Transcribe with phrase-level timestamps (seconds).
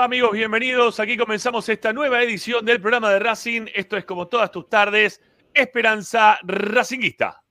[0.00, 0.32] Amigos?
[0.32, 0.98] Bienvenidos.
[0.98, 3.66] Aquí comenzamos esta nueva edición del programa de Racing.
[3.74, 5.20] Esto es como todas tus tardes,
[5.52, 7.42] Esperanza Racinguista.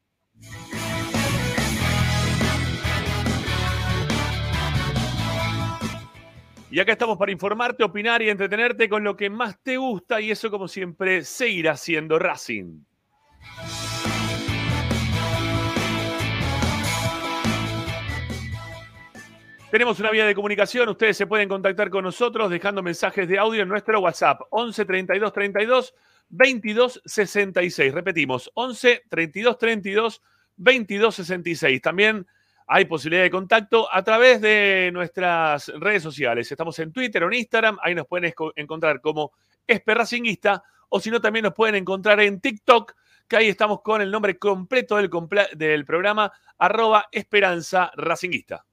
[6.72, 10.32] Y acá estamos para informarte, opinar y entretenerte con lo que más te gusta y
[10.32, 12.84] eso como siempre seguirá siendo Racing.
[19.72, 20.90] Tenemos una vía de comunicación.
[20.90, 25.32] Ustedes se pueden contactar con nosotros dejando mensajes de audio en nuestro WhatsApp 11 32
[25.32, 25.94] 32
[26.30, 27.94] 22 66.
[27.94, 30.22] Repetimos, 11 32 32
[30.58, 31.82] 22 66.
[31.84, 32.26] También
[32.66, 36.52] hay posibilidad de contacto a través de nuestras redes sociales.
[36.52, 37.78] Estamos en Twitter o en Instagram.
[37.84, 39.34] Ahí nos pueden encontrar como
[39.68, 42.96] Esperracinguista o si no, también nos pueden encontrar en TikTok,
[43.28, 48.66] que ahí estamos con el nombre completo del programa, arroba Esperanza Racinguista.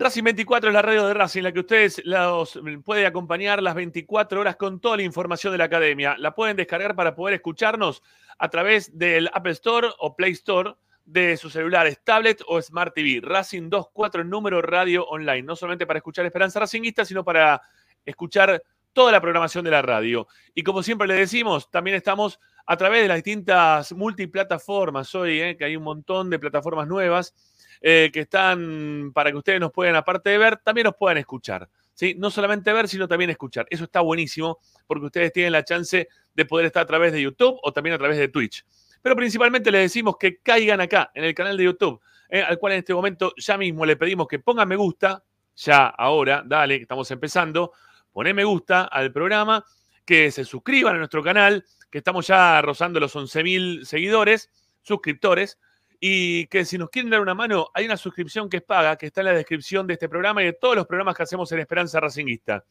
[0.00, 4.40] Racing 24 es la radio de Racing, la que ustedes los puede acompañar las 24
[4.40, 6.14] horas con toda la información de la academia.
[6.18, 8.04] La pueden descargar para poder escucharnos
[8.38, 13.20] a través del Apple Store o Play Store de sus celulares, tablet o Smart TV.
[13.20, 17.60] Racing 24 número radio online, no solamente para escuchar Esperanza Racingista, sino para
[18.06, 20.28] escuchar toda la programación de la radio.
[20.54, 25.56] Y como siempre le decimos, también estamos a través de las distintas multiplataformas hoy, eh,
[25.56, 27.34] que hay un montón de plataformas nuevas
[27.80, 31.68] eh, que están para que ustedes nos puedan, aparte de ver, también nos puedan escuchar.
[31.94, 32.14] ¿sí?
[32.16, 33.66] No solamente ver, sino también escuchar.
[33.70, 37.58] Eso está buenísimo porque ustedes tienen la chance de poder estar a través de YouTube
[37.62, 38.64] o también a través de Twitch.
[39.02, 42.74] Pero principalmente les decimos que caigan acá, en el canal de YouTube, eh, al cual
[42.74, 45.24] en este momento ya mismo le pedimos que pongan me gusta,
[45.56, 47.72] ya ahora, dale, que estamos empezando,
[48.12, 49.64] poné me gusta al programa,
[50.04, 54.50] que se suscriban a nuestro canal, que estamos ya rozando los 11.000 seguidores,
[54.82, 55.58] suscriptores,
[56.00, 59.06] y que si nos quieren dar una mano, hay una suscripción que es paga, que
[59.06, 61.60] está en la descripción de este programa y de todos los programas que hacemos en
[61.60, 62.64] Esperanza Racinguista.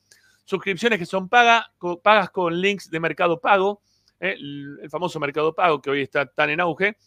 [0.45, 1.69] Suscripciones que son paga,
[2.01, 3.81] pagas con links de Mercado Pago,
[4.19, 6.97] eh, el, el famoso Mercado Pago que hoy está tan en auge.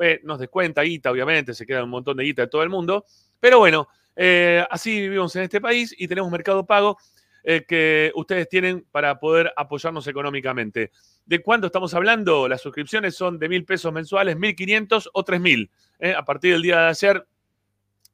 [0.00, 3.04] Eh, nos descuenta guita, obviamente, se queda un montón de guita de todo el mundo.
[3.40, 6.98] Pero bueno, eh, así vivimos en este país y tenemos Mercado Pago
[7.42, 10.90] eh, que ustedes tienen para poder apoyarnos económicamente.
[11.24, 12.48] ¿De cuánto estamos hablando?
[12.48, 15.70] Las suscripciones son de mil pesos mensuales, mil quinientos o tres mil.
[15.98, 16.14] ¿eh?
[16.14, 17.26] A partir del día de ayer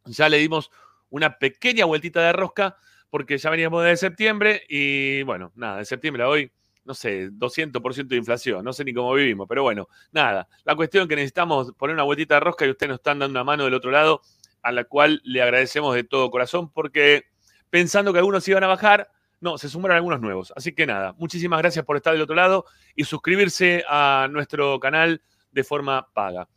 [0.07, 0.71] ya le dimos
[1.11, 2.77] una pequeña vueltita de rosca
[3.11, 6.51] porque ya veníamos de septiembre y bueno, nada, de septiembre a hoy
[6.85, 10.49] no sé, 200% de inflación, no sé ni cómo vivimos, pero bueno, nada.
[10.65, 13.33] La cuestión es que necesitamos poner una vueltita de rosca y ustedes nos están dando
[13.33, 14.21] una mano del otro lado,
[14.63, 17.25] a la cual le agradecemos de todo corazón, porque
[17.71, 19.11] pensando que algunos iban a bajar,
[19.45, 20.53] no, se sumaron algunos nuevos.
[20.57, 22.65] Así que nada, muchísimas gracias por estar del otro lado
[22.97, 25.21] y suscribirse a nuestro canal
[25.53, 26.49] de forma paga.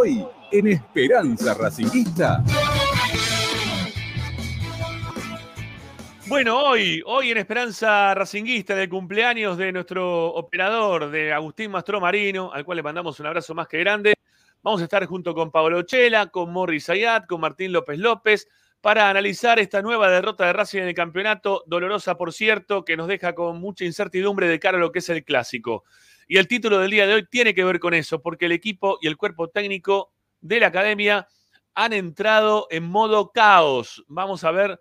[0.02, 2.42] Hoy en Esperanza Racinguista.
[6.26, 12.52] Bueno, hoy, hoy en Esperanza Racinguista, del cumpleaños de nuestro operador, de Agustín Mastro Marino,
[12.52, 14.14] al cual le mandamos un abrazo más que grande.
[14.60, 18.48] Vamos a estar junto con Pablo Chela, con Morris Ayat, con Martín López López,
[18.80, 23.06] para analizar esta nueva derrota de Racing en el campeonato, dolorosa por cierto, que nos
[23.06, 25.84] deja con mucha incertidumbre de cara a lo que es el clásico.
[26.32, 28.96] Y el título del día de hoy tiene que ver con eso, porque el equipo
[29.02, 31.28] y el cuerpo técnico de la academia
[31.74, 34.02] han entrado en modo caos.
[34.08, 34.80] Vamos a ver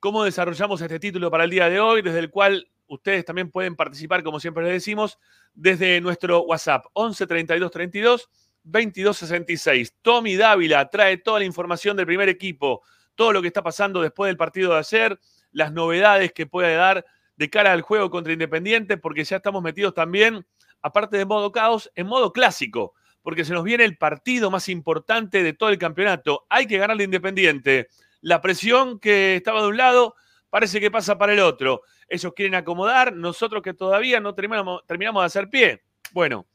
[0.00, 3.74] cómo desarrollamos este título para el día de hoy, desde el cual ustedes también pueden
[3.74, 5.18] participar, como siempre les decimos,
[5.54, 8.28] desde nuestro WhatsApp 11 32 32
[8.62, 9.94] 2266.
[10.02, 12.82] Tommy Dávila trae toda la información del primer equipo,
[13.14, 15.18] todo lo que está pasando después del partido de ayer,
[15.52, 17.02] las novedades que puede dar
[17.36, 20.46] de cara al juego contra Independiente, porque ya estamos metidos también,
[20.82, 25.42] aparte de modo caos, en modo clásico, porque se nos viene el partido más importante
[25.42, 26.46] de todo el campeonato.
[26.48, 27.88] Hay que ganarle Independiente.
[28.20, 30.14] La presión que estaba de un lado
[30.50, 31.82] parece que pasa para el otro.
[32.08, 35.82] Ellos quieren acomodar, nosotros que todavía no terminamos, de hacer pie.
[36.12, 36.46] Bueno,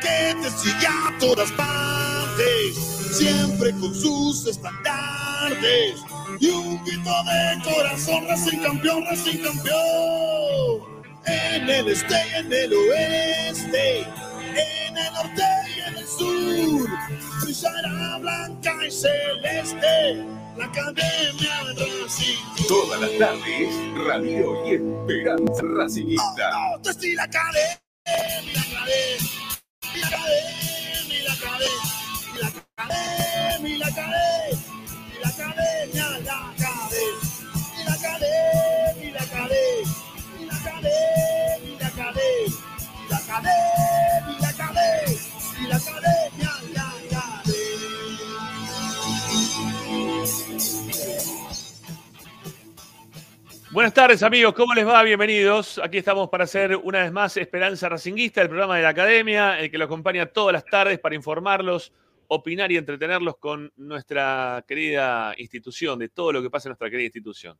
[0.00, 2.76] que te sigue a todas partes,
[3.12, 6.00] siempre con sus estandartes
[6.40, 11.02] y un grito de corazón, Racing campeón, Racing campeón.
[11.24, 15.44] En el este y en el oeste, en el norte
[15.76, 16.90] y en el sur,
[17.44, 22.66] brillará blanca y celeste la academia Racing.
[22.68, 23.74] Todas las tardes,
[24.06, 26.50] Radio y Esperanza Racingista.
[26.54, 29.30] Oh, oh, estoy la academia, la academia,
[29.96, 34.38] la academia, la academia, la academia, la academia,
[35.20, 37.14] la academia, la academia,
[37.84, 42.60] la academia, la academia, la academia, la academia,
[43.10, 45.21] la academia, la academia,
[53.72, 55.02] Buenas tardes amigos, ¿cómo les va?
[55.02, 55.80] Bienvenidos.
[55.82, 59.70] Aquí estamos para hacer una vez más Esperanza Racinguista, el programa de la Academia, el
[59.70, 61.90] que lo acompaña todas las tardes para informarlos,
[62.28, 67.06] opinar y entretenerlos con nuestra querida institución, de todo lo que pasa en nuestra querida
[67.06, 67.56] institución.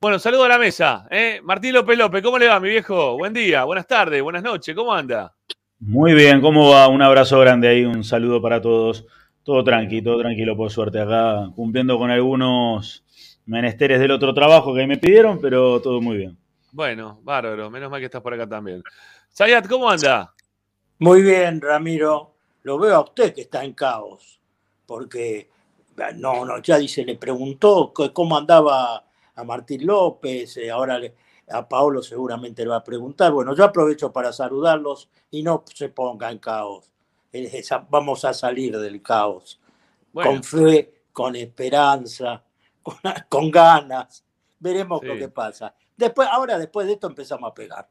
[0.00, 1.06] Bueno, saludo a la mesa.
[1.08, 1.38] ¿eh?
[1.44, 3.16] Martín López López, ¿cómo le va, mi viejo?
[3.16, 5.36] Buen día, buenas tardes, buenas noches, ¿cómo anda?
[5.78, 6.88] Muy bien, ¿cómo va?
[6.88, 9.06] Un abrazo grande ahí, un saludo para todos.
[9.44, 10.98] Todo tranquilo, todo tranquilo, por suerte.
[10.98, 13.03] Acá cumpliendo con algunos
[13.46, 16.38] menesteres del otro trabajo que me pidieron, pero todo muy bien.
[16.72, 17.70] Bueno, bárbaro.
[17.70, 18.82] Menos mal que estás por acá también.
[19.28, 20.34] Sayat, ¿cómo anda?
[20.98, 22.34] Muy bien, Ramiro.
[22.62, 24.40] Lo veo a usted que está en caos,
[24.86, 25.50] porque
[26.16, 31.14] no, no, ya dice, le preguntó cómo andaba a Martín López, eh, ahora le,
[31.48, 33.32] a Paolo seguramente le va a preguntar.
[33.32, 36.90] Bueno, yo aprovecho para saludarlos y no se ponga en caos.
[37.90, 39.60] Vamos a salir del caos.
[40.12, 42.42] Con fe, con esperanza,
[43.28, 44.24] con, ganas.
[44.58, 45.74] Veremos lo que pasa.
[45.96, 47.88] Después, ahora, después de esto, empezamos a pegar.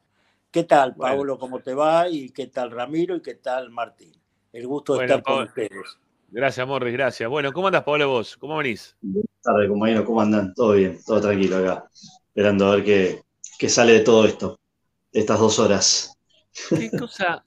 [0.49, 1.37] ¿Qué tal, Paolo?
[1.37, 2.07] ¿Cómo te va?
[2.09, 3.15] ¿Y qué tal, Ramiro?
[3.15, 4.13] ¿Y qué tal, Martín?
[4.51, 5.97] El gusto de estar con ustedes.
[6.29, 7.29] Gracias, Morris, gracias.
[7.29, 8.37] Bueno, ¿cómo andas, Pablo, vos?
[8.37, 8.95] ¿Cómo venís?
[9.01, 10.05] Buenas tardes, compañero.
[10.05, 10.53] ¿Cómo andan?
[10.53, 11.87] Todo bien, todo tranquilo acá.
[12.27, 13.21] Esperando a ver qué,
[13.59, 14.59] qué sale de todo esto,
[15.11, 16.17] de estas dos horas.
[16.69, 17.43] Qué cosa,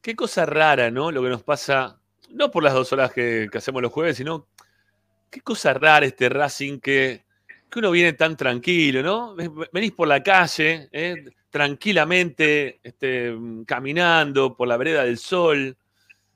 [0.00, 1.10] qué cosa rara, ¿no?
[1.10, 2.00] Lo que nos pasa,
[2.30, 4.46] no por las dos horas que, hacemos los jueves, sino
[5.32, 7.24] qué cosa rara este Racing que,
[7.70, 9.34] que uno viene tan tranquilo, ¿no?
[9.72, 11.24] Venís por la calle, ¿eh?
[11.48, 13.34] tranquilamente, este,
[13.66, 15.74] caminando por la vereda del sol,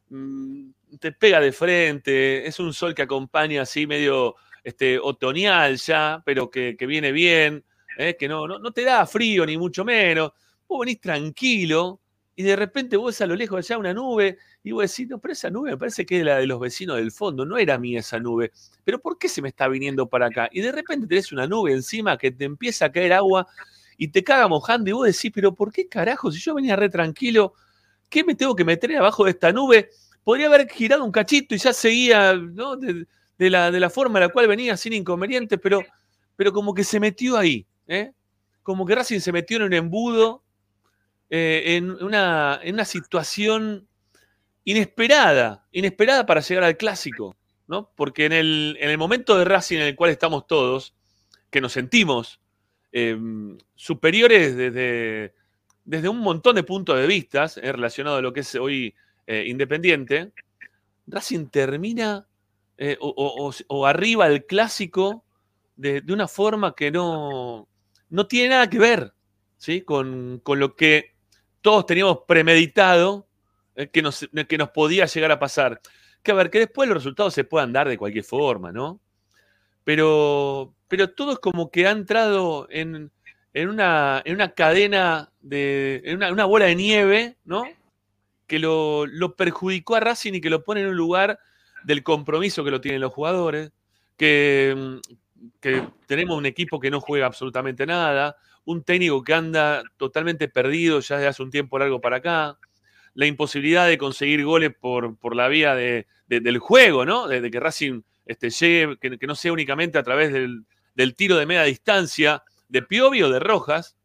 [0.09, 6.23] mm, te pega de frente, es un sol que acompaña así medio este, otoñal ya,
[6.25, 7.63] pero que, viene bien,
[7.99, 8.17] ¿eh?
[8.19, 10.33] que no, no, te da frío ni mucho menos.
[10.67, 12.01] Vos venís tranquilo
[12.37, 15.33] y de repente vos a lo lejos allá una nube y vos decís, no, pero
[15.33, 18.01] esa nube me parece que es la de los vecinos del fondo, no era mía
[18.01, 18.53] esa nube.
[18.85, 20.49] Pero ¿por qué se me está viniendo para acá?
[20.53, 23.47] Y de repente tenés una nube encima que te empieza a caer agua
[23.97, 26.31] y te caga mojando y vos decís, pero ¿por qué carajo?
[26.31, 27.55] Si yo venía re tranquilo,
[28.11, 29.91] ¿qué me tengo que meter abajo de esta nube?
[30.27, 33.07] podría haber girado un cachito y ya seguía de,
[33.49, 35.85] la, de, la, forma en la cual venía sin inconvenientes, pero,
[36.35, 38.11] pero como que se metió ahí, ¿eh?
[38.65, 40.43] como que Racing se metió en un embudo,
[41.31, 43.89] eh, en, una, en, una, situación
[44.65, 47.91] inesperada, inesperada para llegar al clásico, ¿no?
[47.97, 50.95] porque en el, en el, momento de Racing en el cual estamos todos,
[51.51, 52.41] que nos sentimos
[52.93, 55.35] em, superiores desde,
[55.85, 58.95] desde un montón de puntos de vista eh, relacionado a lo que es hoy
[59.27, 60.33] eh, Independiente,
[61.07, 62.27] Racing termina
[62.79, 65.25] eh, o, arriba el clásico
[65.77, 67.69] de, una forma que no,
[68.11, 69.15] no tiene nada que ver
[69.57, 69.81] ¿sí?
[69.81, 71.15] con, lo que
[71.67, 73.27] todos teníamos premeditado
[73.75, 75.81] eh, que, nos, que nos podía llegar a pasar.
[76.23, 79.01] Que a ver, que después los resultados se puedan dar de cualquier forma, ¿no?
[79.83, 83.11] Pero, pero todo es como que ha entrado en,
[83.53, 86.03] una, en una cadena de.
[86.05, 87.65] en una, bola de nieve, ¿no?
[88.47, 91.41] que lo, perjudicó a Racing y que lo pone en un lugar
[91.83, 93.73] del compromiso que lo tienen los jugadores,
[94.17, 99.83] que, mm, que, tenemos un equipo que no juega absolutamente nada, un técnico que anda
[99.97, 102.59] totalmente perdido ya desde hace un tiempo largo para acá,
[103.15, 107.27] la imposibilidad de conseguir goles por, por la vía de, del juego, ¿no?
[107.27, 111.47] De, que Racing este, llegue, que, no sea únicamente a través del, del tiro de
[111.47, 113.97] media distancia de Piovi o de Rojas,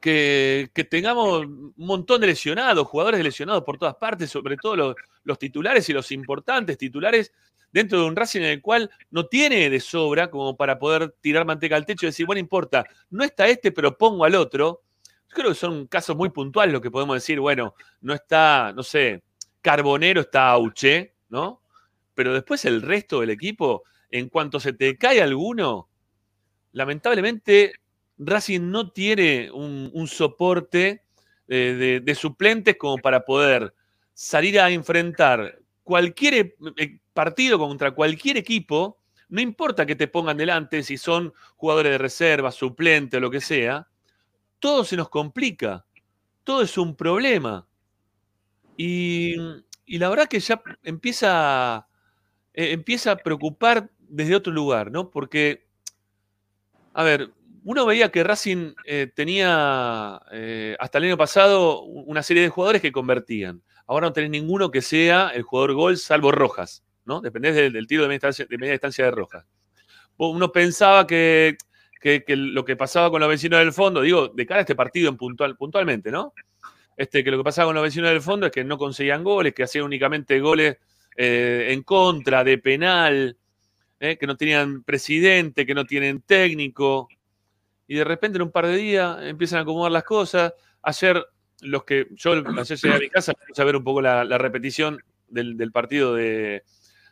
[0.00, 5.88] que, tengamos un montón de lesionados, jugadores lesionados por todas partes, sobre todo los, titulares
[5.88, 7.32] y los importantes titulares
[7.72, 11.44] dentro de un Racing en el cual no tiene de sobra como para poder tirar
[11.44, 14.82] manteca al techo y decir, bueno, importa, no está este, pero pongo al otro.
[15.28, 18.82] Yo creo que son casos muy puntuales lo que podemos decir, bueno, no está, no
[18.82, 19.22] sé,
[19.62, 21.62] Carbonero está Auche, ¿no?
[22.14, 25.88] Pero después el resto del equipo, en cuanto se te cae alguno,
[26.72, 27.74] lamentablemente
[28.18, 31.04] Racing no tiene un, soporte
[31.48, 33.72] eh, de, suplentes como para poder
[34.12, 35.59] salir a enfrentar
[35.90, 41.34] cualquier eh, eh, partido contra cualquier equipo, no importa que te pongan delante, si son
[41.56, 43.88] jugadores de reserva, suplente o lo que sea,
[44.60, 45.84] todo se nos complica,
[46.44, 47.66] todo es un problema.
[48.76, 49.34] Y,
[49.88, 51.88] la verdad que ya empieza,
[52.52, 55.10] empieza a preocupar desde otro lugar, ¿no?
[55.10, 55.66] Porque,
[56.94, 57.32] a ver,
[57.64, 62.80] uno veía que Racing eh, tenía eh, hasta el año pasado una serie de jugadores
[62.80, 63.62] que convertían.
[63.90, 67.20] Ahora no tenés ninguno que sea el jugador gol, salvo Rojas, ¿no?
[67.20, 69.44] Dependés del, tiro de media, distancia de, Rojas.
[70.16, 71.56] Uno pensaba que,
[72.28, 75.16] lo que pasaba con los vecinos del fondo, digo, de cara a este partido en
[75.16, 76.34] puntual, puntualmente, ¿no?
[76.96, 79.54] Este, que lo que pasaba con los vecinos del fondo es que no conseguían goles,
[79.54, 80.76] que hacían únicamente goles
[81.16, 83.36] eh, en contra, de penal,
[83.98, 87.08] que no tenían presidente, que no tienen técnico,
[87.88, 90.54] y de repente en un par de días empiezan a acomodar las cosas.
[90.80, 91.26] Ayer,
[91.62, 95.02] los que yo ayer llegué a mi casa, puse a ver un poco la, repetición
[95.28, 96.64] del, partido de,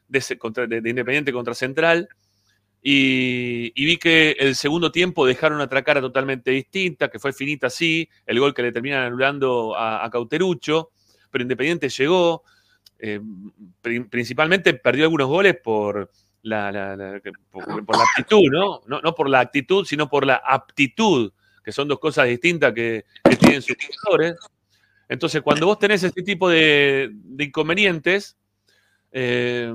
[0.08, 2.08] Independiente contra Central.
[2.80, 8.08] Y, vi que el segundo tiempo dejaron otra cara totalmente distinta, que fue finita sí,
[8.26, 10.90] el gol que le terminan anulando a, Cauterucho,
[11.30, 12.44] pero Independiente llegó,
[12.98, 13.20] eh,
[14.10, 16.10] principalmente perdió algunos goles por,
[16.42, 18.80] la, la- ¿no?
[18.86, 19.00] ¿no?
[19.00, 21.32] No por la actitud, sino por la aptitud,
[21.68, 23.04] que son dos cosas distintas que,
[23.38, 24.36] tienen sus jugadores.
[25.06, 28.38] Entonces, cuando vos tenés este tipo de, de inconvenientes,
[29.12, 29.70] eh,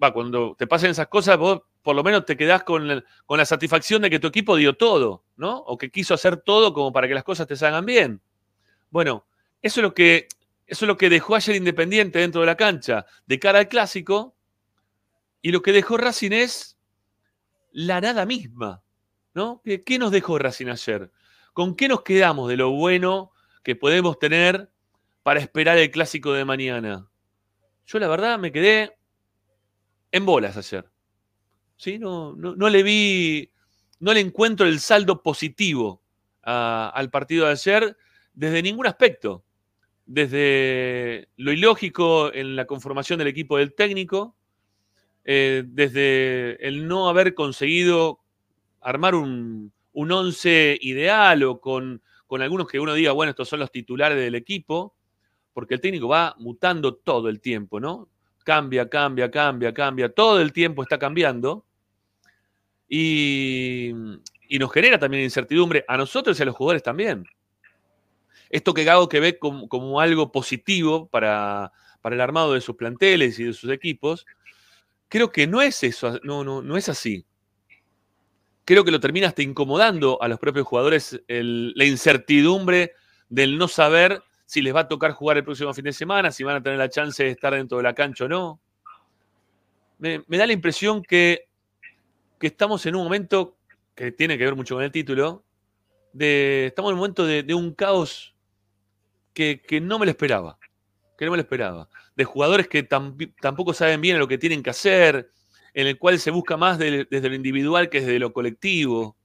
[0.00, 3.36] va, cuando te pasen esas cosas, vos por lo menos te quedás con, la- con
[3.36, 5.56] la satisfacción de que tu equipo dio todo, ¿no?
[5.58, 8.20] O que quiso hacer todo como para que las cosas te salgan bien.
[8.90, 9.26] Bueno,
[9.60, 10.28] eso es lo que,
[10.68, 14.36] eso es lo que dejó ayer Independiente dentro de la cancha de cara al clásico.
[15.42, 16.78] Y lo que dejó Racing es
[17.72, 18.84] la nada misma,
[19.34, 19.60] ¿no?
[19.64, 21.10] ¿Qué, qué nos dejó Racing ayer?
[21.54, 23.30] ¿Con qué nos quedamos de lo bueno
[23.62, 24.68] que podemos tener
[25.22, 27.08] para esperar el clásico de mañana?
[27.86, 28.98] Yo la verdad me quedé
[30.10, 30.90] en bolas ayer.
[31.76, 32.00] ¿Sí?
[32.00, 33.52] No, no, le vi,
[34.00, 36.02] no le encuentro el saldo positivo
[36.42, 37.96] al partido de ayer
[38.32, 39.44] desde ningún aspecto.
[40.06, 44.36] Desde lo ilógico en la conformación del equipo del técnico,
[45.24, 48.18] eh, desde el no haber conseguido
[48.80, 53.60] armar un, un once ideal o con, con algunos que uno diga, bueno, estos son
[53.60, 54.94] los titulares del equipo,
[55.52, 58.08] porque el técnico va mutando todo el tiempo, ¿no?
[58.44, 61.64] Cambia, cambia, cambia, cambia, todo el tiempo está cambiando
[62.88, 63.92] y,
[64.48, 67.24] y nos genera también incertidumbre a nosotros y a los jugadores también.
[68.50, 71.72] Esto que Gago que ve como, como algo positivo para,
[72.02, 74.26] para el armado de sus planteles y de sus equipos,
[75.08, 77.24] creo que no es eso, no, no, no es así.
[78.64, 82.92] Creo que lo termina hasta incomodando a los propios jugadores la incertidumbre
[83.28, 86.44] del no saber si les va a tocar jugar el próximo fin de semana, si
[86.44, 88.60] van a tener la chance de estar dentro de la cancha o no.
[89.98, 91.48] Me, da la impresión que,
[92.38, 93.56] que estamos en un momento
[93.94, 95.44] que tiene que ver mucho con el título,
[96.12, 98.34] de, estamos en un momento de, un caos
[99.32, 100.58] que, no me lo esperaba,
[101.16, 104.62] que no me lo esperaba, de jugadores que tam- tampoco saben bien lo que tienen
[104.62, 105.30] que hacer,
[105.74, 109.16] en el cual se busca más del- desde lo individual que desde lo colectivo.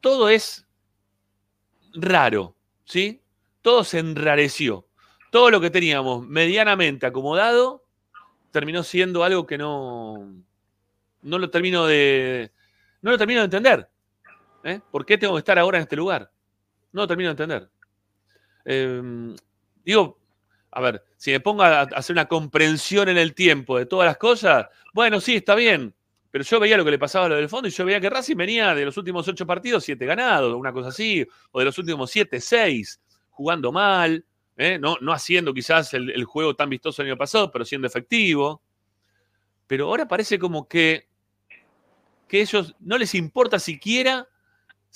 [0.00, 0.66] Todo es
[1.94, 2.54] raro,
[2.84, 3.20] ¿sí?
[3.62, 4.86] Todo se enrareció.
[5.30, 7.84] Todo lo que teníamos medianamente acomodado
[8.52, 10.32] terminó siendo algo que no,
[11.22, 12.50] no lo termino de,
[13.02, 13.88] no lo termino de entender.
[14.64, 14.80] ¿eh?
[14.90, 16.30] ¿Por qué tengo que estar ahora en este lugar?
[16.92, 17.70] No lo termino de entender.
[18.64, 19.34] Eh,
[19.84, 20.18] digo,
[20.76, 24.18] a ver, si me pongo a hacer una comprensión en el tiempo de todas las
[24.18, 25.94] cosas, bueno, sí, está bien.
[26.30, 28.10] Pero yo veía lo que le pasaba a lo del fondo y yo veía que
[28.10, 31.78] Racing venía de los últimos ocho partidos, siete ganados, una cosa así, o de los
[31.78, 34.22] últimos siete, seis, jugando mal,
[34.58, 34.78] ¿eh?
[34.78, 38.60] no, no haciendo quizás el, el juego tan vistoso el año pasado, pero siendo efectivo.
[39.66, 41.08] Pero ahora parece como que,
[42.28, 44.28] que ellos no les importa siquiera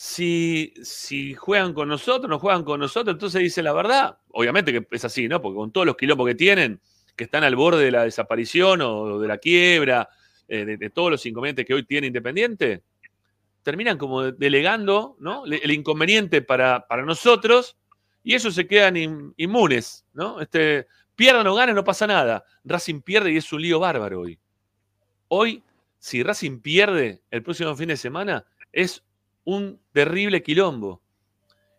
[0.03, 4.17] si, si juegan con nosotros, no juegan con nosotros, entonces dice la verdad.
[4.31, 5.43] Obviamente que es así, ¿no?
[5.43, 6.81] Porque con todos los quilombos que tienen,
[7.15, 10.09] que están al borde de la desaparición o de la quiebra,
[10.49, 12.83] eh, de, todos los inconvenientes que hoy tiene Independiente,
[13.63, 15.45] terminan como delegando ¿no?
[15.45, 17.77] El inconveniente para, para nosotros
[18.25, 20.41] y ellos se quedan in- inmunes, ¿no?
[20.41, 22.43] Este, pierdan o ganen, no pasa nada.
[22.65, 24.39] Racing pierde y es un lío bárbaro hoy.
[25.29, 25.63] Hoy,
[25.99, 29.05] si Racing pierde el próximo fin de semana, es
[29.45, 31.01] un terrible quilombo.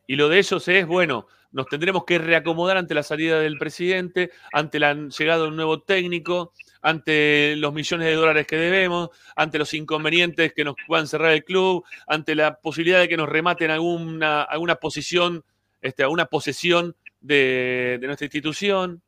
[0.07, 4.31] Y lo de ellos es, bueno, nos tendremos que reacomodar ante la salida del presidente,
[4.51, 9.59] ante la llegada de un nuevo técnico, ante los millones de dólares que debemos, ante
[9.59, 13.69] los inconvenientes que nos puedan cerrar el club, ante la posibilidad de que nos rematen
[13.69, 15.43] alguna, alguna posición,
[15.81, 19.01] este, alguna posesión de, nuestra institución,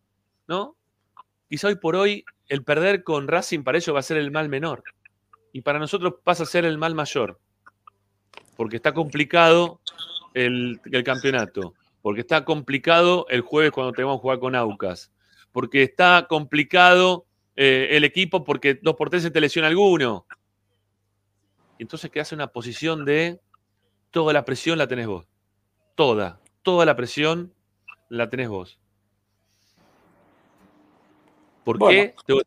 [0.48, 0.76] ¿no?
[1.50, 4.50] Quizá hoy por hoy el perder con Racing para ellos va a ser el mal
[4.50, 4.84] menor.
[5.52, 7.39] Y para nosotros pasa a ser el mal mayor.
[8.56, 9.80] Porque está complicado
[10.34, 11.74] el, el campeonato.
[12.02, 15.12] Porque está complicado el jueves cuando tenemos que jugar con Aucas.
[15.52, 20.26] Porque está complicado eh, el equipo porque dos por tres se te lesiona alguno.
[21.78, 23.39] Y entonces quedas en una posición de
[24.12, 25.28] toda la presión la tenés vos.
[25.96, 27.54] Toda, toda la presión
[28.10, 28.80] la tenés vos.
[31.63, 32.13] ¿Por Bueno.
[32.28, 32.42] qué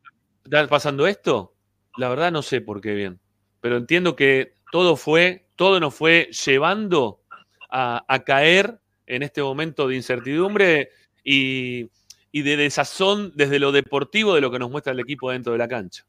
[0.45, 1.55] está pasando esto?
[1.97, 3.21] La verdad no sé por qué bien.
[3.61, 7.21] Pero entiendo que todo fue, todo nos fue llevando
[7.69, 10.90] a, caer en este momento de incertidumbre
[11.25, 11.90] y,
[12.33, 15.59] y de desazón desde lo deportivo de lo que nos muestra el equipo dentro de
[15.59, 16.07] la cancha.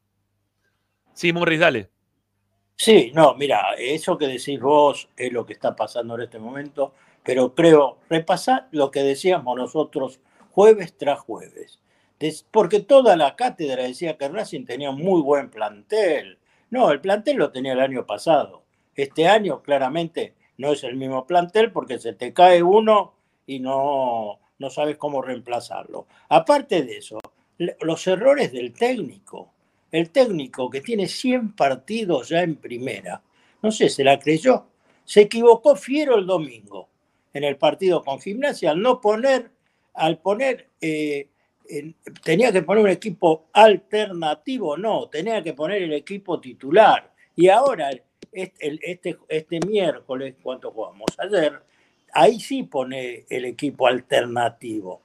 [1.12, 1.90] Sí, Morris, dale.
[2.76, 6.94] Sí, no, mira, eso que decís vos es lo que está pasando en este momento,
[7.24, 10.20] pero creo, repasar lo que decíamos nosotros
[10.52, 11.80] jueves tras jueves.
[12.50, 16.38] Porque toda la cátedra decía que Racing tenía un muy buen plantel.
[16.70, 18.64] No, el plantel lo tenía el año pasado.
[18.98, 23.14] Este año claramente no es el mismo plantel porque se te cae uno
[23.46, 26.08] y no, no sabes cómo reemplazarlo.
[26.28, 27.20] Aparte de eso,
[27.58, 29.52] los errores del técnico.
[29.92, 33.22] el técnico que tiene 100 partidos ya en primera,
[33.62, 34.66] no sé, se la creyó.
[35.04, 36.88] Se equivocó Fiero el domingo
[37.32, 39.52] en el partido con Gimnasia al no poner,
[39.94, 41.28] al poner, eh,
[42.24, 47.12] tenía que poner un equipo alternativo, no, tenía que poner el equipo titular.
[47.36, 47.90] Y ahora,
[48.32, 51.06] este, este, miércoles, ¿cuánto jugamos?
[51.18, 51.60] Ayer,
[52.12, 55.02] ahí sí pone el equipo alternativo.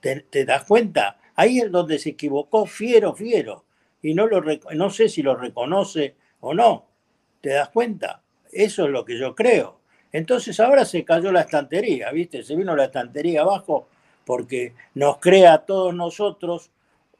[0.00, 1.18] ¿Te, das cuenta?
[1.34, 3.64] Ahí es donde se equivocó Fiero, Fiero.
[4.02, 4.42] Y no, lo,
[4.74, 6.86] no sé si lo reconoce o no.
[7.40, 8.22] ¿Te das cuenta?
[8.52, 9.80] Eso es lo que yo creo.
[10.12, 12.42] Entonces ahora se cayó la estantería, ¿viste?
[12.42, 13.88] Se vino la estantería abajo
[14.24, 16.70] porque nos crea a todos nosotros,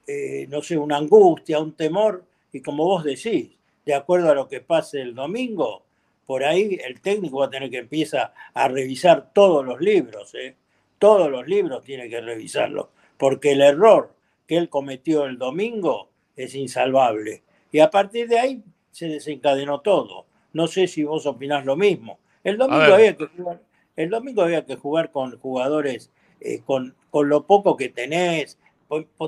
[0.07, 3.56] eh, no sé, una angustia, un temor, y como vos decís,
[3.87, 5.85] de acuerdo a lo que pase el domingo,
[6.27, 10.57] por ahí el técnico va a tener que empezar a revisar todos los libros, ¿eh?
[10.99, 14.13] todos los libros tiene que revisarlos, porque el error
[14.47, 17.43] que él cometió el domingo es insalvable.
[17.71, 20.27] Y a partir de ahí se desencadenó todo.
[20.53, 22.19] No sé si vos opinás lo mismo.
[22.43, 23.61] El domingo, había que, jugar,
[23.95, 28.59] el domingo había que jugar con jugadores, eh, con, con, lo poco que tenés,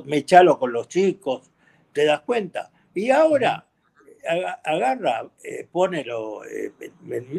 [0.05, 1.51] mechalo con los chicos,
[1.93, 2.71] ¿te das cuenta?
[2.95, 3.68] Y ahora
[4.65, 6.73] agarra, eh, ponelo, eh,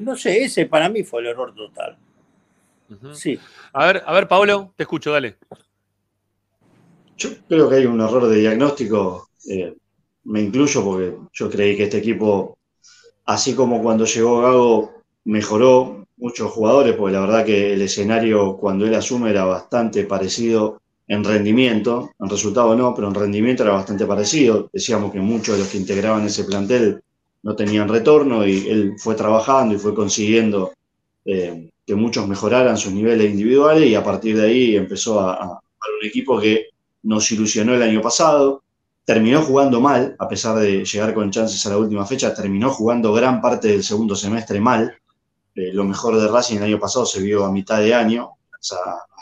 [0.01, 1.97] no sé, ese para mí fue el error total.
[3.13, 3.39] Sí.
[3.73, 5.37] A ver, a ver, Pablo, te escucho, dale.
[7.17, 9.75] Yo creo que hay un error de diagnóstico, eh,
[10.23, 12.57] me incluyo porque yo creí que este equipo,
[13.25, 14.93] así como cuando llegó Gago,
[15.25, 20.81] mejoró muchos jugadores, porque la verdad que el escenario cuando él asume era bastante parecido
[21.09, 24.69] en rendimiento, en resultado no, pero en rendimiento era bastante parecido.
[24.71, 27.01] Decíamos que muchos de los que integraban ese plantel
[27.41, 30.71] no tenían retorno y él fue trabajando y fue consiguiendo
[31.25, 35.59] eh, que muchos mejoraran sus niveles individuales y a partir de ahí empezó a,
[35.99, 36.67] un equipo que
[37.01, 38.61] nos ilusionó el año pasado.
[39.03, 43.11] Terminó jugando mal, a pesar de llegar con chances a la última fecha, terminó jugando
[43.11, 44.95] gran parte del segundo semestre mal.
[45.55, 48.37] Eh, lo mejor de Racing el año pasado se vio a mitad de año, o
[48.59, 48.77] sea,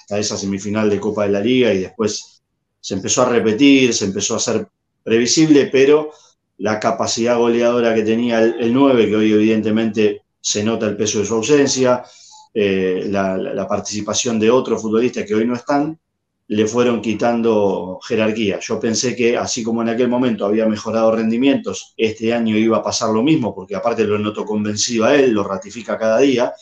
[0.07, 2.41] hasta esa semifinal de Copa de la Liga y después
[2.79, 4.65] se empezó a repetir, se empezó a ser
[5.03, 6.11] previsible, pero
[6.59, 11.25] la capacidad goleadora que tenía el, 9, que hoy evidentemente se nota el peso de
[11.25, 12.05] su ausencia,
[12.53, 15.99] eh, la, la, participación de otros futbolistas que hoy no están,
[16.47, 18.59] le fueron quitando jerarquía.
[18.61, 22.83] Yo pensé que así como en aquel momento había mejorado rendimientos, este año iba a
[22.83, 26.53] pasar lo mismo, porque aparte lo noto convencido a él, lo ratifica cada día,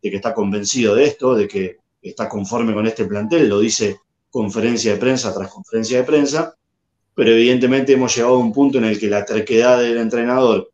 [0.00, 3.98] de que está convencido de esto, de que está conforme con este plantel, lo dice
[4.30, 6.54] conferencia de prensa tras conferencia de prensa,
[7.14, 10.70] pero evidentemente hemos llegado a un punto en el que la terquedad del entrenador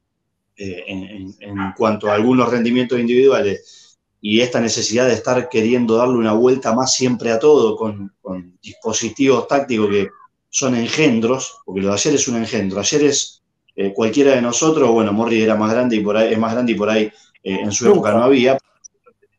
[0.56, 6.18] eh, en, en, cuanto a algunos rendimientos individuales y esta necesidad de estar queriendo darle
[6.18, 10.08] una vuelta más siempre a todo con, con dispositivos tácticos que
[10.48, 13.42] son engendros, porque lo de ayer es un engendro, ayer es
[13.76, 16.72] eh, cualquiera de nosotros, bueno, Morri era más grande y por ahí, es más grande
[16.72, 17.10] y por ahí
[17.42, 18.58] eh, en su época no había,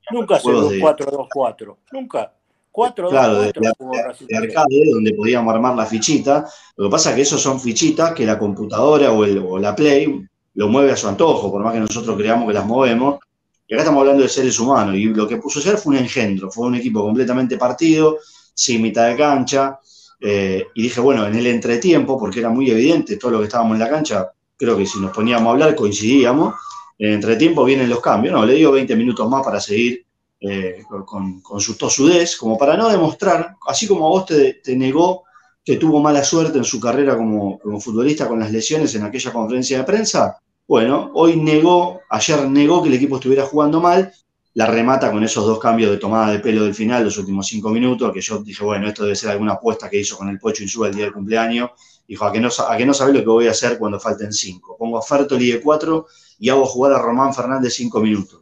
[0.09, 1.75] Nunca se dio 4-2-4.
[1.91, 2.33] Nunca.
[2.71, 6.45] 4 claro, de, de, arcade, donde podíamos armar la fichita.
[6.77, 9.75] Lo que pasa es que esos son fichitas que la computadora o, el, o, la
[9.75, 13.19] Play lo mueve a su antojo, por más que nosotros creamos que las movemos.
[13.67, 14.95] Y acá estamos hablando de seres humanos.
[14.95, 18.19] Y lo que puso ser fue un engendro, fue un equipo completamente partido,
[18.53, 19.77] sin mitad de cancha.
[20.19, 23.73] Eh, y dije, bueno, en el entretiempo, porque era muy evidente todo lo que estábamos
[23.73, 26.53] en la cancha, creo que si nos poníamos a hablar coincidíamos
[27.01, 28.33] en entretiempo vienen los cambios.
[28.33, 30.05] No, le digo 20 minutos más para seguir
[30.39, 35.23] eh, con, su tosudez, como para no demostrar, así como vos te, negó
[35.65, 39.33] que tuvo mala suerte en su carrera como, como, futbolista con las lesiones en aquella
[39.33, 40.37] conferencia de prensa.
[40.67, 44.13] Bueno, hoy negó, ayer negó que el equipo estuviera jugando mal,
[44.53, 47.69] la remata con esos dos cambios de tomada de pelo del final, los últimos cinco
[47.69, 50.61] minutos, que yo dije, bueno, esto debe ser alguna apuesta que hizo con el Pocho
[50.61, 51.71] Insúa el día del cumpleaños.
[52.07, 54.75] Dijo, a que no, a no sabe lo que voy a hacer cuando falten cinco.
[54.77, 56.07] Pongo a Fertoli de cuatro
[56.39, 58.41] y hago jugar a Román Fernández cinco minutos.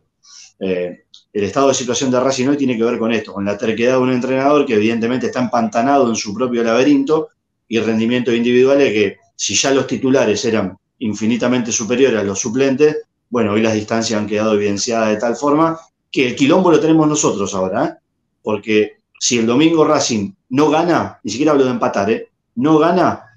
[0.60, 3.58] Eh, el estado de situación de Racing hoy tiene que ver con esto, con la
[3.58, 7.30] terquedad de un entrenador que evidentemente está empantanado en su propio laberinto
[7.68, 12.98] y rendimientos individuales que si ya los titulares eran infinitamente superiores a los suplentes,
[13.30, 15.80] bueno, hoy las distancias han quedado evidenciadas de tal forma
[16.12, 17.94] que el quilombo lo tenemos nosotros ahora, ¿eh?
[18.42, 22.30] porque si el domingo Racing no gana, ni siquiera hablo de empatar, ¿eh?
[22.56, 23.29] no gana,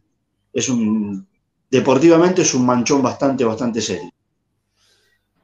[0.52, 1.26] es un
[1.70, 4.10] deportivamente es un manchón bastante, bastante serio.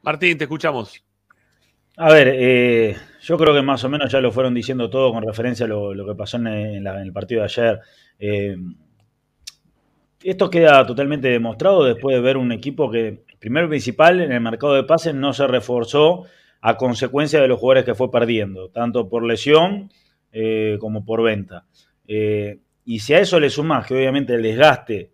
[0.02, 1.02] Martín, te escuchamos.
[1.96, 5.24] A ver, eh, yo creo que más o menos ya lo fueron diciendo todo con
[5.24, 7.80] referencia a lo, lo que pasó en, en, la, en, el partido de ayer.
[8.18, 8.56] Eh,
[10.22, 14.74] esto queda totalmente demostrado después de ver un equipo que, primero principal, en el mercado
[14.74, 16.24] de pases no se reforzó
[16.60, 19.90] a consecuencia de los jugadores que fue perdiendo, tanto por lesión
[20.32, 21.64] eh, como por venta.
[22.06, 22.58] Eh,
[22.90, 25.10] y si a eso le sumas que obviamente el desgaste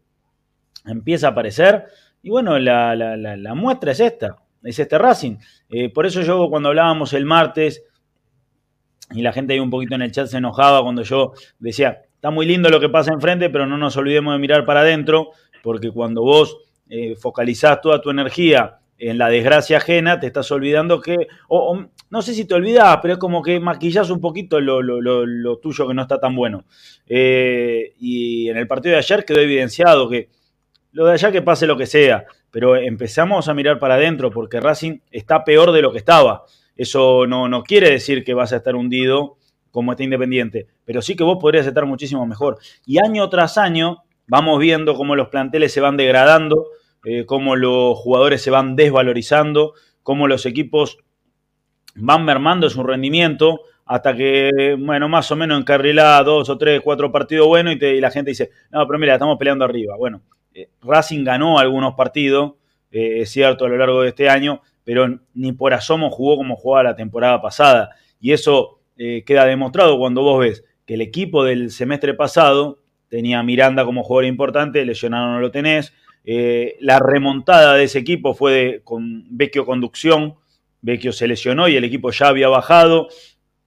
[0.87, 1.87] empieza a aparecer.
[2.23, 5.39] Y bueno, la- la muestra es esta, es este Racing.
[5.69, 7.83] Eh, por eso yo cuando hablábamos el martes,
[9.11, 12.31] y la gente ahí un poquito en el chat se enojaba cuando yo decía, está
[12.31, 15.33] muy lindo lo que pasa enfrente, pero no nos olvidemos de mirar para adentro,
[15.63, 16.57] porque cuando vos
[16.89, 21.17] eh, focalizás toda tu energía en la desgracia ajena, te estás olvidando que,
[21.49, 25.01] o, no sé si te olvidás, pero es como que maquillás un poquito lo, lo-
[25.01, 26.65] lo- lo tuyo que no está tan bueno.
[27.07, 30.29] Eh, y en el partido de ayer quedó evidenciado que
[30.93, 34.61] lo de allá que pase lo que sea, pero empezamos a mirar para adentro porque
[34.61, 36.45] Racing está peor de lo que estaba.
[36.77, 39.37] Eso no, no quiere decir que vas a estar hundido
[39.71, 42.59] como está Independiente, pero sí que vos podrías estar muchísimo mejor.
[42.87, 46.67] Y año tras año vamos viendo cómo los planteles se van degradando,
[47.05, 50.99] eh, cómo los jugadores se van desvalorizando, cómo los equipos
[51.97, 57.13] van mermando su rendimiento hasta que, bueno, más o menos encarrilá dos o tres, cuatro
[57.13, 59.97] partidos buenos y, la gente dice, no, pero mira, estamos peleando arriba.
[59.97, 60.23] Bueno,
[60.55, 62.55] eh, Racing ganó algunos partidos,
[62.91, 66.57] eh, es cierto, a lo largo de este año, pero ni por asomo jugó como
[66.57, 67.91] jugaba la temporada pasada.
[68.21, 73.85] Y eso queda demostrado cuando vos ves que el equipo del semestre pasado tenía Miranda
[73.85, 75.93] como jugador importante, lesionado no lo tenés.
[76.25, 80.37] Eh, la remontada de ese equipo fue de, con Vecchio conducción.
[80.81, 83.09] Vecchio se lesionó y el equipo ya había bajado.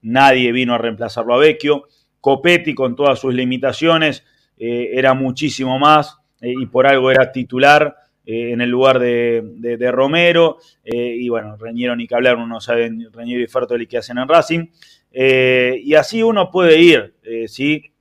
[0.01, 1.87] Nadie vino a reemplazarlo a Vecchio.
[2.19, 4.23] Copetti, con todas sus limitaciones,
[4.57, 7.95] eh, era muchísimo más eh, y por algo era titular
[8.29, 10.57] en el lugar de, Romero.
[10.83, 14.27] Y bueno, Reñero ni que hablar, uno no sabe Reñero y Fertoli qué hacen en
[14.27, 14.65] Racing.
[15.13, 17.15] Y así uno puede ir,
[17.47, 17.93] ¿sí?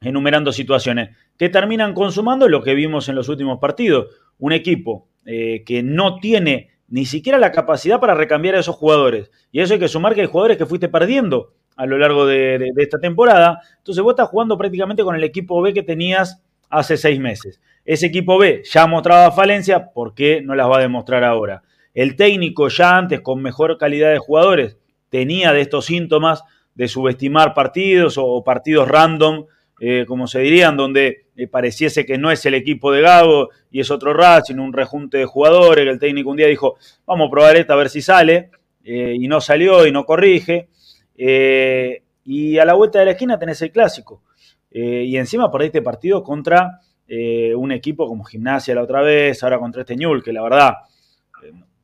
[0.00, 4.08] enumerando situaciones que terminan consumando lo que vimos en los últimos partidos.
[4.38, 9.30] Un equipo eh, que no tiene ni siquiera la capacidad para recambiar a esos jugadores.
[9.50, 12.72] Y eso hay que sumar que hay jugadores que fuiste perdiendo a lo largo de,
[12.78, 13.60] esta temporada.
[13.78, 17.60] Entonces vos estás jugando prácticamente con el equipo B que tenías hace seis meses.
[17.84, 21.62] Ese equipo B ya mostraba falencia, ¿por qué no las va a demostrar ahora?
[21.94, 26.42] El técnico ya antes, con mejor calidad de jugadores, tenía de estos síntomas
[26.74, 29.46] de subestimar partidos o, o partidos random,
[29.80, 33.90] eh, como se dirían, donde pareciese que no es el equipo de Gago y es
[33.90, 37.56] otro Racing, un rejunte de jugadores, que el técnico un día dijo, vamos a probar
[37.56, 38.50] esta a ver si sale,
[38.88, 40.68] eh, y no salió y no corrige.
[41.16, 44.22] Eh, y a la vuelta de la esquina tenés el clásico.
[44.70, 49.82] Eh, y encima perdiste partido contra un equipo como Gimnasia la otra vez, ahora contra
[49.82, 50.74] este Ñul, que la verdad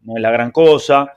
[0.02, 1.12] no es la gran cosa.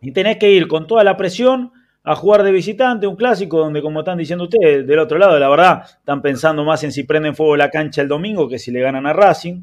[0.00, 1.70] Y tenés que ir con toda la presión
[2.06, 5.48] a jugar de visitante, un clásico donde, como están diciendo ustedes, del otro lado, la
[5.48, 8.80] verdad, están pensando más en si prenden fuego la cancha el domingo que si le
[8.80, 9.62] ganan a Racing.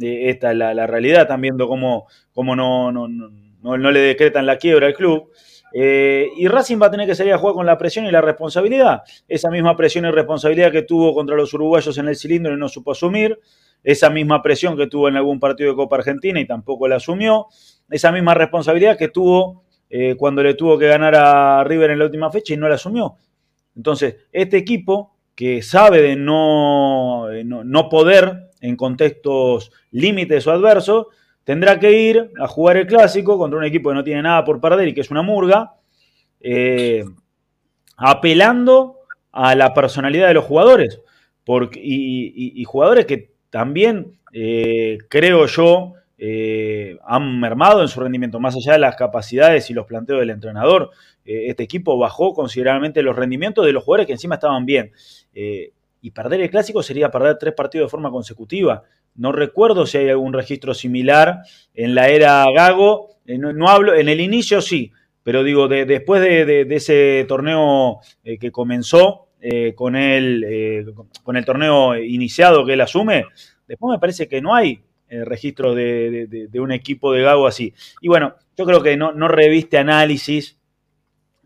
[0.00, 3.30] Eh, esta es la, la realidad, están viendo cómo, cómo no, no, no,
[3.78, 5.30] no- le decretan la quiebra al club.
[5.72, 8.20] Eh, y Racing va a tener que salir a jugar con la presión y la
[8.20, 9.02] responsabilidad.
[9.28, 12.68] Esa misma presión y responsabilidad que tuvo contra los uruguayos en el cilindro y no
[12.68, 13.38] supo asumir.
[13.84, 17.46] Esa misma presión que tuvo en algún partido de Copa Argentina y tampoco la asumió.
[17.90, 22.06] Esa misma responsabilidad que tuvo eh, cuando le tuvo que ganar a River en la
[22.06, 23.16] última fecha y no la asumió.
[23.76, 30.50] Entonces, este equipo que sabe de no, eh, no, no poder en contextos límites o
[30.50, 31.06] adversos,
[31.44, 34.60] tendrá que ir a jugar el clásico contra un equipo que no tiene nada por
[34.60, 35.74] perder y que es una murga,
[36.40, 37.04] eh,
[37.96, 38.96] apelando
[39.30, 41.00] a la personalidad de los jugadores.
[41.44, 44.18] Porque, y, jugadores que también,
[45.08, 49.86] creo yo, eh, han mermado en su rendimiento, más allá de las capacidades y los
[49.86, 50.90] planteos del entrenador.
[51.24, 54.92] Eh, este equipo bajó considerablemente los rendimientos de los jugadores que encima estaban bien.
[55.34, 58.84] Eh, y perder el clásico sería perder tres partidos de forma consecutiva.
[59.14, 61.40] No recuerdo si hay algún registro similar
[61.74, 63.08] en la era Gago.
[63.26, 69.28] No, hablo, en el inicio sí, pero digo, de- después de, ese torneo que comenzó
[69.74, 73.24] con, el, con el torneo iniciado que él asume,
[73.66, 77.22] después me parece que no hay eh, registro de, de- de- de un equipo de
[77.22, 77.72] Gago así.
[78.00, 80.58] Y bueno, yo creo que no, no reviste análisis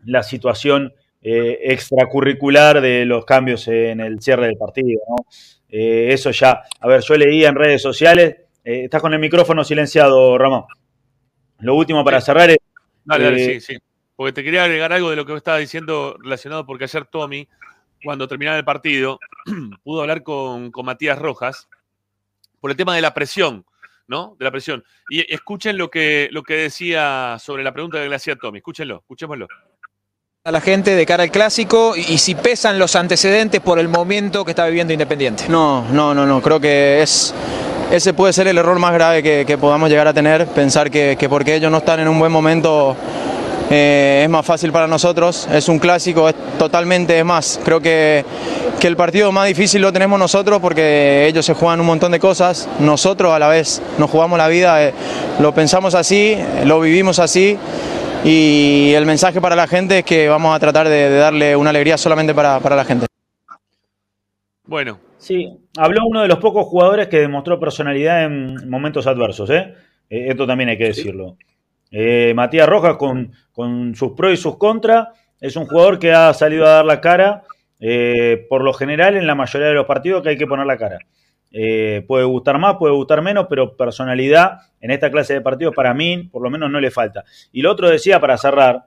[0.05, 5.01] la situación eh, extracurricular de los cambios en el cierre del partido.
[5.07, 5.15] ¿no?
[5.69, 9.63] Eh, eso ya, a ver, yo leía en redes sociales, eh, estás con el micrófono
[9.63, 10.65] silenciado, Ramón.
[11.59, 12.57] Lo último para cerrar es...
[13.05, 13.77] Dale, dale, sí, sí.
[14.15, 17.47] Porque te quería agregar algo de lo que estaba diciendo relacionado, porque ayer Tommy,
[18.03, 19.19] cuando terminaba el partido,
[19.83, 21.67] pudo hablar con, con Matías Rojas
[22.61, 23.65] por el tema de la presión,
[24.07, 24.37] ¿no?
[24.39, 24.83] De la presión.
[25.09, 28.59] Y escuchen lo que, lo que decía sobre la pregunta que le hacía Tommy.
[28.59, 29.47] Escúchenlo, escuchémoslo.
[30.45, 33.89] a la gente de cara al clásico y, y si pesan los antecedentes por el
[33.89, 35.45] momento que está viviendo Independiente.
[35.49, 36.41] No, no, no, no.
[36.41, 37.33] Creo que es
[37.91, 41.17] ese puede ser el error más grave que, que podamos llegar a tener, pensar que,
[41.19, 42.95] que porque ellos no están en un buen momento
[43.71, 47.59] eh, es más fácil para nosotros, es un clásico, es totalmente más.
[47.63, 48.23] Creo que,
[48.79, 52.19] que el partido más difícil lo tenemos nosotros porque ellos se juegan un montón de
[52.19, 54.93] cosas, nosotros a la vez nos jugamos la vida, eh,
[55.39, 57.57] lo pensamos así, lo vivimos así
[58.23, 61.71] y el mensaje para la gente es que vamos a tratar de, de darle una
[61.71, 63.07] alegría solamente para, para la gente.
[64.65, 64.99] Bueno.
[65.21, 69.75] Sí, habló uno de los pocos jugadores que demostró personalidad en momentos adversos, ¿eh?
[70.09, 71.37] Eh, esto también hay que decirlo.
[71.91, 76.33] Eh, Matías Rojas, con, con sus pros y sus contras, es un jugador que ha
[76.33, 77.43] salido a dar la cara,
[77.79, 80.77] eh, por lo general, en la mayoría de los partidos que hay que poner la
[80.77, 80.99] cara.
[81.51, 85.93] Eh, puede gustar más, puede gustar menos, pero personalidad en esta clase de partidos para
[85.93, 87.25] mí, por lo menos, no le falta.
[87.51, 88.85] Y lo otro decía para cerrar,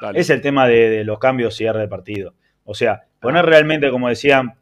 [0.00, 0.18] Dale.
[0.18, 2.34] es el tema de, de los cambios cierre de partido.
[2.64, 4.54] O sea, poner realmente, como decían,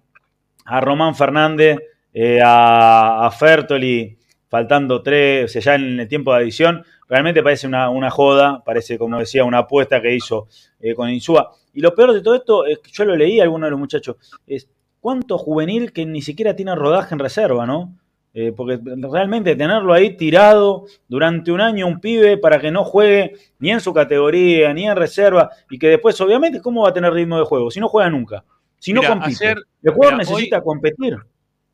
[0.67, 1.79] a Román Fernández,
[2.13, 7.43] eh, a, a Fertoli, faltando tres, o sea, ya en el tiempo de adición, realmente
[7.43, 10.47] parece una, una joda, parece, como decía, una apuesta que hizo
[10.81, 11.53] eh, con Insúa.
[11.73, 13.81] Y lo peor de todo esto, es que yo lo leí a alguno de los
[13.81, 14.17] muchachos,
[14.47, 14.69] es
[15.01, 17.95] cuánto juvenil que ni siquiera tiene rodaje en reserva, ¿no?
[18.35, 18.79] Eh, porque
[19.11, 23.81] realmente tenerlo ahí tirado durante un año, un pibe, para que no juegue ni en
[23.81, 27.45] su categoría, ni en reserva, y que después, obviamente, ¿cómo va a tener ritmo de
[27.45, 27.71] juego?
[27.71, 28.45] Si no juega nunca,
[28.79, 29.45] si no Mira, compite.
[29.47, 31.17] ayer- el jugador mira, necesita competir.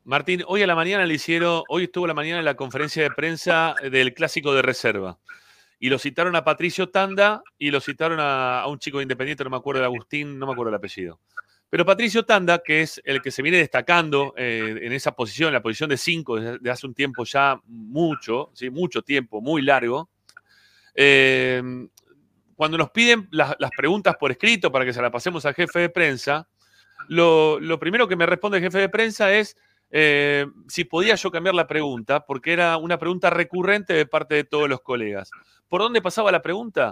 [0.05, 3.01] Martín, hoy a la mañana le hicieron, hoy estuvo a la mañana en la conferencia
[3.01, 5.17] de prensa del clásico de reserva.
[5.79, 9.49] Y lo citaron a Patricio Tanda y lo citaron a, un chico de independiente, no
[9.49, 11.19] me acuerdo de Agustín, no me acuerdo el apellido.
[11.71, 15.63] Pero Patricio Tanda, que es el que se viene destacando eh, en esa posición, la
[15.63, 18.69] posición de 5 desde, hace un tiempo ya mucho, ¿sí?
[18.69, 20.11] mucho tiempo, muy largo,
[20.93, 21.63] eh,
[22.55, 25.89] cuando nos piden las, preguntas por escrito para que se las pasemos al jefe de
[25.89, 26.47] prensa,
[27.07, 29.57] lo primero que me responde el jefe de prensa es
[29.97, 34.43] eh, si podía yo cambiar la pregunta, porque era una pregunta recurrente de parte de
[34.43, 35.31] todos los colegas.
[35.69, 36.91] ¿Por dónde pasaba la pregunta?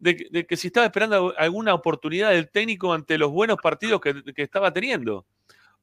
[0.00, 4.72] De, que- si estaba esperando alguna oportunidad del técnico ante los buenos partidos que, estaba
[4.72, 5.26] teniendo.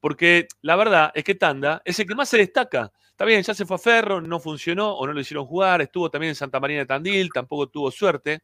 [0.02, 2.92] Porque la verdad es que Tanda es el que más se destaca.
[3.12, 6.10] Está bien, ya se fue a Ferro, no funcionó o no lo hicieron jugar, estuvo
[6.12, 8.42] también en Santa María de Tandil, tampoco tuvo suerte.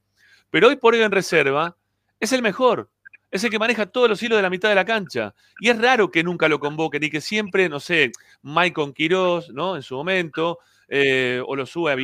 [0.49, 1.75] Pero hoy por hoy en reserva
[2.21, 2.89] es el mejor.
[3.33, 5.33] Es el que maneja todos los hilos de la mitad de la cancha.
[5.59, 8.11] Y es raro que nunca lo convoquen y que siempre, no sé,
[8.43, 9.75] Maicon Quirós, ¿no?
[9.75, 11.95] En su momento, eh, o lo sube a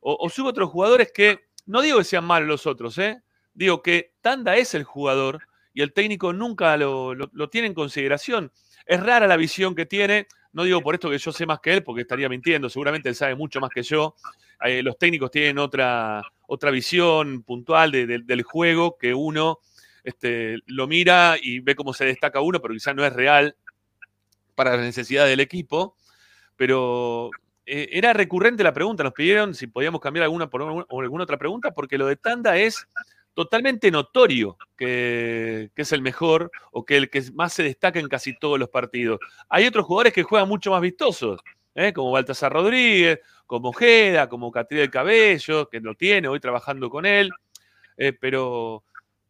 [0.00, 3.22] o, sube otros jugadores que, no digo que sean malos los otros, ¿eh?
[3.54, 5.40] Digo que Tanda es el jugador
[5.72, 8.50] y el técnico nunca lo, lo- tiene en consideración.
[8.84, 11.74] Es rara la visión que tiene, no digo por esto que yo sé más que
[11.74, 14.16] él, porque estaría mintiendo, seguramente él sabe mucho más que yo.
[14.64, 19.60] Eh, los técnicos tienen otra, otra visión puntual de- de- del juego que uno
[20.04, 23.56] este, lo mira y ve cómo se destaca uno, pero quizás no es real
[24.54, 25.96] para las necesidades del equipo.
[26.56, 27.30] Pero
[27.66, 31.36] eh, era recurrente la pregunta, nos pidieron si podíamos cambiar alguna por o alguna otra
[31.36, 32.88] pregunta, porque lo de Tanda es
[33.38, 38.36] totalmente notorio que, es el mejor o que el que más se destaca en casi
[38.36, 39.20] todos los partidos.
[39.48, 41.40] Hay otros jugadores que juegan mucho más vistosos,
[41.76, 41.92] ¿eh?
[41.92, 47.30] como Baltasar Rodríguez, como Ojeda, como Catriel Cabello, que lo tiene hoy trabajando con él,
[47.96, 48.82] eh, pero,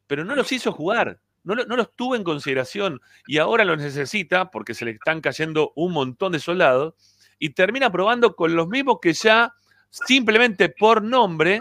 [0.09, 1.21] pero no los hizo jugar.
[1.45, 5.21] No, lo- no los tuvo en consideración y ahora los necesita porque se le están
[5.21, 6.95] cayendo un montón de soldados
[7.39, 9.55] y termina probando con los mismos que ya
[9.91, 11.61] simplemente por nombre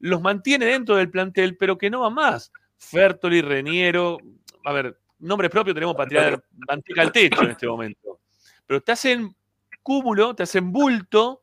[0.00, 2.50] los mantiene dentro del plantel, pero que no va más.
[2.78, 4.16] Fertoli, Reniero,
[4.64, 8.20] a ver, nombre propio tenemos para tirar manteca al techo en este momento.
[8.66, 9.34] Pero te hacen
[9.82, 11.42] cúmulo, te hacen bulto,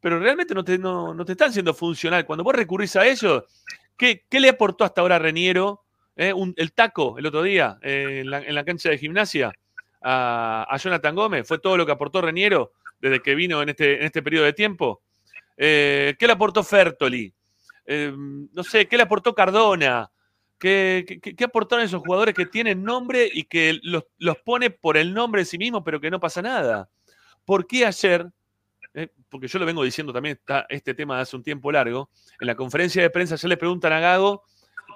[0.00, 2.24] pero realmente no te, no, no te están siendo funcional.
[2.26, 3.44] Cuando vos recurrís a ellos,
[3.96, 5.84] ¿qué, qué le aportó hasta ahora Reniero?
[6.16, 9.52] Eh, el taco el otro día eh, en, la, cancha de gimnasia
[10.02, 11.46] a, Jonathan Gómez.
[11.46, 14.54] Fue todo lo que aportó Reniero desde que vino en este, en este periodo de
[14.54, 15.02] tiempo.
[15.58, 17.32] Eh, ¿Qué le aportó Fertoli?
[17.86, 20.10] No sé, ¿qué le aportó Cardona?
[20.58, 25.12] ¿Qué, qué- aportaron esos jugadores que tienen nombre y que los, los pone por el
[25.12, 26.88] nombre de sí mismo, pero que no pasa nada?
[27.44, 28.26] ¿Por qué ayer,
[29.28, 32.08] porque yo lo vengo diciendo también está este tema hace un tiempo largo,
[32.40, 34.44] en la conferencia de prensa ya le preguntan a Gago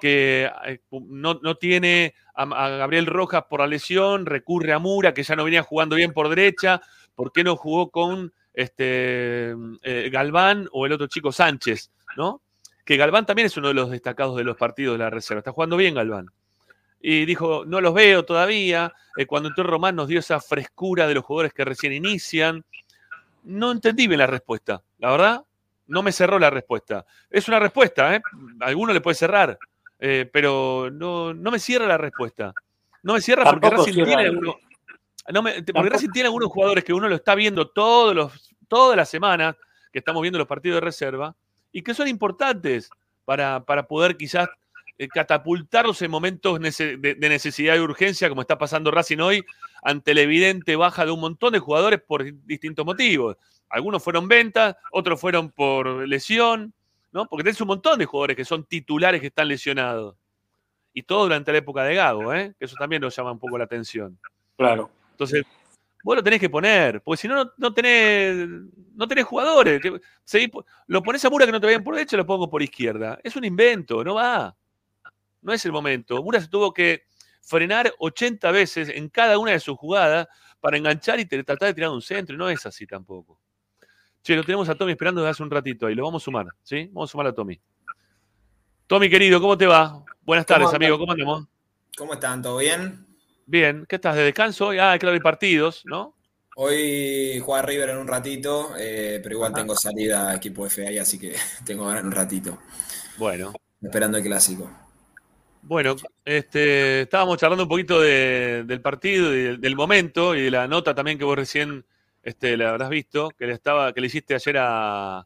[0.01, 5.21] que eh, no, no tiene a, Gabriel Rojas por la lesión, recurre a Mura, que
[5.21, 6.81] ya no venía jugando bien por derecha,
[7.13, 9.51] ¿por qué no jugó con este,
[9.83, 11.91] eh, Galván o el otro chico Sánchez?
[12.17, 12.41] ¿no?
[12.83, 15.51] Que Galván también es uno de los destacados de los partidos de la reserva, está
[15.51, 16.31] jugando bien Galván.
[16.99, 21.13] Y dijo, no los veo todavía, eh, cuando entró Román nos dio esa frescura de
[21.13, 22.65] los jugadores que recién inician.
[23.43, 25.45] No entendí bien la respuesta, la verdad,
[25.85, 27.05] no me cerró la respuesta.
[27.29, 28.21] Es una respuesta, ¿eh?
[28.61, 29.59] A alguno le puede cerrar,
[30.01, 32.53] eh, pero no, no me cierra la respuesta.
[33.03, 34.55] No me cierra porque Racing cierra tiene algunos,
[35.31, 38.53] no me- porque Tampoco- Racing tiene algunos jugadores que uno lo está viendo todos los,
[38.67, 39.55] todas las semanas
[39.93, 41.35] que estamos viendo los partidos de reserva
[41.71, 42.89] y que son importantes
[43.25, 44.49] para, para poder quizás
[44.97, 49.43] eh, catapultarlos en momentos nece- de, de necesidad y urgencia, como está pasando Racing hoy,
[49.83, 53.37] ante la evidente baja de un montón de jugadores por distintos motivos.
[53.69, 56.73] Algunos fueron ventas, otros fueron por lesión,
[57.11, 57.27] ¿no?
[57.27, 60.15] Porque tenés un montón de jugadores que son titulares que están lesionados.
[60.93, 62.53] Y todo durante la época de Gago, ¿eh?
[62.59, 64.19] Que eso también nos llama un poco la atención.
[64.57, 64.91] Claro.
[65.11, 65.43] Entonces,
[66.03, 68.47] vos lo tenés que poner, porque si no, no- tenés,
[68.95, 69.81] no tenés jugadores.
[70.87, 73.19] lo pones a Mura que no te vayan por derecha, lo pongo por izquierda.
[73.23, 74.55] Es un invento, no va.
[75.41, 76.21] No es el momento.
[76.21, 77.03] Mura se tuvo que
[77.41, 80.27] frenar 80 veces en cada una de sus jugadas
[80.59, 83.39] para enganchar y tratar de tirar un centro, y no es así tampoco.
[84.23, 86.47] Che, lo tenemos a Tommy esperando desde hace un ratito ahí, lo vamos a sumar,
[86.63, 86.87] ¿sí?
[86.91, 87.59] Vamos a sumar a Tommy.
[88.87, 90.03] Tommy, querido, ¿cómo te va?
[90.21, 91.47] Buenas ¿Cómo tardes, amigo, ¿cómo andamos?
[91.97, 92.41] ¿Cómo están?
[92.41, 93.05] ¿Todo bien?
[93.47, 94.77] Bien, ¿qué estás de descanso hoy?
[94.77, 96.15] Ah, claro, hay partidos, ¿no?
[96.55, 99.61] Hoy juega River en un ratito, eh, pero igual Ajá.
[99.61, 101.33] tengo salida a equipo FA, así que
[101.65, 102.59] tengo ganas en un ratito.
[103.17, 104.69] Bueno, Esperando el clásico.
[105.63, 110.51] Bueno, este, estábamos charlando un poquito de- del partido y del, del momento y de
[110.51, 111.83] la nota también que vos recién
[112.23, 115.19] este, la habrás visto, que le, estaba, que le hiciste ayer a,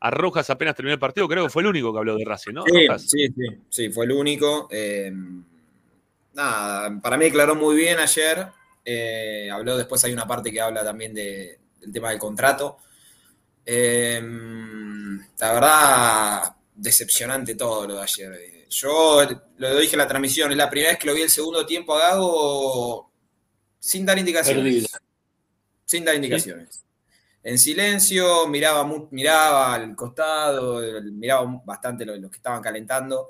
[0.00, 1.28] a Rojas apenas terminó el partido.
[1.28, 2.64] Creo que fue el único que habló de Racing, ¿no?
[2.66, 3.02] Sí, Rojas.
[3.02, 4.68] sí, sí, sí, fue el único.
[4.70, 5.12] eh,
[6.34, 8.46] nada, para mí declaró muy bien ayer.
[8.84, 12.78] eh, habló después, hay una parte que habla también de- del tema del contrato.
[13.64, 14.20] Eh,
[15.38, 18.66] la verdad, decepcionante todo lo de ayer.
[18.70, 19.22] Yo
[19.58, 21.94] lo dije en la transmisión, es la primera vez que lo vi el segundo tiempo
[21.94, 23.10] a Gago
[23.78, 24.62] sin dar indicaciones.
[24.64, 24.88] Perdido.
[25.92, 26.86] Sin dar indicaciones.
[27.42, 33.28] En silencio, miraba, miraba al costado, miraba bastante los, los que estaban calentando.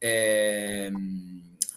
[0.00, 0.90] eh,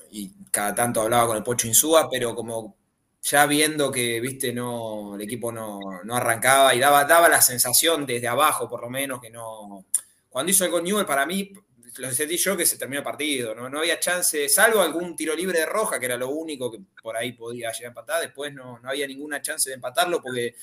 [0.10, 2.76] y cada tanto hablaba con el Pocho Insúa, pero como
[3.22, 8.08] ya viendo que, viste, no, el equipo no, no arrancaba y daba, daba la sensación
[8.08, 9.86] desde abajo, por lo menos, que no.
[10.28, 11.54] Cuando hizo el gol Newell, para mí,
[11.98, 13.54] lo sentí yo que se terminó el partido.
[13.56, 16.80] No, no había chance, salvo algún tiro libre de roja, que era lo único que
[17.02, 18.22] por ahí podía llegar a empatar.
[18.22, 20.56] Después no, no había ninguna chance de empatarlo porque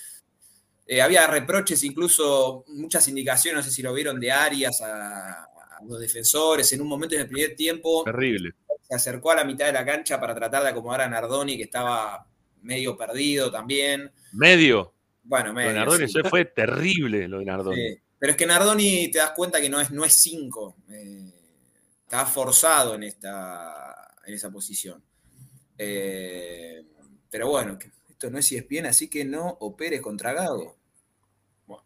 [0.86, 5.84] eh, había reproches, incluso muchas indicaciones, no sé si lo vieron, de Arias a, a
[5.86, 6.72] los defensores.
[6.72, 8.52] En un momento en el primer tiempo Terrible.
[8.82, 11.64] se acercó a la mitad de la cancha para tratar de acomodar a Nardoni, que
[11.64, 12.26] estaba
[12.62, 14.10] medio perdido también.
[14.32, 14.92] Medio.
[15.24, 15.78] Bueno, Lo de medio.
[15.80, 16.18] Nardoni, sí.
[16.18, 17.76] eso fue terrible lo de Nardoni.
[17.76, 17.98] Sí.
[18.18, 19.94] Pero es que Nardoni te das cuenta que no es 5.
[19.96, 20.76] No es cinco.
[20.90, 21.32] Eh,
[22.04, 25.02] está forzado en, esta, en esa posición.
[25.78, 26.82] Eh,
[27.30, 30.76] pero bueno, esto no es E ESPN, así que no operes contra Gago.
[31.66, 31.84] Bueno,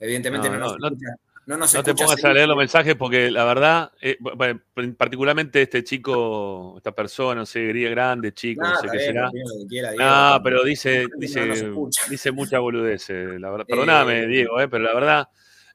[0.00, 1.06] evidentemente no, No, nos no, escucha,
[1.46, 4.18] no nos No te pongas a leer los mensajes porque la verdad, eh,
[4.98, 9.06] particularmente este chico, esta persona, no sé, gría grande, chico, No, no sé qué bien,
[9.06, 9.30] será.
[9.32, 11.70] que quiera, Diego, No, pero- dice, nos dice,
[12.10, 13.66] dice mucha boludez, eh, la verdad.
[13.68, 15.28] Perdóname, Eh, Diego, eh, pero la verdad,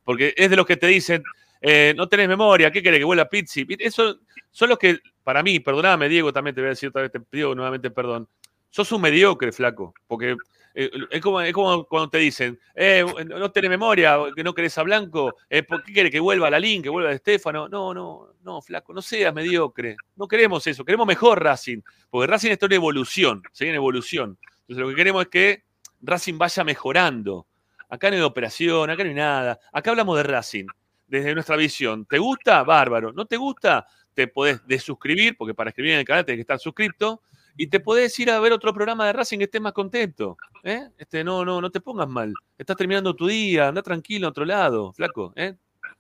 [0.10, 1.22] porque es de los que te dicen,
[1.62, 3.64] eh, no tenés memoria, ¿qué querés que vuelva Pizzi?
[3.78, 7.12] Eso son los que, para mí, perdóname, Diego, también te voy a decir otra vez,
[7.12, 8.28] te pido nuevamente perdón.
[8.72, 10.36] Sos un mediocre, flaco, porque
[10.74, 14.76] eh, es, como, es como cuando te dicen, eh, no tenés memoria, que no querés
[14.80, 15.36] a Blanco,
[15.68, 17.70] ¿por qué querés que vuelva a Lalín, que vuelva a Estefano?
[17.70, 19.96] No, no, no, flaco, no seas mediocre.
[20.16, 24.40] No queremos eso, queremos mejor Racing, porque Racing está en evolución, sigue en evolución.
[24.62, 25.64] Entonces lo que queremos es que
[26.02, 27.46] Racing vaya mejorando.
[27.90, 29.60] Acá no hay operación, acá no hay nada.
[29.74, 30.68] Acá hablamos de Racing,
[31.08, 32.06] desde nuestra visión.
[32.06, 32.64] ¿Te gusta?
[32.64, 33.12] Bárbaro.
[33.12, 33.86] ¿No te gusta?
[34.14, 37.22] Te podés desuscribir, porque para escribir en el canal tenés que estar suscripto,
[37.58, 40.38] y te podés ir a ver otro programa de Racing que estés más contento.
[40.64, 40.88] ¿eh?
[40.98, 42.34] Este, no, no, no te pongas mal.
[42.58, 45.34] Estás terminando tu día, anda tranquilo a otro lado, flaco.
[45.36, 45.56] ¿eh?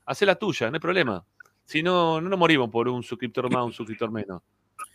[0.05, 1.25] Hacé la tuya, no hay problema.
[1.65, 4.41] Si no, no nos morimos por un suscriptor más, un suscriptor menos.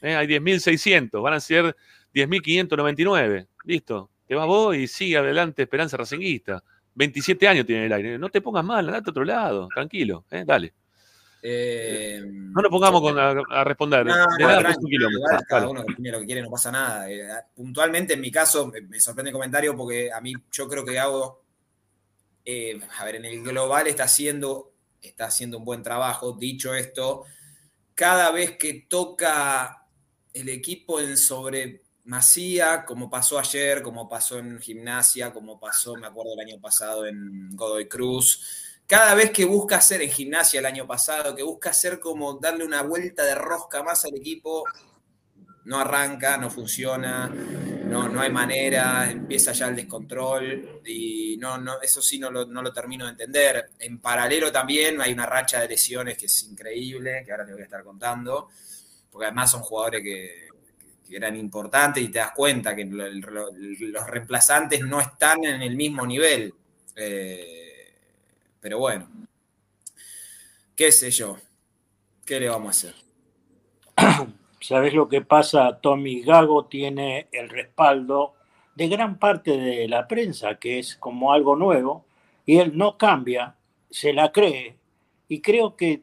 [0.00, 0.14] ¿eh?
[0.14, 1.76] Hay 10.600, van a ser
[2.14, 3.46] 10.599.
[3.64, 4.10] Listo.
[4.26, 6.64] Te vas vos y sigue adelante Esperanza Racinguista.
[6.94, 8.18] 27 años tiene el aire.
[8.18, 9.68] No te pongas mal, andate a otro lado.
[9.74, 10.24] Tranquilo.
[10.30, 10.44] ¿eh?
[10.46, 10.72] Dale.
[11.46, 14.06] Eh, No nos pongamos con- a, a responder.
[14.06, 16.72] No, de no, nada, tranqui, igual cada uno que opine lo que quiere, no pasa
[16.72, 17.10] nada.
[17.10, 20.98] Eh, puntualmente, en mi caso, me, sorprende el comentario porque a mí yo creo que
[20.98, 21.42] hago,
[22.46, 24.72] eh, a ver, en el global está haciendo,
[25.02, 26.32] está haciendo un buen trabajo.
[26.32, 27.24] Dicho esto,
[27.94, 29.84] cada vez que toca
[30.32, 31.18] el equipo en
[32.04, 37.06] sobremasía, como pasó ayer, como pasó en gimnasia, como pasó, me acuerdo, el año pasado
[37.06, 41.70] en Godoy Cruz, cada vez que busca hacer en gimnasia el año pasado, que busca
[41.70, 44.64] hacer como darle una vuelta de rosca más al equipo,
[45.64, 51.80] no arranca, no funciona, no, no hay manera, empieza ya el descontrol y no, no,
[51.80, 53.70] eso sí no lo, no lo termino de entender.
[53.78, 57.62] En paralelo también hay una racha de lesiones que es increíble, que ahora te voy
[57.62, 58.50] a estar contando,
[59.10, 60.48] porque además son jugadores que,
[61.08, 65.62] que eran importantes y te das cuenta que lo- lo- los reemplazantes no están en
[65.62, 66.52] el mismo nivel.
[66.96, 67.92] Eh,
[68.60, 69.08] pero bueno,
[70.74, 71.36] qué sé yo,
[72.24, 72.94] ¿qué le vamos a hacer?
[74.60, 75.78] ¿Sabes lo que pasa?
[75.80, 78.34] Tommy Gago tiene el respaldo
[78.74, 82.06] de gran parte de la prensa, que es como algo nuevo,
[82.46, 83.54] y él no cambia,
[83.90, 84.76] se la cree,
[85.28, 86.02] y creo que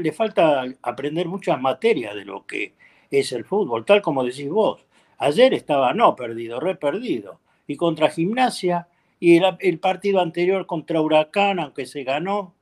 [0.00, 2.74] le falta aprender muchas materias de lo que
[3.10, 4.84] es el fútbol, tal como decís vos.
[5.18, 8.88] Ayer estaba no perdido, re perdido, y contra Gimnasia,
[9.18, 12.54] y el, el partido anterior contra Huracán, aunque se ganó,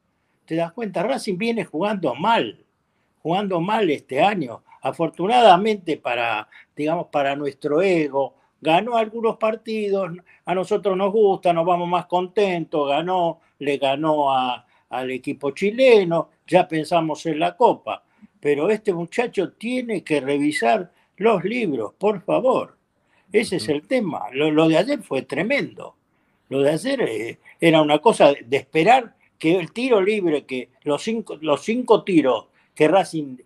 [0.44, 2.64] te das cuenta, Racing viene jugando mal,
[3.22, 4.62] jugando mal este año.
[4.82, 10.10] Afortunadamente para, digamos, para nuestro ego, ganó algunos partidos,
[10.44, 16.30] a nosotros nos gusta, nos vamos más contentos, ganó, le ganó a, al equipo chileno,
[16.46, 18.02] ya pensamos en la Copa,
[18.44, 22.76] pero este muchacho tiene que revisar los libros, por favor.
[23.32, 24.24] Ese es el tema.
[24.32, 25.96] Lo, de ayer fue tremendo.
[26.50, 31.02] Lo de ayer eh, era una cosa de esperar que el tiro libre, que los
[31.02, 33.38] cinco, los cinco tiros que Racing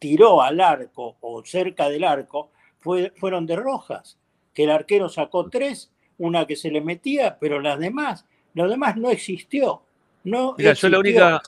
[0.00, 4.18] tiró al arco o cerca del arco fue, fueron de rojas,
[4.52, 8.96] que el arquero sacó tres, una que se le metía, pero las demás, lo demás
[8.96, 9.82] no existió.
[10.24, 11.40] No Mira, yo la única,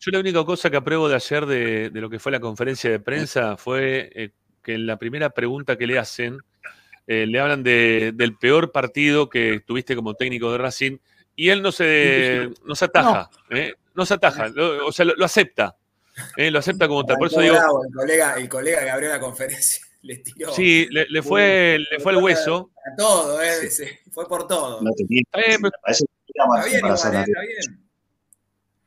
[0.00, 3.00] yo la única cosa que apruebo de ayer de, lo que fue la conferencia de
[3.00, 4.30] prensa fue eh,
[4.62, 6.38] que en la primera pregunta que le hacen,
[7.06, 10.98] eh, le hablan de, del peor partido que tuviste como técnico de Racing
[11.36, 13.74] y él no se, no se ataja, no, ¿eh?
[13.94, 14.50] no se ataja,
[14.86, 15.76] o sea, lo, acepta,
[16.36, 17.18] lo acepta como tal.
[17.18, 17.56] Por eso digo.
[17.56, 20.50] El colega, el colega que abrió la conferencia le tiró.
[20.52, 22.70] Sí, le, fue, le fue el hueso.
[22.90, 23.68] A todo, ¿eh?
[24.10, 24.80] fue por todo.
[24.80, 25.60] No te está bien,
[26.94, 27.89] está bien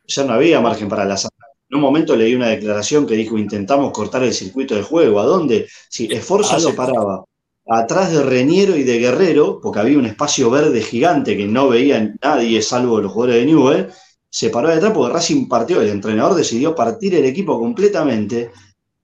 [0.06, 1.32] ya no había margen para la sana.
[1.70, 5.20] En un momento leí una declaración que dijo, intentamos cortar el circuito de juego.
[5.20, 5.68] ¿A dónde?
[5.89, 7.24] Si Esforza se paraba
[7.68, 12.14] atrás de Reñero y de Guerrero, porque había un espacio verde gigante que no veía
[12.22, 13.89] nadie salvo los jugadores de Newell,
[14.30, 18.51] se paró de atrás porque Racing partió, el entrenador decidió partir el equipo completamente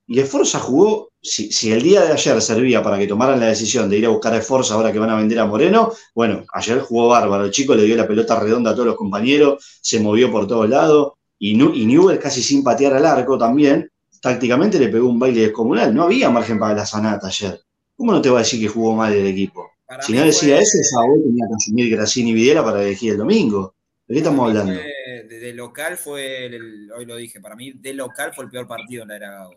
[0.07, 3.97] y Esforza jugó, si, el día de ayer servía para que tomaran la decisión de
[3.97, 7.09] ir a buscar a Esforza ahora que van a vender a Moreno, bueno, ayer jugó
[7.09, 10.47] bárbaro, el chico le dio la pelota redonda a todos los compañeros, se movió por
[10.47, 13.89] todos lados, y, y Newell casi sin patear al arco también,
[14.21, 17.59] tácticamente le pegó un baile descomunal, no había margen para la sanata ayer.
[17.95, 19.69] ¿Cómo no te va a decir que jugó mal el equipo?
[20.01, 23.17] si no decía eso, esa vez tenía que consumir Gracini y Videla para elegir el
[23.17, 23.73] domingo.
[24.07, 24.73] ¿De qué estamos hablando?
[24.73, 29.03] De, local fue, el, hoy lo dije, para mí de local fue el peor partido
[29.03, 29.55] en la era Gago.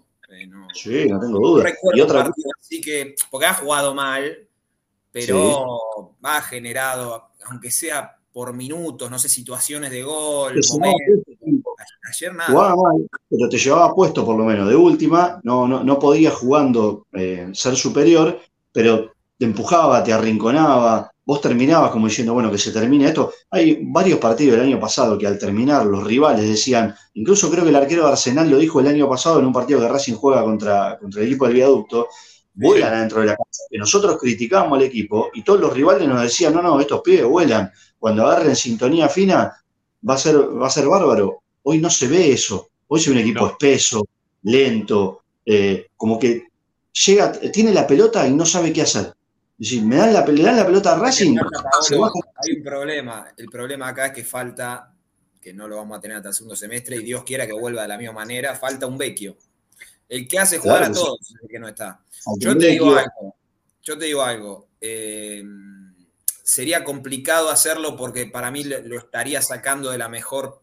[0.75, 1.73] Sí, no tengo duda.
[1.95, 2.31] y otra
[2.61, 4.49] así que, porque ha jugado mal,
[5.11, 10.61] pero ha generado, aunque sea por minutos, no sé, situaciones de gol,
[12.09, 12.51] Ayer nada.
[12.51, 16.31] Jugaba mal, pero te llevaba puesto por lo menos de última, no, no, no podía
[16.31, 18.41] jugando eh, ser superior,
[18.73, 23.33] pero te empujaba, te arrinconaba, vos terminabas como diciendo, bueno, que se termine esto.
[23.51, 27.71] Hay varios partidos del año pasado que al terminar los rivales decían, incluso creo que
[27.71, 30.43] el arquero de Arsenal lo dijo el año pasado en un partido que Racing juega
[30.43, 32.09] contra, contra el equipo del viaducto,
[32.55, 33.63] vuelan adentro de la casa.
[33.71, 37.25] Que nosotros criticábamos al equipo y todos los rivales nos decían, no, no, estos pibes
[37.25, 37.71] vuelan.
[37.99, 39.53] Cuando agarren sintonía fina,
[40.09, 41.43] va a ser, va a ser bárbaro.
[41.63, 42.69] Hoy no se ve eso.
[42.89, 44.07] Hoy ve un equipo espeso,
[44.43, 46.49] lento, eh, como que
[47.07, 49.15] llega, tiene la pelota y no sabe qué hacer.
[49.57, 51.37] Decir, me dan la, le dan la pelota a Racing.
[51.39, 53.33] hay un problema.
[53.37, 54.95] El problema acá es que falta,
[55.41, 57.83] que no lo vamos a tener hasta el segundo semestre, y Dios quiera que vuelva
[57.83, 59.37] de la misma manera, falta un vecchio.
[60.09, 62.01] El que hace jugar a todos el que no está.
[62.39, 63.37] Yo te digo algo.
[63.83, 64.69] Yo te digo algo.
[64.81, 65.43] Eh,
[66.43, 70.61] sería complicado hacerlo porque para mí lo estaría sacando de la mejor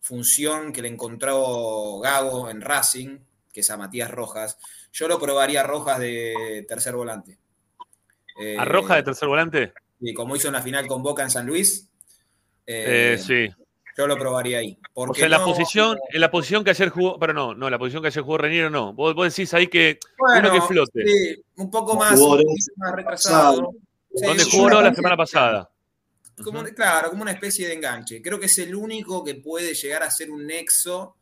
[0.00, 3.18] función que le encontró Gago en Racing,
[3.52, 4.58] que es a Matías Rojas.
[4.92, 7.38] Yo lo probaría a Rojas de tercer volante.
[8.58, 9.72] ¿A Rojas de tercer volante?
[10.00, 11.88] Y como hizo en la final con Boca en San Luis.
[12.66, 13.48] Eh, sí.
[13.96, 14.78] Yo lo probaría ahí.
[14.94, 17.78] o sea, en la posición, en la posición que ayer jugó, pero no, no, la
[17.78, 18.94] posición que ayer jugó Reñero no.
[18.94, 21.06] Vos, decís ahí que bueno, uno que flote.
[21.06, 22.18] Sí, un poco más,
[22.76, 23.74] más retrasado.
[24.10, 25.70] ¿Dónde jugó la semana pasada?
[26.74, 28.22] Claro, como una especie de enganche.
[28.22, 31.16] Creo que es el único que puede llegar a ser un nexo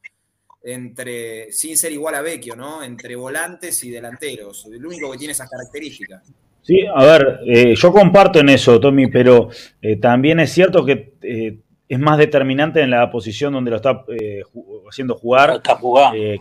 [0.62, 2.82] entre, sin ser igual a Vecchio, ¿no?
[2.82, 4.66] Entre volantes y delanteros.
[4.66, 6.22] El único que tiene esas características.
[6.62, 9.48] Sí, a ver, eh, yo comparto en eso, Tommy, pero
[9.80, 11.58] eh, también es cierto que eh,
[11.88, 14.04] es más determinante en la posición donde lo está
[14.88, 15.61] haciendo jugar,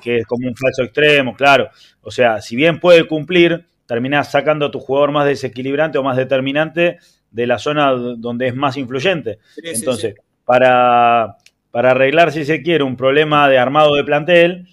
[0.01, 1.69] que es como un falso extremo, claro.
[2.01, 6.17] O sea, si bien puede cumplir, terminás sacando a tu jugador más desequilibrante o más
[6.17, 6.99] determinante
[7.31, 9.39] de la zona donde es más influyente.
[9.63, 10.15] Entonces,
[10.45, 11.37] Para,
[11.71, 14.67] para arreglar, si se quiere, un problema de armado de plantel,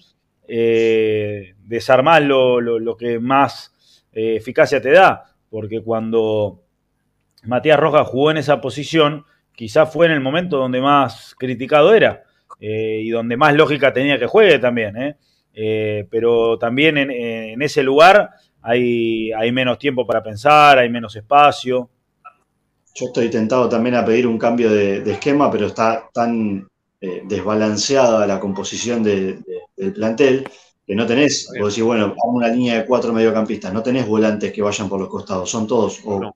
[0.47, 3.73] eh, desarmar lo, que más
[4.13, 6.61] eh, eficacia te da, porque cuando
[7.43, 12.23] Matías Rojas jugó en esa posición, quizás fue en el momento donde más criticado era
[12.59, 15.15] eh, y donde más lógica tenía que juegue también.
[15.53, 18.29] eh, pero también en, ese lugar
[18.61, 21.89] hay, menos tiempo para pensar, hay menos espacio.
[22.93, 26.67] Yo estoy tentado también a pedir un cambio de, esquema, pero está tan
[26.99, 29.43] eh, desbalanceada la composición de- de-
[29.75, 30.47] del plantel
[30.87, 34.61] que no tenés, vos decís, bueno, una línea de cuatro mediocampistas, no tenés volantes que
[34.61, 36.33] vayan por los costados, son todos o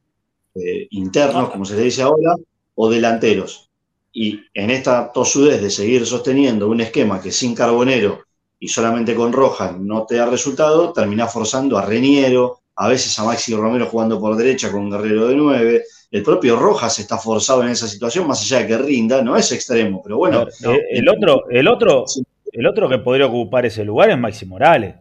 [0.55, 2.35] eh, internos, como se le dice ahora,
[2.75, 3.69] o delanteros.
[4.11, 8.25] Y en esta tosudez de seguir sosteniendo un esquema que sin Carbonero
[8.59, 13.23] y solamente con Rojas no te da resultado, termina forzando a Reniero, a veces a
[13.23, 15.83] Maxi Romero jugando por derecha con Guerrero de 9.
[16.11, 19.49] El propio Rojas está forzado en esa situación, más allá de que rinda, no es
[19.53, 20.41] extremo, pero bueno.
[20.43, 22.03] Eh, el, otro, el, otro,
[22.51, 24.95] el otro que podría ocupar ese lugar es Maxi Morales.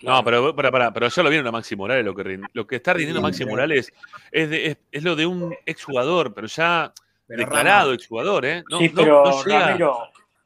[0.00, 2.04] No, pero, para, para, pero ya lo vieron a Maxi Morales.
[2.04, 3.92] Lo que, rin- lo que está rindiendo Maxi Morales
[4.30, 6.92] es, de- es, es lo de un exjugador, pero ya
[7.26, 8.64] Pero declarado exjugador, ¿eh?
[8.70, 9.98] No, sí, pero no llega, Ramiro,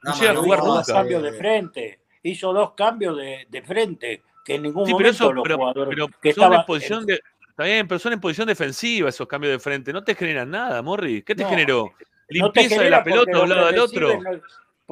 [0.03, 2.01] no llega a jugar hizo dos cambios de frente.
[2.22, 5.57] Hizo dos cambios de, de frente que en ningún Sí, pero momento eso, los pero,
[5.57, 7.20] jugadores pero que son en posición de.
[7.51, 9.93] Está bien, pero son en posición defensiva esos cambios de frente.
[9.93, 11.20] No te generan nada, Morri.
[11.22, 11.84] ¿Qué te No, generó?
[12.30, 14.20] no te Limpieza de la pelota de un lado al otro.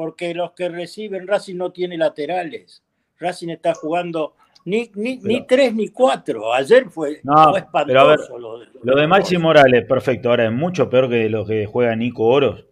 [0.00, 2.82] Porque los que reciben Racing no tiene laterales.
[3.18, 4.32] Racing está jugando
[4.64, 6.54] ni, ni, ni tres ni cuatro.
[6.54, 7.86] Ayer fue, No, fue espantoso.
[7.86, 10.30] pero a ver, lo de- lo de Maxi Morales, perfecto.
[10.30, 12.64] Ahora es mucho peor que lo que juega Nico Oros.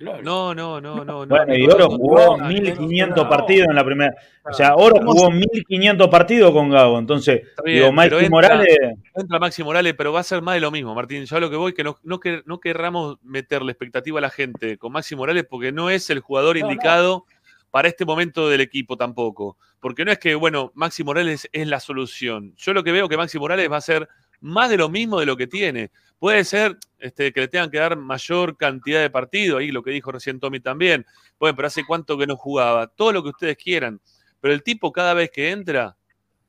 [0.00, 1.26] No, no, no, no.
[1.26, 3.28] Bueno, no, y Oro jugó no, 1500 no.
[3.28, 4.14] partidos en la primera.
[4.44, 6.98] O sea, Oro jugó 1500 partidos con Gago.
[6.98, 8.78] Entonces, digo, Maxi entra- Morales.
[9.14, 11.24] Entra Maxi Morales, pero va a ser más de lo mismo, Martín.
[11.26, 14.30] Yo a lo que voy, que no, no, que, no querramos meterle expectativa a la
[14.30, 16.72] gente con Maxi Morales porque no es el jugador No, no.
[16.72, 17.26] indicado
[17.70, 19.58] para este momento del equipo tampoco.
[19.80, 22.54] Porque no es que, bueno, Maxi Morales es la solución.
[22.56, 24.08] Yo lo que veo que Maxi Morales va a ser
[24.40, 25.90] más de lo mismo de lo que tiene.
[26.18, 29.90] Puede ser este, que le tengan que dar mayor cantidad de partidos, ahí lo que
[29.90, 31.06] dijo recién Tommy también.
[31.38, 32.86] Bueno, pero hace cuánto que no jugaba.
[32.88, 34.00] Todo lo que ustedes quieran.
[34.40, 35.96] Pero el tipo cada vez que entra,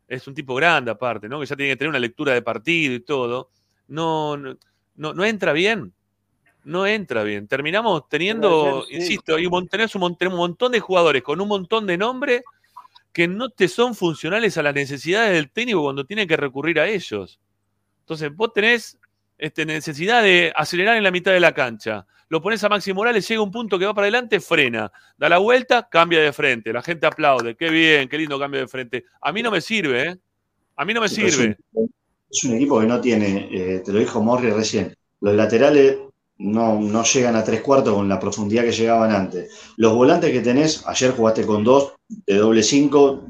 [0.08, 1.40] es un tipo grande aparte, ¿no?
[1.40, 3.50] Que ya tiene que tener una lectura de partido y todo.
[3.88, 4.58] No, no,
[4.96, 5.94] no, no entra bien.
[6.64, 7.48] No entra bien.
[7.48, 8.96] Terminamos teniendo, sí.
[8.96, 12.44] insisto, hay un, tenés un, un montón de jugadores con un montón de nombre
[13.14, 16.88] que no te son funcionales a las necesidades del técnico cuando tiene que recurrir a
[16.88, 17.40] ellos.
[18.12, 18.98] Entonces, vos tenés
[19.38, 22.06] este, necesidad de acelerar en la mitad de la cancha.
[22.28, 24.92] Lo pones a Maxi Morales, llega un punto que va para adelante, frena.
[25.18, 26.74] Da la vuelta, cambia de frente.
[26.74, 27.56] La gente aplaude.
[27.56, 29.06] Qué bien, qué lindo cambio de frente.
[29.22, 30.18] A mí no me sirve, ¿eh?
[30.76, 31.58] A mí no me Sí, pero es sirve.
[31.72, 31.94] un-
[32.30, 35.98] Es un equipo que no tiene, eh, te lo dijo Morri recién, los laterales
[36.38, 39.72] no, no llegan a tres cuartos con la profundidad que llegaban antes.
[39.78, 43.26] Los volantes que tenés, ayer jugaste con dos de doble cinco,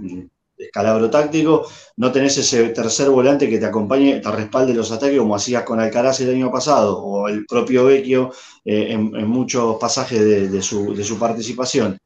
[0.65, 5.35] escalabro táctico, no tenés ese tercer volante que te acompañe, te respalde los ataques como
[5.35, 8.31] hacías con Alcaraz el año pasado, o el propio Vecchio
[8.65, 11.97] eh, en, muchos pasajes de, su, participación.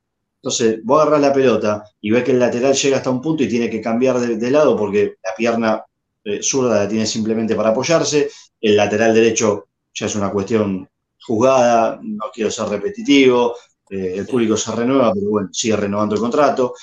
[0.41, 3.47] Entonces, vos agarrás la pelota y ves que el lateral llega hasta un punto y
[3.47, 5.83] tiene que cambiar de, lado porque la pierna
[6.23, 8.29] eh, zurda la tiene simplemente para apoyarse,
[8.61, 10.87] el lateral derecho ya es una cuestión
[11.21, 13.55] juzgada, no quiero ser repetitivo,
[13.89, 16.73] eh, el público se renueva, pero bueno, sigue renovando el contrato.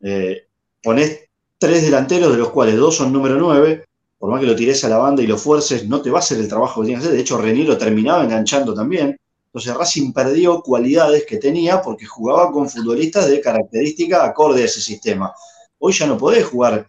[0.00, 0.46] Eh,
[0.82, 1.28] ponés
[1.58, 3.84] tres delanteros, de los cuales dos son número 9,
[4.18, 6.20] por más que lo tires a la banda y lo fuerces, no te va a
[6.20, 7.16] hacer el trabajo que tienes que hacer.
[7.16, 9.16] De hecho, Reniero terminaba enganchando también.
[9.46, 14.80] Entonces Racing perdió cualidades que tenía porque jugaba con futbolistas de característica acorde a ese
[14.80, 15.34] sistema.
[15.78, 16.86] Hoy ya no podés jugar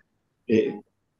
[0.47, 0.79] eh,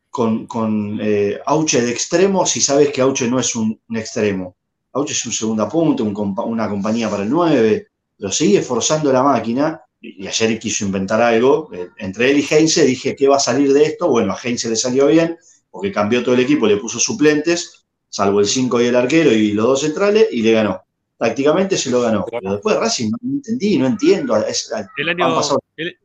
[0.10, 4.56] con, con eh, Auche de extremo si sabes que Auche no es un, extremo.
[4.94, 9.82] Auche es un segunda punta, una compañía para el 9, pero sigue forzando la máquina.
[10.06, 11.70] Y, ayer quiso inventar algo.
[11.74, 14.10] eh, entre él y Heinze dije, ¿qué va a salir de esto?
[14.10, 15.38] Bueno, a Heinze le salió bien,
[15.72, 19.54] porque cambió todo el equipo, le puso suplentes, salvo el 5 y el arquero y
[19.54, 20.84] los dos centrales, y le ganó.
[21.18, 22.26] Tácticamente se lo ganó.
[22.30, 24.36] Pero después Racing no entendí, no entiendo.
[24.46, 25.98] es- El han año, pasado el,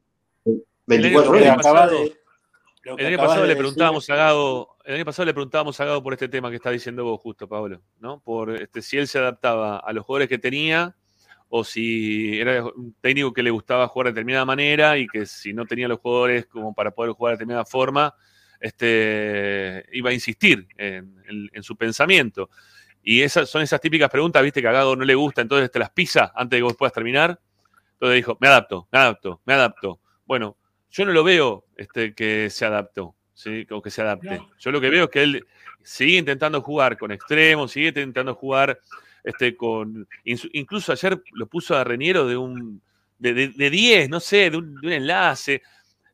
[0.86, 1.66] 24 el año horas.
[1.66, 2.16] pasado, de-
[2.98, 5.84] el año pasado de le decir- preguntábamos a Gago, el año pasado le preguntábamos a
[5.84, 8.20] Gago por este tema que está diciendo vos justo, Pablo, ¿no?
[8.20, 10.94] Por este, si él se adaptaba a los jugadores que tenía
[11.48, 15.52] o si era un técnico que le gustaba jugar de determinada manera y que si
[15.52, 18.14] no tenía los jugadores como para poder jugar de determinada forma,
[18.60, 22.50] este, iba a insistir en, en- en su pensamiento.
[23.02, 25.78] Y esas son esas típicas preguntas, viste, que a Gago no le gusta, entonces te
[25.78, 27.40] las pisa antes de que vos puedas terminar.
[27.92, 30.00] Entonces dijo, me adapto, me adapto, me adapto.
[30.26, 30.56] Bueno,
[30.90, 33.66] yo no lo veo este, que se adaptó, ¿sí?
[33.70, 34.40] o que se adapte.
[34.58, 35.46] Yo lo que veo es que él
[35.82, 38.78] sigue intentando jugar con extremos, sigue intentando jugar
[39.24, 40.08] este, con.
[40.24, 42.80] Incluso ayer lo puso a Reniero de un.
[43.18, 45.62] de, de- de 10, no sé, de un, de un enlace.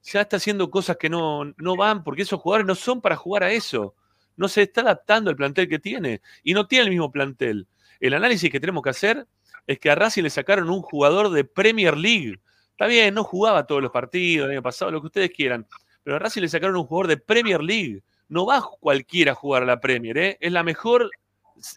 [0.04, 3.44] Ya está haciendo cosas que no, no van, porque esos jugadores no son para jugar
[3.44, 3.94] a eso.
[4.36, 6.20] No se está adaptando al plantel que tiene.
[6.42, 7.66] Y no tiene el mismo plantel.
[8.00, 9.26] El análisis que tenemos que hacer
[9.66, 12.38] es que a Racing le sacaron un jugador de Premier League
[12.72, 15.64] Está bien, no jugaba todos los partidos el año pasado, lo que ustedes quieran,
[16.02, 18.02] pero a Racing le sacaron un jugador de Premier League.
[18.28, 20.36] No va cualquiera a jugar a la Premier, ¿eh?
[20.40, 21.08] es la mejor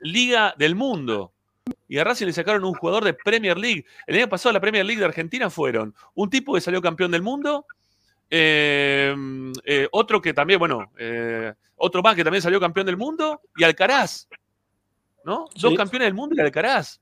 [0.01, 1.33] liga del mundo.
[1.87, 3.85] Y a Racing le sacaron un jugador de Premier League.
[4.05, 7.21] El año pasado la Premier League de Argentina fueron un tipo que salió campeón del
[7.21, 7.65] mundo,
[8.29, 9.15] eh,
[9.63, 13.63] eh, otro que también, bueno, eh, otro más que también salió campeón del mundo, y
[13.63, 14.27] Alcaraz.
[15.23, 15.45] ¿No?
[15.55, 17.01] Dos campeones del mundo y Alcaraz.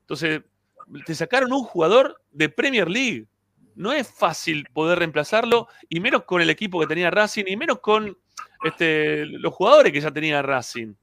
[0.00, 0.42] Entonces,
[1.06, 3.26] te sacaron un jugador de Premier League.
[3.76, 7.78] No es fácil poder reemplazarlo, y menos con el equipo que tenía Racing, y menos
[7.80, 8.16] con
[8.64, 10.94] este, los jugadores que ya tenía Racing.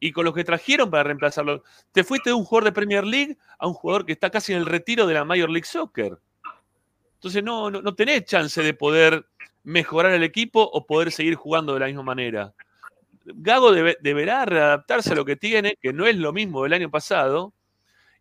[0.00, 1.62] Y con los que trajeron para reemplazarlo.
[1.92, 4.58] Te fuiste de un jugador de Premier League a un jugador que está casi en
[4.58, 6.18] el retiro de la Major League Soccer.
[7.14, 9.26] Entonces no, no, no tenés chance de poder
[9.62, 12.54] mejorar el equipo o poder seguir jugando de la misma manera.
[13.26, 16.90] Gago debe- deberá readaptarse a lo que tiene, que no es lo mismo del año
[16.90, 17.52] pasado,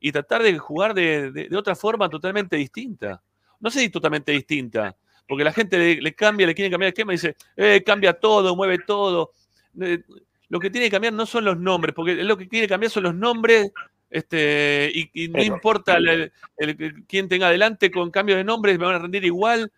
[0.01, 3.21] y tratar de jugar de, de- otra forma totalmente distinta.
[3.61, 4.95] No sé si totalmente distinta,
[5.27, 8.53] porque la gente le, cambia, le quiere cambiar el esquema y dice, eh, cambia todo,
[8.55, 9.31] mueve todo.
[9.79, 10.03] Eh,
[10.49, 12.91] lo que tiene que cambiar no son los nombres, porque lo que tiene que cambiar
[12.91, 13.71] son los nombres,
[14.09, 16.09] este, y, y no Pero- importa el-
[16.57, 19.71] el- el- quién tenga adelante con cambio de nombres, me van a rendir igual.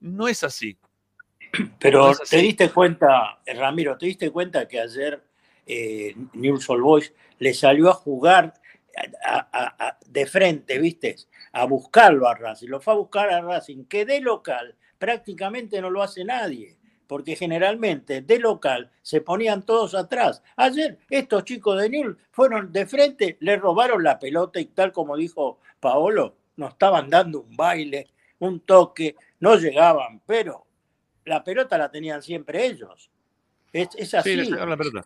[0.00, 0.76] No es así.
[1.78, 2.36] Pero No es así.
[2.36, 5.22] te diste cuenta, Ramiro, te diste cuenta que ayer
[5.66, 8.52] eh, Newell's Old Boys le salió a jugar
[9.24, 11.14] a- a- a- de frente, ¿viste?
[11.52, 15.88] A buscarlo a Racing, lo fue a buscar a Racing, que de local prácticamente no
[15.88, 16.76] lo hace nadie,
[17.12, 20.42] porque generalmente de local se ponían todos atrás.
[20.56, 25.14] Ayer estos chicos de Newell fueron de frente, le robaron la pelota y tal como
[25.14, 28.08] dijo Paolo, nos estaban dando un baile,
[28.38, 30.64] un toque, no llegaban, pero
[31.26, 33.10] la pelota la tenían siempre ellos.
[33.74, 34.30] Es, es así.
[34.46, 34.56] Sí.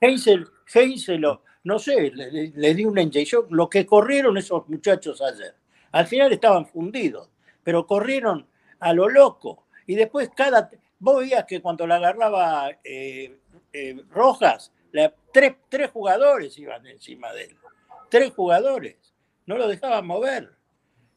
[0.00, 1.26] Heinzel, Heinzel
[1.64, 3.46] no sé, le, le- le di una inyección.
[3.50, 5.56] Lo que corrieron esos muchachos ayer.
[5.90, 7.30] Al final estaban fundidos,
[7.64, 8.46] pero corrieron
[8.78, 9.66] a lo loco.
[9.88, 10.70] Y después cada...
[10.98, 13.36] Vos veías que cuando la agarraba eh,
[13.72, 17.56] eh, Rojas, la- tres, tres jugadores iban encima de él.
[18.08, 18.96] Tres jugadores.
[19.46, 20.52] No lo dejaban mover.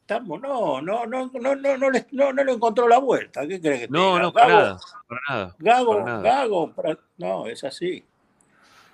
[0.02, 3.46] Estamos, no, no, no, no, no, no, les- no, no le encontró la vuelta.
[3.46, 4.22] ¿Qué crees que te No, diga?
[4.22, 4.78] no, para Gago, nada.
[5.08, 5.56] Para nada.
[5.58, 6.22] Gago, para nada.
[6.22, 8.04] Gago, para- no, es así.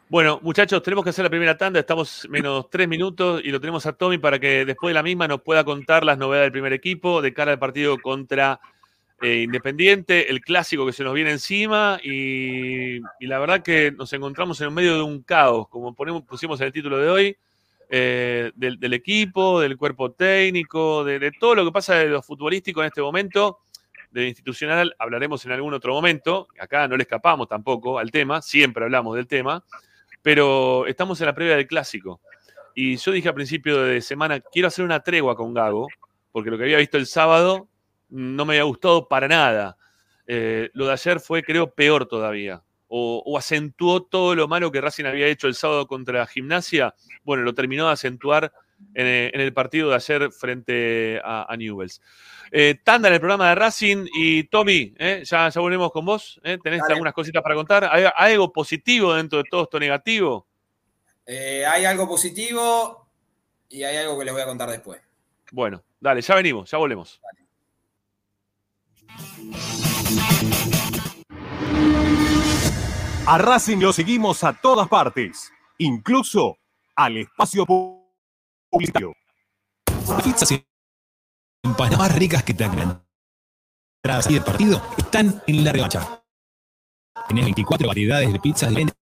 [0.09, 1.81] Bueno, muchachos, tenemos que hacer la primera tanda.
[1.81, 5.27] Estamos menos tres minutos y lo tenemos a Tommy para que después de la misma
[5.27, 8.61] nos pueda contar las novedades del primer equipo de cara al partido contra
[9.23, 11.99] eh, Independiente, el clásico que se nos viene encima.
[12.03, 16.73] Y, la verdad que nos encontramos en medio de un caos, como pusimos en el
[16.73, 17.37] título de hoy,
[17.89, 22.81] eh, del, del equipo, del cuerpo técnico, de, todo lo que pasa de lo futbolístico
[22.83, 23.61] en este momento.
[24.11, 26.49] De institucional hablaremos en algún otro momento.
[26.59, 29.63] Acá no le escapamos tampoco al tema, siempre hablamos del tema
[30.27, 32.21] pero estamos en la previa del clásico.
[32.75, 35.87] Y yo dije a principio de semana, quiero hacer una tregua con Gago,
[36.33, 37.69] porque lo que había visto el sábado
[38.09, 39.77] no me había gustado para nada.
[40.27, 42.63] Eh, lo de ayer fue, creo, peor todavía.
[42.89, 46.95] O, o acentuó todo lo malo que Racing había hecho el sábado contra Gimnasia.
[47.25, 48.53] Bueno, lo terminó de acentuar
[48.95, 52.01] en, eh, en el partido de ayer frente a, a Newells.
[52.53, 55.23] Eh, tanda en el programa de Racing y Tommy, ¿eh?
[55.25, 56.41] ya, ya volvemos con vos.
[56.43, 56.93] ¿Tenés Dale.
[56.93, 57.89] algunas cositas para contar?
[57.91, 60.47] ¿Hay, algo positivo dentro de todo esto negativo?
[61.27, 63.09] Hay algo positivo
[63.69, 65.01] y hay algo que les voy a contar después.
[65.51, 67.21] Bueno, dale, ya venimos, ya volvemos.
[73.29, 76.59] A Racing lo seguimos a todas partes, incluso
[76.95, 79.13] al espacio publicitario.
[80.23, 80.65] Pizzas y
[81.65, 83.05] empanadas ricas que te hagan
[83.99, 86.23] entradas y de partido están en la revancha.
[87.27, 88.97] Tenés 24 variedades de pizzas diferentes,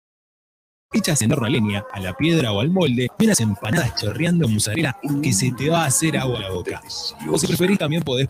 [0.91, 4.99] hechas en horno a leña, a la piedra o al molde, unas empanadas chorreando mozzarella
[5.23, 6.83] que se te va a hacer agua a la boca.
[7.31, 8.29] O si preferís también podés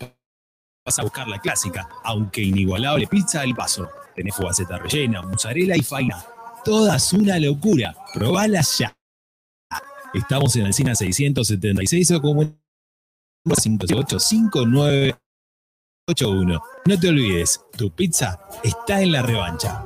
[0.85, 3.89] pasar a buscar la clásica, aunque inigualable pizza del paso.
[4.15, 6.23] Tenés fugaceta rellena, mozzarella y faina.
[6.63, 7.95] Todas una locura.
[8.13, 8.95] Probala ya.
[10.13, 12.55] Estamos en Alcina 676 o como en
[13.45, 15.17] 508-5981.
[16.85, 19.85] No te olvides, tu pizza está en la revancha.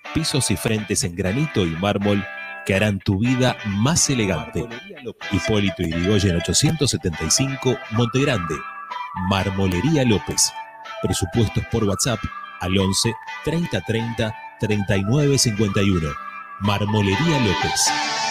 [0.13, 2.25] pisos y frentes en granito y mármol
[2.65, 4.67] que harán tu vida más elegante.
[5.31, 8.55] Hipólito Yrigoyen 875, Montegrande.
[9.29, 10.51] Marmolería López.
[11.01, 12.19] Presupuestos por WhatsApp
[12.59, 16.09] al 11 30 30 39 51.
[16.59, 18.30] Marmolería López.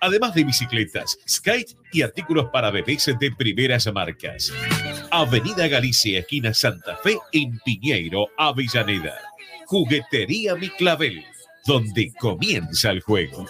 [0.00, 4.52] Además de bicicletas, skate y artículos para bebés de primeras marcas.
[5.10, 9.18] Avenida Galicia, esquina Santa Fe, en Piñeiro, Avellaneda.
[9.66, 11.24] Juguetería Mi Clavel,
[11.66, 13.46] donde comienza el juego.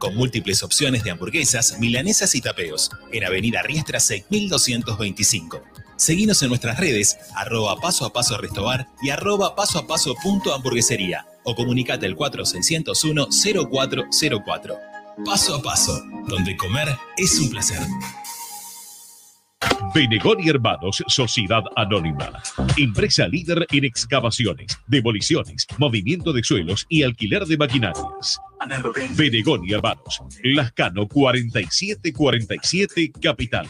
[0.00, 5.62] con múltiples opciones de hamburguesas, milanesas y tapeos, en Avenida Riestra 6225.
[5.94, 10.52] Seguinos en nuestras redes, arroba paso a paso restobar y arroba paso a paso punto
[10.52, 13.28] hamburguesería o comunicate al 4601
[13.70, 14.76] 0404.
[15.24, 17.80] Paso a paso, donde comer es un placer.
[19.94, 22.30] Benegoni Hermanos, Sociedad Anónima.
[22.76, 28.40] Empresa líder en excavaciones, demoliciones, movimiento de suelos y alquiler de maquinarias.
[29.16, 33.66] Benegoni Hermanos, Lascano 4747 Capital.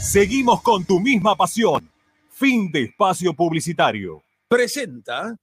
[0.00, 1.90] Seguimos con tu misma pasión.
[2.30, 4.22] Fin de espacio publicitario.
[4.48, 5.36] Presenta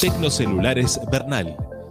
[0.00, 1.56] Tecnocelulares Bernal.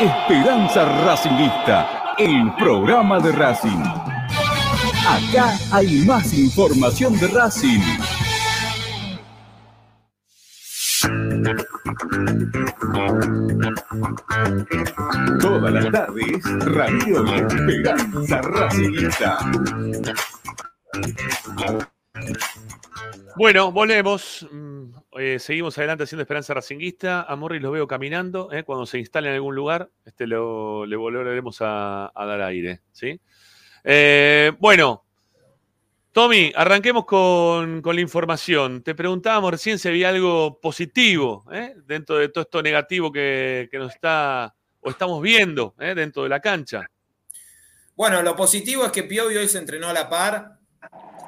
[0.00, 3.82] Esperanza Racingista, el programa de Racing.
[5.06, 7.80] Acá hay más información de Racing.
[15.40, 19.38] Todas las tardes, Radio Esperanza Racingista.
[23.36, 24.46] Bueno, volvemos.
[25.18, 27.22] Eh, seguimos adelante haciendo Esperanza Racinguista.
[27.22, 28.50] A Morris lo veo caminando.
[28.52, 32.80] eh, Cuando se instale en algún lugar, este lo, le volveremos a, dar aire.
[32.92, 33.20] ¿sí?
[33.84, 35.04] Eh, bueno,
[36.12, 38.82] Tommy, arranquemos con, la información.
[38.82, 41.44] Te preguntábamos recién si había algo positivo
[41.84, 46.40] dentro de todo esto negativo que, que nos está o estamos viendo dentro de la
[46.40, 46.88] cancha.
[47.94, 50.61] Bueno, lo positivo es que Piovi hoy se entrenó a la par.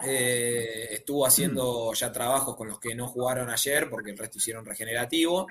[0.07, 4.65] Eh, estuvo haciendo ya trabajos con los que no jugaron ayer porque el resto hicieron
[4.65, 5.47] regenerativo.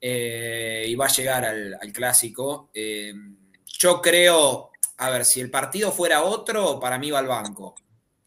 [0.00, 2.70] eh, y va a llegar al, al clásico.
[2.74, 3.12] Eh,
[3.64, 7.74] yo creo, a ver, si el partido fuera otro, para mí va al banco.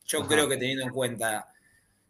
[0.05, 0.27] Yo Ajá.
[0.27, 1.47] creo que teniendo en cuenta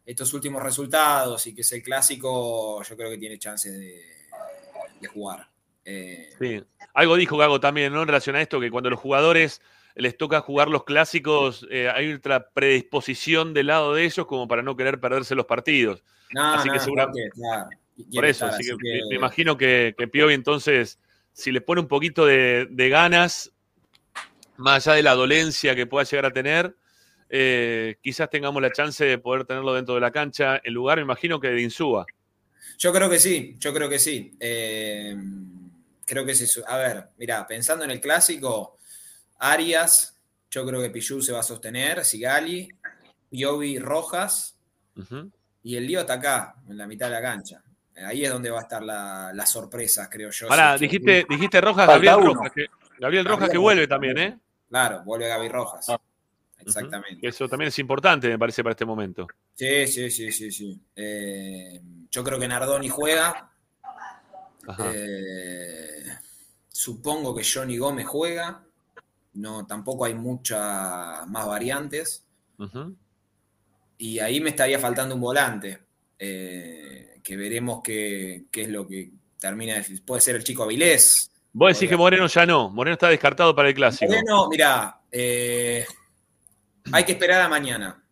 [0.04, 4.02] estos últimos resultados y que es el clásico, yo creo que tiene chances de,
[5.00, 5.46] de jugar.
[5.84, 6.62] Sí.
[6.94, 8.02] Algo dijo Gago también, ¿no?
[8.02, 9.60] En relación a esto, que cuando los jugadores
[9.94, 14.62] les toca jugar los clásicos, eh, hay otra predisposición del lado de ellos como para
[14.62, 16.02] no querer perderse los partidos.
[16.32, 17.70] no, así no, que segura- porque, claro,
[18.14, 20.98] Por eso, estar, así que, me- que- me imagino que, que Piovi entonces,
[21.32, 23.52] si le pone un poquito de, de ganas,
[24.56, 26.76] más allá de la dolencia que pueda llegar a tener,
[27.28, 31.02] eh, quizás tengamos la chance de poder tenerlo dentro de la cancha en lugar, me
[31.02, 32.06] imagino que de Insúa.
[32.78, 34.32] Yo creo que sí, yo creo que sí.
[34.40, 35.16] Eh,
[36.06, 36.46] creo que sí.
[36.66, 38.76] A ver, mira, pensando en el clásico,
[39.40, 40.18] Arias,
[40.50, 42.68] yo creo que Pichu se va a sostener, Sigali,
[43.28, 44.56] Piovi, Rojas,
[45.62, 47.62] y el lío está acá, en la mitad de la cancha.
[47.96, 50.50] Ahí es donde va a estar la, la sorpresa, creo yo.
[50.50, 52.16] Ahora, dijiste, dijiste Rojas, Gabriel.
[52.22, 52.66] Rojas, que,
[52.98, 54.18] Gabriel Rojas Gabriel que vuelve también.
[54.18, 54.38] ¿eh?
[54.68, 55.86] Claro, vuelve Gaby Rojas.
[56.58, 57.26] Exactamente.
[57.26, 59.26] Eso también es importante, me parece, para este momento.
[59.54, 60.80] Sí, sí, sí, sí, sí.
[60.94, 61.80] Eh,
[62.10, 63.50] yo creo que Nardoni juega.
[64.66, 64.92] Ajá.
[64.94, 66.04] Eh,
[66.68, 68.64] supongo que Johnny Gómez juega.
[69.34, 72.24] No, tampoco hay muchas más variantes.
[73.98, 75.78] Y ahí me estaría faltando un volante.
[76.22, 79.74] eh, que veremos qué, qué es lo que termina.
[79.80, 81.30] de- Puede ser el chico Avilés.
[81.52, 84.10] Vos decís que Moreno ya no, Moreno está descartado para el clásico.
[84.12, 85.86] Moreno, mira, eh,
[86.92, 88.04] hay que esperar a mañana.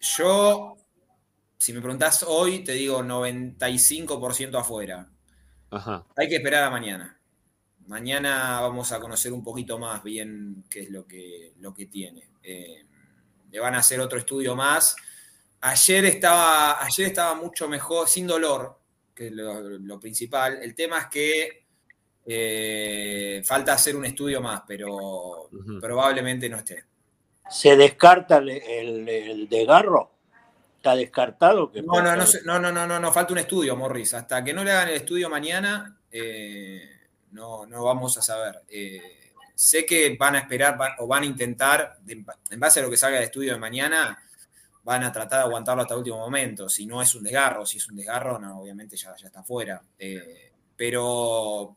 [0.00, 0.76] Yo,
[1.58, 5.08] si me preguntás hoy, te digo 95% afuera.
[5.70, 6.04] Ajá.
[6.16, 7.13] Hay que esperar a mañana.
[7.86, 12.28] Mañana vamos a conocer un poquito más bien qué es lo que, lo que tiene.
[12.42, 12.84] Eh,
[13.50, 14.96] le van a hacer otro estudio más.
[15.60, 18.78] Ayer estaba, ayer estaba mucho mejor, sin dolor,
[19.14, 20.58] que es lo, lo principal.
[20.62, 21.64] El tema es que
[22.26, 25.48] eh, falta hacer un estudio más, pero
[25.80, 26.84] probablemente no esté.
[27.50, 30.10] ¿Se descarta el, el, el desgarro?
[30.76, 31.70] ¿Está descartado?
[31.70, 34.14] Que No, no, no, sé- no, no, no, no, no, falta un estudio, Morris.
[34.14, 36.93] Hasta que no le hagan el estudio mañana, eh,
[37.34, 38.62] no, no vamos a saber.
[38.68, 42.90] Eh, sé que van a esperar o van a intentar, de- en base a lo
[42.90, 44.18] que salga del estudio de mañana,
[44.82, 46.68] van a tratar de aguantarlo hasta el último momento.
[46.68, 49.82] Si no es un desgarro, si es un desgarro, no, obviamente ya, ya está fuera.
[49.98, 51.76] Eh, pero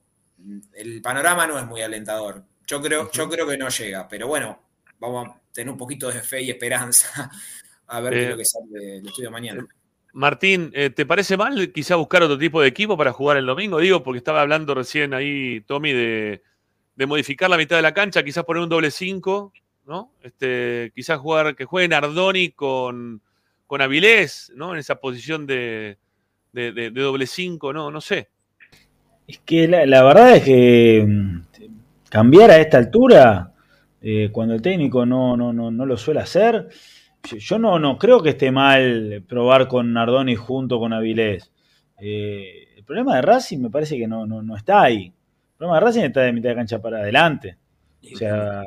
[0.74, 2.43] el panorama no es muy alentador.
[2.66, 4.60] Yo creo, yo creo que no llega, pero bueno,
[4.99, 7.32] vamos a tener un poquito de fe y esperanza
[7.88, 9.68] a ver qué es Eh, lo que sale del estudio de mañana.
[10.18, 13.80] Martín, eh, ¿te parece mal quizá buscar otro tipo de equipo para jugar el domingo?
[13.80, 16.41] Digo, porque estaba hablando recién ahí, Tommy, de,
[17.05, 19.53] modificar la mitad de la cancha, quizás poner un doble 5,
[19.86, 20.11] ¿no?
[20.24, 23.22] Este, quizás jugar, que juegue Nardoni con,
[23.68, 24.74] con Avilés, ¿no?
[24.74, 25.97] En esa posición de-
[26.51, 27.91] de doble 5, ¿no?
[27.91, 28.30] No sé.
[29.28, 31.41] Es que la, la verdad es que mm,
[32.09, 33.51] cambiar a esta altura,
[34.01, 36.70] eh, cuando el técnico no, no, no, no lo suele hacer,
[37.36, 41.52] yo, no, no creo que esté mal probar con Nardoni junto con Avilés.
[42.00, 45.06] Eh, el problema de Racing me parece que no, no, no está ahí.
[45.06, 47.58] El problema de Racing está de mitad de cancha para adelante.
[48.14, 48.64] O sea,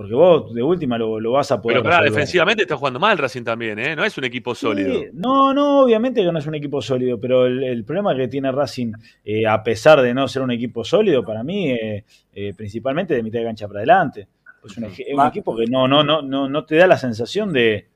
[0.00, 3.18] porque vos de última lo, lo vas a poder Pero claro, defensivamente está jugando mal
[3.18, 3.94] Racing también, ¿eh?
[3.94, 4.94] No es un equipo sólido.
[4.94, 8.26] Sí, no, no, obviamente que no es un equipo sólido, pero el, el problema que
[8.26, 8.92] tiene Racing,
[9.24, 13.40] eh, a pesar de no ser un equipo sólido, para mí, eh, principalmente de mitad
[13.40, 14.28] de cancha para adelante.
[14.64, 16.98] Es un, eje- es un equipo que no, no, no, no, no te da la
[16.98, 17.88] sensación de,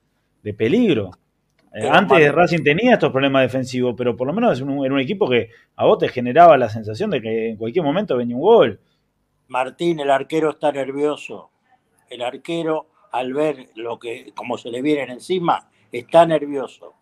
[0.43, 1.11] de peligro.
[1.75, 5.01] Eh, antes Racing tenía estos problemas defensivos, pero por lo menos es un- era un
[5.01, 8.43] equipo que a vos te generaba la sensación de que en cualquier momento venía un
[8.43, 8.81] gol.
[9.49, 11.51] Martín, el arquero está nervioso.
[12.09, 16.95] El arquero, al ver lo que, como se le vienen encima, está nervioso.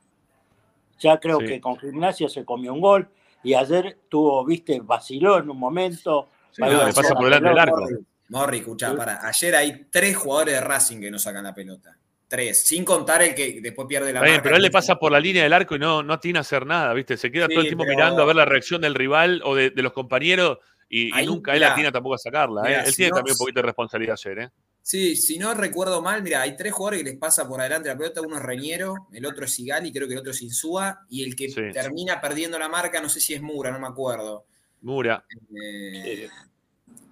[0.98, 1.46] Ya creo Sí.
[1.46, 3.08] que con gimnasia se comió un gol
[3.42, 6.28] y ayer tuvo, viste, vaciló en un momento.
[6.58, 7.86] no, le pasa por delante del arco.
[8.32, 9.26] Morri, escuchá, para.
[9.26, 11.96] Ayer hay tres jugadores de Racing que no sacan la pelota.
[12.26, 12.66] Tres.
[12.66, 14.42] Sin contar el que después pierde la marca.
[14.42, 16.64] pero él le pasa por la línea del arco y no, no tiene a hacer
[16.64, 17.18] nada, ¿viste?
[17.18, 19.54] Se queda Sí, todo el tiempo pero- mirando a ver la reacción del rival o
[19.54, 20.58] de, de los compañeros
[20.88, 22.62] y, nunca él atina tampoco a sacarla.
[22.70, 22.80] ¿eh?
[22.86, 24.50] Él si tiene no- también un poquito de responsabilidad ayer, ¿eh?
[24.80, 27.96] Sí, si no recuerdo mal, mira, hay tres jugadores que les pasa por adelante la
[27.98, 28.20] pelota.
[28.22, 31.04] Uno es Reñero, el otro es Sigali, creo que el otro es Insúa.
[31.10, 31.60] Y el que Sí.
[31.72, 34.46] termina perdiendo la marca, no sé si es Mura, no me acuerdo.
[34.80, 35.24] Mura.
[35.62, 36.28] Eh,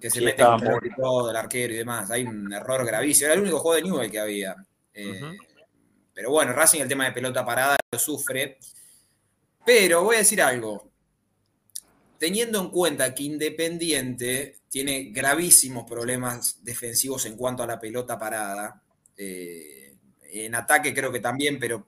[0.01, 2.09] que se Sí, mete estaba con el todo, el arquero y demás.
[2.11, 3.27] Hay un error gravísimo.
[3.27, 4.55] Era el único juego de Newell que había.
[4.93, 5.21] Eh,
[6.13, 8.57] Pero bueno, Racing el tema de pelota parada lo sufre.
[9.65, 10.89] Pero voy a decir algo.
[12.17, 18.81] Teniendo en cuenta que Independiente tiene gravísimos problemas defensivos en cuanto a la pelota parada,
[19.17, 19.95] eh,
[20.33, 21.85] en ataque creo que también, pero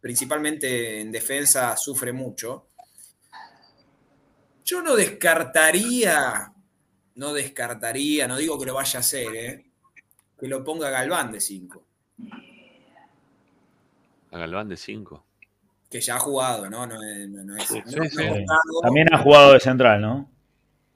[0.00, 2.68] principalmente en defensa sufre mucho.
[4.64, 6.51] Yo no descartaría,
[7.16, 9.64] no descartaría, no digo que lo vaya a hacer, ¿eh?
[10.38, 11.82] que lo ponga Galván de 5,
[14.32, 15.24] A Galván de 5.
[15.90, 16.86] que ya ha jugado, ¿no?
[16.86, 17.78] No, no- no es- no- no es Sí.
[17.78, 18.44] Octavio.
[18.82, 20.30] También ha jugado de central, ¿no?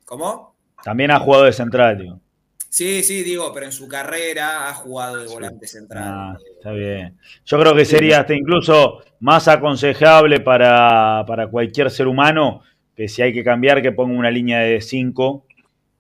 [0.06, 0.54] ¿Cómo?
[0.82, 2.20] También ha jugado de central, digo.
[2.70, 6.02] Sí, sí, digo, pero en su carrera ha jugado de volante central.
[6.06, 7.18] Ah, está bien.
[7.44, 12.62] Yo creo que sería hasta incluso más aconsejable para, para cualquier ser humano
[12.94, 15.45] que si hay que cambiar, que ponga una línea de 5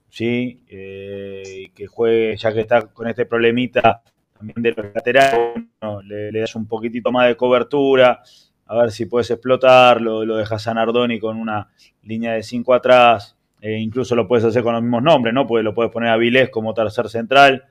[0.08, 0.62] ¿sí?
[0.68, 4.02] Eh, que juegue, ya que está con este problemita
[4.36, 5.64] también de los laterales,
[6.04, 8.22] le, le das un poquitito más de cobertura,
[8.66, 11.68] a ver si puedes explotarlo, lo dejas a Nardoni con una
[12.02, 15.46] línea de 5 atrás, eh, incluso lo puedes hacer con los mismos nombres, ¿no?
[15.46, 17.64] Pues lo puedes poner a Vilés como tercer central.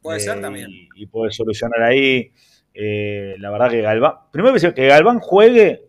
[0.00, 0.70] Puede eh, ser también.
[0.70, 2.32] Y, y puedes solucionar ahí.
[2.78, 5.86] Eh, la verdad que Galván, primero que Galván juegue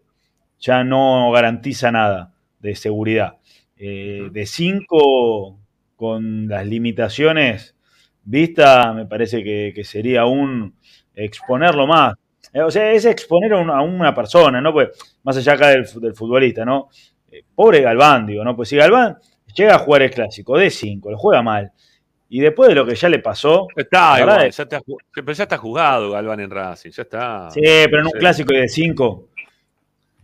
[0.59, 3.37] ya no garantiza nada de seguridad.
[3.75, 5.59] Eh, de 5
[5.97, 7.75] con las limitaciones
[8.23, 10.73] vistas, me parece que, que sería un
[11.13, 12.13] exponerlo más.
[12.53, 14.71] Eh, o sea, es exponer a una, a una persona, ¿no?
[14.71, 14.89] Pues,
[15.23, 16.87] más allá acá del, del futbolista, ¿no?
[17.29, 18.55] Eh, pobre Galván, digo, ¿no?
[18.55, 19.17] Pues si Galván
[19.53, 21.71] llega a jugar el clásico de 5, lo juega mal,
[22.29, 23.67] y después de lo que ya le pasó.
[23.75, 24.81] Está igual, ya está,
[25.13, 27.49] pero ya está jugado Galván en Racing, ya está.
[27.51, 28.19] Sí, pero en un Sí.
[28.19, 29.05] clásico de 5.
[29.05, 29.29] O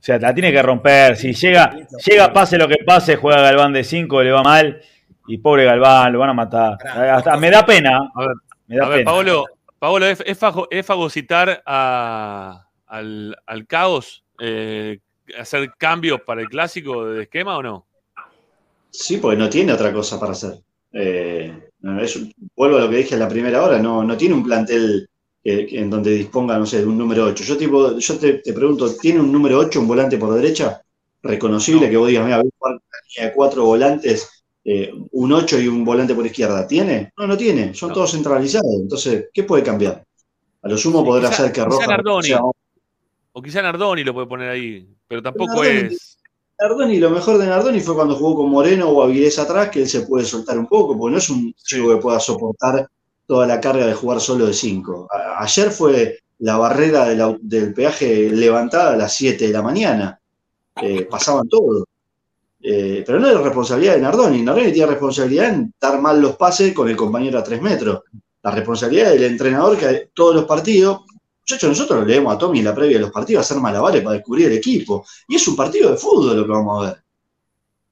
[0.05, 1.15] sea, la tiene que romper.
[1.15, 1.73] Si llega,
[2.05, 4.81] llega, pase lo que pase, juega Galván de 5, le va mal.
[5.27, 6.77] Y pobre Galván, lo van a matar.
[6.85, 8.09] Hasta me da pena.
[8.13, 8.35] A ver,
[8.67, 9.11] Me da a ver, pena.
[9.11, 9.45] Paolo,
[9.79, 14.99] Paolo, ¿es, es fago- es fagocitar a- al, al caos eh,
[15.39, 17.87] hacer cambios para el clásico de esquema o no?
[18.89, 20.59] Sí, porque no tiene otra cosa para hacer.
[20.91, 21.69] Eh,
[22.01, 22.19] es-
[22.55, 25.09] vuelvo a lo que dije en la primera hora, no, no tiene un plantel
[25.45, 27.43] en donde disponga, no sé, de un número 8.
[27.43, 30.81] Yo, tipo, yo te, te pregunto, ¿tiene un número 8, un volante por derecha?
[31.21, 34.93] Reconocible que vos digas, mira, voy a jugar con una línea de cuatro volantes, eh,
[35.11, 36.65] un 8 y un volante por izquierda.
[36.67, 37.11] ¿Tiene?
[37.17, 38.73] No, no tiene, son todos centralizados.
[38.81, 40.03] Entonces, ¿qué puede cambiar?
[40.61, 42.27] A lo sumo podrá ser que quizá Roja Nardoni.
[42.27, 42.39] sea
[43.33, 46.17] O quizá Nardoni lo puede poner ahí, pero tampoco Nardoni- es.
[46.59, 49.87] Nardoni, lo mejor de Nardoni fue cuando jugó con Moreno o Avilés atrás, que él
[49.89, 52.87] se puede soltar un poco, porque no es un chico que pueda soportar
[53.25, 55.09] toda la carga de jugar solo de 5.
[55.39, 57.05] Ayer fue la barrera
[57.41, 60.19] del peaje levantada a las 7 de la mañana.
[60.81, 61.85] Eh, pasaban todo.
[62.65, 64.41] Eh, pero no es responsabilidad de Nardoni.
[64.41, 68.01] Nardoni tiene responsabilidad en dar mal los pases con el compañero a 3 metros.
[68.41, 71.01] La responsabilidad del entrenador que todos los partidos,
[71.41, 74.15] muchachos, nosotros lo leemos a Tommy en la previa de los partidos, hacer malabares para
[74.15, 75.05] descubrir el equipo.
[75.27, 77.03] Y es un partido de fútbol lo que vamos a ver.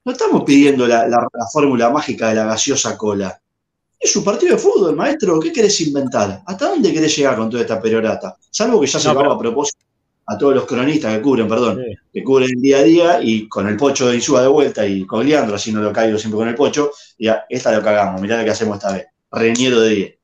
[0.05, 3.37] No estamos pidiendo la, la- la fórmula mágica de la gaseosa cola.
[3.99, 5.39] Es un partido de fútbol, maestro.
[5.39, 6.41] ¿Qué querés inventar?
[6.45, 8.35] ¿Hasta dónde querés llegar con toda esta perorata?
[8.49, 9.77] Salvo que ya se No, pero- a propósito
[10.27, 11.81] a todos los cronistas que cubren, perdón,
[12.13, 15.05] que cubren el día a día y con el pocho de Insúa de vuelta y
[15.05, 18.21] con Leandro, así no lo caigo siempre con el pocho, y ya, esta lo cagamos,
[18.21, 19.05] mirá lo que hacemos esta vez.
[19.31, 20.15] Reñero de 10.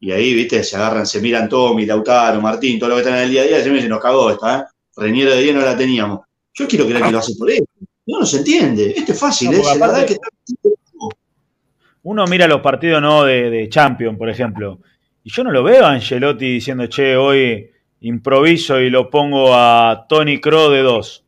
[0.00, 3.24] Y ahí, viste, se agarran, se miran Tommy, Lautaro, Martín, todo lo que están en
[3.24, 4.64] el día a día, y se me dicen, nos cagó esta, ¿eh?
[4.96, 6.20] Reñero de 10 no la teníamos.
[6.54, 7.64] Yo quiero creer que lo hace por eso.
[8.06, 8.94] No, no se entiende.
[8.96, 9.60] Esto es fácil, No, ¿eh?
[9.60, 10.20] porque Se la da aparte- que
[12.02, 14.80] Uno mira los partidos no de, de Champions, por ejemplo.
[15.22, 17.70] Y yo no lo veo a Angelotti diciendo, che, hoy
[18.02, 21.24] improviso y lo pongo a Tony Kroos de dos.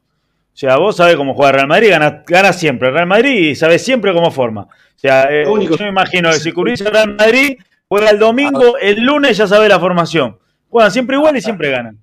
[0.52, 2.90] O sea, vos sabés cómo juega Real Madrid, gana, gana siempre.
[2.90, 4.62] Real Madrid y sabés siempre cómo forma.
[4.62, 7.58] O sea, eh, yo me imagino que si Real Madrid,
[7.88, 10.38] juega el domingo, el lunes ya sabés la formación.
[10.68, 11.98] Juegan siempre igual y siempre ganan.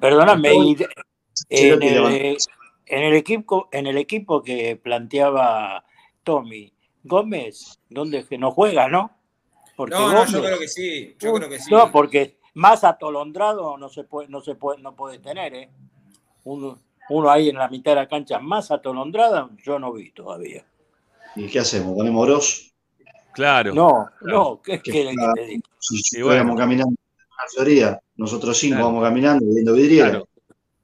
[0.00, 0.50] Perdóname,
[1.48, 2.16] en el, levanta.
[2.16, 2.36] eh,
[2.86, 5.84] en el equipo, en el equipo que planteaba
[6.22, 6.72] Tommy,
[7.02, 9.10] Gómez, ¿dónde que no juega, no?
[9.76, 11.14] Porque No, no, yo creo que sí.
[11.18, 11.70] Yo creo que sí.
[11.70, 15.70] No, porque más atolondrado no se puede, no se puede, no puede tener, ¿eh?
[16.44, 16.78] Uno,
[17.10, 20.64] uno ahí en la mitad de la cancha más atolondrada, yo no vi todavía.
[21.34, 21.94] ¿Y qué hacemos?
[21.94, 22.72] ¿Ponemos Oroz?
[23.34, 23.74] Claro.
[23.74, 24.38] No, Claro.
[24.38, 25.62] no, ¿qué Que quiere que te diga?
[25.78, 26.54] Si, si bueno.
[26.56, 28.86] caminando la Florida, nosotros cinco Claro.
[28.86, 30.08] vamos caminando viendo vidriera.
[30.10, 30.28] Claro.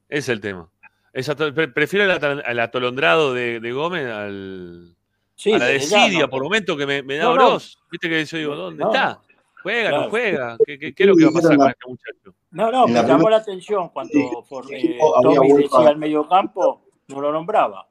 [0.09, 0.69] Ese es el tema.
[1.11, 1.29] Es
[1.73, 4.95] prefiero el, atolondrado de, de Gómez al,
[5.35, 6.29] Sí, a la ya, desidia no.
[6.29, 7.57] por momento que me, me da No.
[7.91, 8.91] Viste que yo digo, ¿dónde No.
[8.93, 9.19] está?
[9.63, 10.57] ¿Juega, no juega?
[10.65, 12.37] ¿Qué, qué- qué es lo que va a pasar con este muchacho?
[12.51, 16.81] No, no, me la llamó primera- la atención cuando for- eh, Tommy decía al mediocampo,
[17.07, 17.87] no lo nombraba.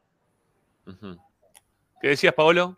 [2.01, 2.77] ¿Qué decías, Paolo?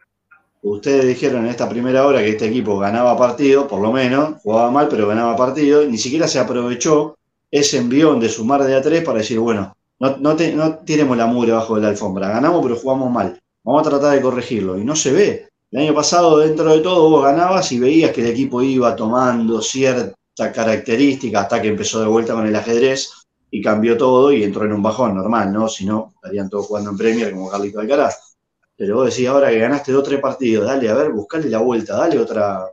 [0.63, 4.71] Ustedes dijeron en esta primera hora que este equipo ganaba partido, por lo menos, jugaba
[4.71, 7.17] mal, pero ganaba partido, ni siquiera se aprovechó
[7.51, 11.17] ese envión de sumar de a tres para decir, bueno, no, no, te- no tiremos
[11.17, 14.79] la mugre abajo de la alfombra, ganamos pero jugamos mal, vamos a tratar de corregirlo,
[14.79, 15.49] y no se ve.
[15.75, 19.61] El año pasado, dentro de todo, vos ganabas y veías que el equipo iba tomando
[19.61, 20.15] cierta
[20.53, 23.11] característica hasta que empezó de vuelta con el ajedrez
[23.51, 25.69] y cambió todo y entró en un bajón normal, ¿no?
[25.69, 28.37] Si no, estarían todos jugando en Premier como Carlito Alcaraz.
[28.77, 31.59] Pero vos decís ahora que ganaste dos o tres partidos, dale, a ver, buscale la
[31.59, 32.71] vuelta, dale otra.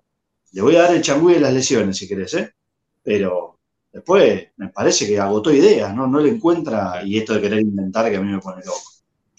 [0.51, 2.53] Le voy a dar el changüí de las lesiones si querés, ¿eh?
[3.01, 3.57] Pero
[3.91, 6.05] después me parece que agotó ideas, ¿no?
[6.05, 8.90] No le encuentra, y esto de querer inventar que a mí me pone loco.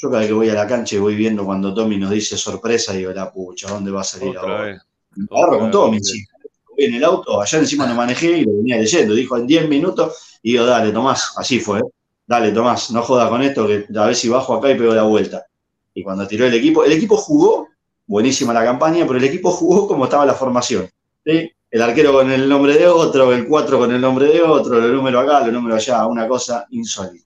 [0.03, 2.37] Yo cada vez que voy a la cancha y voy viendo cuando Tommy nos dice
[2.37, 4.85] sorpresa, digo, la pucha, ¿dónde va a salir ahora?
[5.31, 6.25] Otra con Tommy, sí.
[6.69, 9.15] Voy en el auto, allá encima no manejé y lo venía leyendo.
[9.15, 11.83] Dijo en 10 minutos, y digo, dale, Tomás, así fue, ¿eh?
[12.27, 15.05] Dale, Tomás, no jodas con esto, que a ver si bajo acá y pego la
[15.05, 15.47] vuelta.
[15.95, 17.69] Y cuando tiró el equipo, el equipo jugó
[18.05, 20.91] buenísima la campaña, pero el equipo jugó como estaba la formación.
[21.25, 21.49] ¿sí?
[21.71, 24.93] El arquero con el nombre de otro, el 4 con el nombre de otro, el
[24.93, 27.25] número acá, el número allá, una cosa insólita.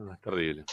[0.00, 0.64] Ah, terrible.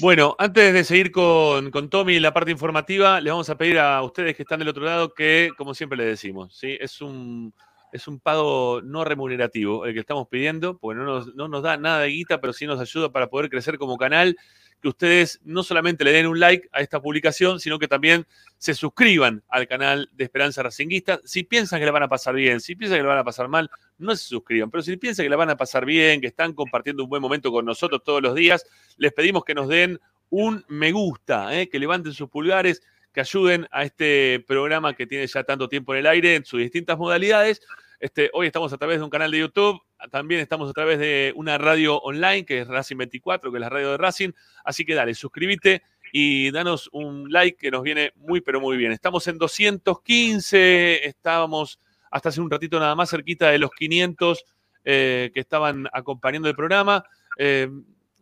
[0.00, 4.02] Bueno, antes de seguir con, con Tommy la parte informativa, les vamos a pedir a
[4.02, 6.76] ustedes que están del otro lado que, como siempre les decimos, ¿sí?
[6.80, 7.54] es, un,
[7.92, 11.76] es un pago no remunerativo el que estamos pidiendo, porque no nos, no nos da
[11.76, 14.36] nada de guita, pero sí nos ayuda para poder crecer como canal
[14.84, 18.26] que ustedes no solamente le den un like a esta publicación, sino que también
[18.58, 21.22] se suscriban al canal de Esperanza Racinguista.
[21.24, 23.48] Si piensan que le van a pasar bien, si piensan que le van a pasar
[23.48, 24.70] mal, no se suscriban.
[24.70, 27.50] Pero si piensan que le van a pasar bien, que están compartiendo un buen momento
[27.50, 28.66] con nosotros todos los días,
[28.98, 29.98] les pedimos que nos den
[30.28, 31.70] un me gusta, ¿eh?
[31.70, 36.00] que levanten sus pulgares, que ayuden a este programa que tiene ya tanto tiempo en
[36.00, 37.62] el aire en sus distintas modalidades.
[38.04, 41.32] Este, hoy estamos a través de un canal de YouTube, también estamos a través de
[41.36, 44.32] una radio online que es Racing 24, que es la radio de Racing.
[44.62, 45.82] Así que dale, suscríbete
[46.12, 48.92] y danos un like que nos viene muy, pero muy bien.
[48.92, 54.44] Estamos en 215, estábamos hasta hace un ratito nada más cerquita de los 500
[54.84, 57.06] eh, que estaban acompañando el programa.
[57.38, 57.70] Eh,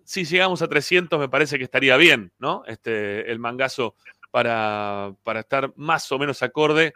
[0.05, 2.63] si llegamos a 300 me parece que estaría bien, ¿no?
[2.69, 3.97] Este, el mangazo
[4.31, 6.95] para, para estar más o menos acorde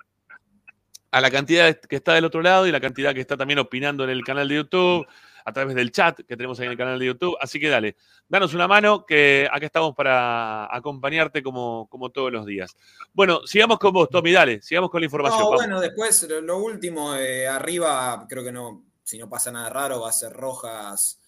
[1.11, 4.05] a la cantidad que está del otro lado y la cantidad que está también opinando
[4.05, 5.07] en el canal de YouTube,
[5.47, 7.37] a través del chat que tenemos ahí en el canal de YouTube.
[7.41, 7.97] Así que dale,
[8.29, 12.77] danos una mano, que acá estamos para acompañarte como, como todos los días.
[13.13, 15.43] Bueno, sigamos con vos, Tommy, dale, sigamos con la información.
[15.43, 20.01] No, bueno, después lo último, eh, arriba, creo que no, si no pasa nada raro,
[20.01, 21.21] va a ser Rojas,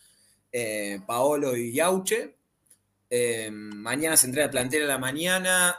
[0.51, 2.37] eh, Paolo y Yauche.
[3.09, 5.77] Eh, mañana se entrega el plantel a la mañana.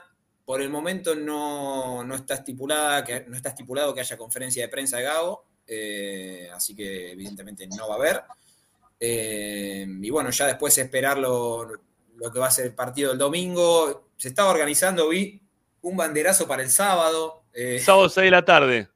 [0.49, 4.97] Por el momento no, está estipulada, que, no está estipulado que haya conferencia de prensa
[4.97, 8.21] de Gago, eh, así que evidentemente no va a haber.
[8.99, 11.67] Eh, y bueno, ya después esperar lo,
[12.33, 14.09] que va a ser el partido del domingo.
[14.17, 15.39] Se estaba organizando, vi
[15.83, 17.43] un banderazo para el sábado.
[17.53, 18.87] Eh, sábado 6 de la tarde.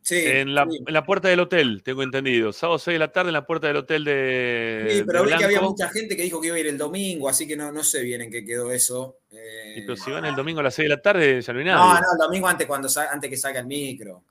[0.00, 2.54] Sí, en la, en la, puerta del hotel, tengo entendido.
[2.54, 4.86] Sábado 6 de la tarde en la puerta del hotel de.
[4.88, 7.28] Sí, pero vi que había mucha gente que dijo que iba a ir el domingo,
[7.28, 9.18] así que no, no sé bien en qué quedó eso.
[9.32, 11.64] Y pero si van el domingo a las 6 de la tarde, ya no hay
[11.64, 11.78] nada.
[11.78, 14.24] No, no, el domingo antes, cuando, antes que salga el micro.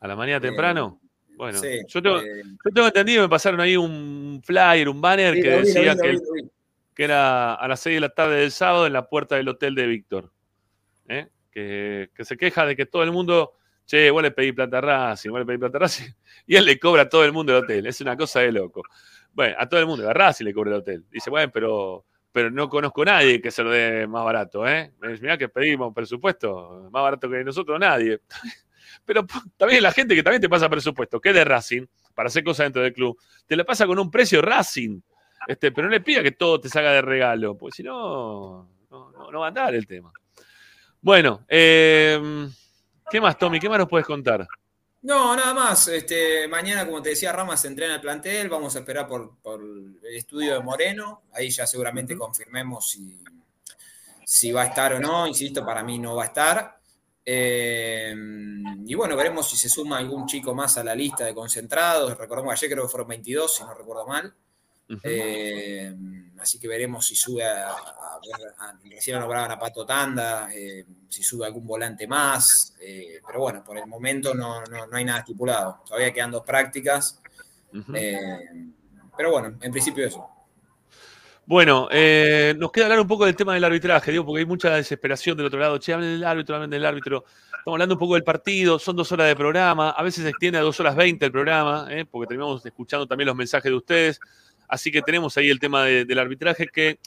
[0.00, 1.00] ¿A la mañana temprano?
[1.36, 5.94] Bueno, yo, tengo, yo, tengo, entendido, me pasaron ahí un flyer, un banner que decía
[5.94, 6.18] que,
[6.94, 9.74] que, era a las 6 de la tarde del sábado en la puerta del hotel
[9.74, 10.32] de Víctor.
[11.08, 11.28] ¿eh?
[11.50, 13.52] Que, que se queja de que todo el mundo
[13.86, 16.10] che, vos le pedí plata a Racing, vos le pedí plata a Racing,
[16.46, 17.86] y él le cobra a todo el mundo el hotel.
[17.86, 18.82] Es una cosa de loco.
[19.32, 21.04] Bueno, a todo el mundo, a Racing le cobra el hotel.
[21.10, 22.04] Dice, bueno, pero,
[22.36, 24.92] pero no conozco a nadie que se lo dé más barato, ¿eh?
[25.22, 28.20] Mirá que pedimos presupuesto, más barato que nosotros, nadie.
[29.06, 29.26] Pero
[29.56, 32.66] también la gente que también te pasa presupuesto, que es de Racing, para hacer cosas
[32.66, 35.00] dentro del club, te la pasa con un precio Racing.
[35.48, 39.30] Este, pero no le pida que todo te salga de regalo, porque si no, no,
[39.32, 40.12] no va a andar el tema.
[41.00, 42.48] Bueno, eh,
[43.10, 43.58] ¿Qué más, Tommy?
[43.58, 44.46] ¿Qué más nos puedes contar?
[45.06, 45.86] No, nada más.
[45.86, 48.48] Este, mañana, como te decía, Rama se entrena el plantel.
[48.48, 51.22] Vamos a esperar por, el estudio de Moreno.
[51.32, 53.22] Ahí ya seguramente confirmemos si,
[54.24, 55.28] si, va a estar o no.
[55.28, 56.80] Insisto, para mí no va a estar.
[57.24, 58.16] Eh,
[58.84, 62.18] y bueno, veremos si se suma algún chico más a la lista de concentrados.
[62.18, 64.34] Recordemos, ayer creo que fueron 22, si no recuerdo mal.
[65.04, 65.94] Eh,
[66.40, 67.76] así que veremos si sube a,
[68.84, 73.78] recién nombraban a Pato Tanda, eh, si sube algún volante más, eh, pero bueno, por
[73.78, 74.62] el momento no,
[74.92, 75.82] hay nada estipulado.
[75.86, 77.20] Todavía quedan dos prácticas.
[79.16, 80.28] pero bueno, en principio eso.
[81.46, 81.88] Bueno,
[82.56, 85.46] nos queda hablar un poco del tema del arbitraje, digo, porque hay mucha desesperación del
[85.46, 85.78] otro lado.
[85.78, 87.24] Che, hablen del árbitro, hablen del árbitro.
[87.58, 90.58] Estamos hablando un poco del partido, son dos horas de programa, a veces se extiende
[90.58, 94.20] a dos horas veinte el programa, porque terminamos escuchando también los mensajes de ustedes.
[94.68, 96.98] Así que tenemos ahí el tema del arbitraje que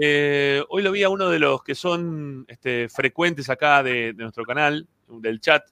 [0.00, 4.44] eh, hoy lo vi a uno de los que son este, frecuentes acá de, nuestro
[4.44, 5.64] canal, del chat,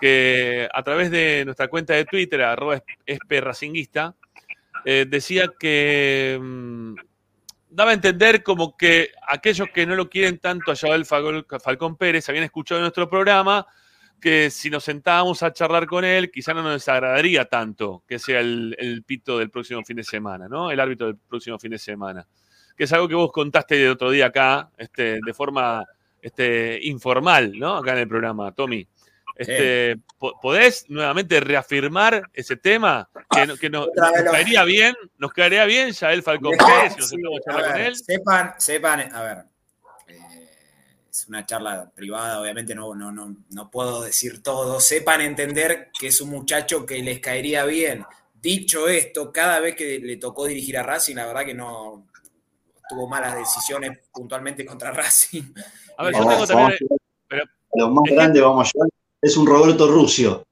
[0.00, 4.14] que a través de nuestra cuenta de Twitter, arroba esperracinguista,
[4.84, 6.94] eh, decía que mm,
[7.70, 12.28] daba a entender como que aquellos que no lo quieren tanto a Joel Falcón Pérez
[12.28, 13.66] habían escuchado nuestro programa
[14.22, 18.38] que si nos sentábamos a charlar con él, quizá no nos agradaría tanto que sea
[18.38, 20.70] el, pito del próximo fin de semana, ¿no?
[20.70, 22.24] El árbitro del próximo fin de semana.
[22.76, 25.84] Que es algo que vos contaste el otro día acá, este, de forma
[26.20, 27.76] este, informal, ¿no?
[27.76, 28.86] Acá en el programa, Tommy.
[29.34, 29.98] Este,
[30.40, 33.08] ¿Podés nuevamente reafirmar ese tema?
[33.30, 33.88] Que, que nos,
[34.30, 37.80] caería bien, nos caería bien ya el Falcón Pérez, si nos sentamos a charlar con
[37.80, 37.96] él.
[37.96, 39.44] Sepan, sepan, a ver,
[41.10, 46.08] es una charla privada, obviamente no, no, no, no puedo decir todo, sepan entender que
[46.08, 48.04] es un muchacho que les caería bien.
[48.34, 52.06] Dicho esto, cada vez que le tocó dirigir a Racing, la verdad que no
[52.88, 55.42] tuvo malas decisiones puntualmente contra Racing.
[55.98, 56.78] A ver, yo tengo también,
[57.28, 58.88] Pero, a los más es que- grandes vamos a llevar,
[59.20, 60.44] es un Roberto Rucio.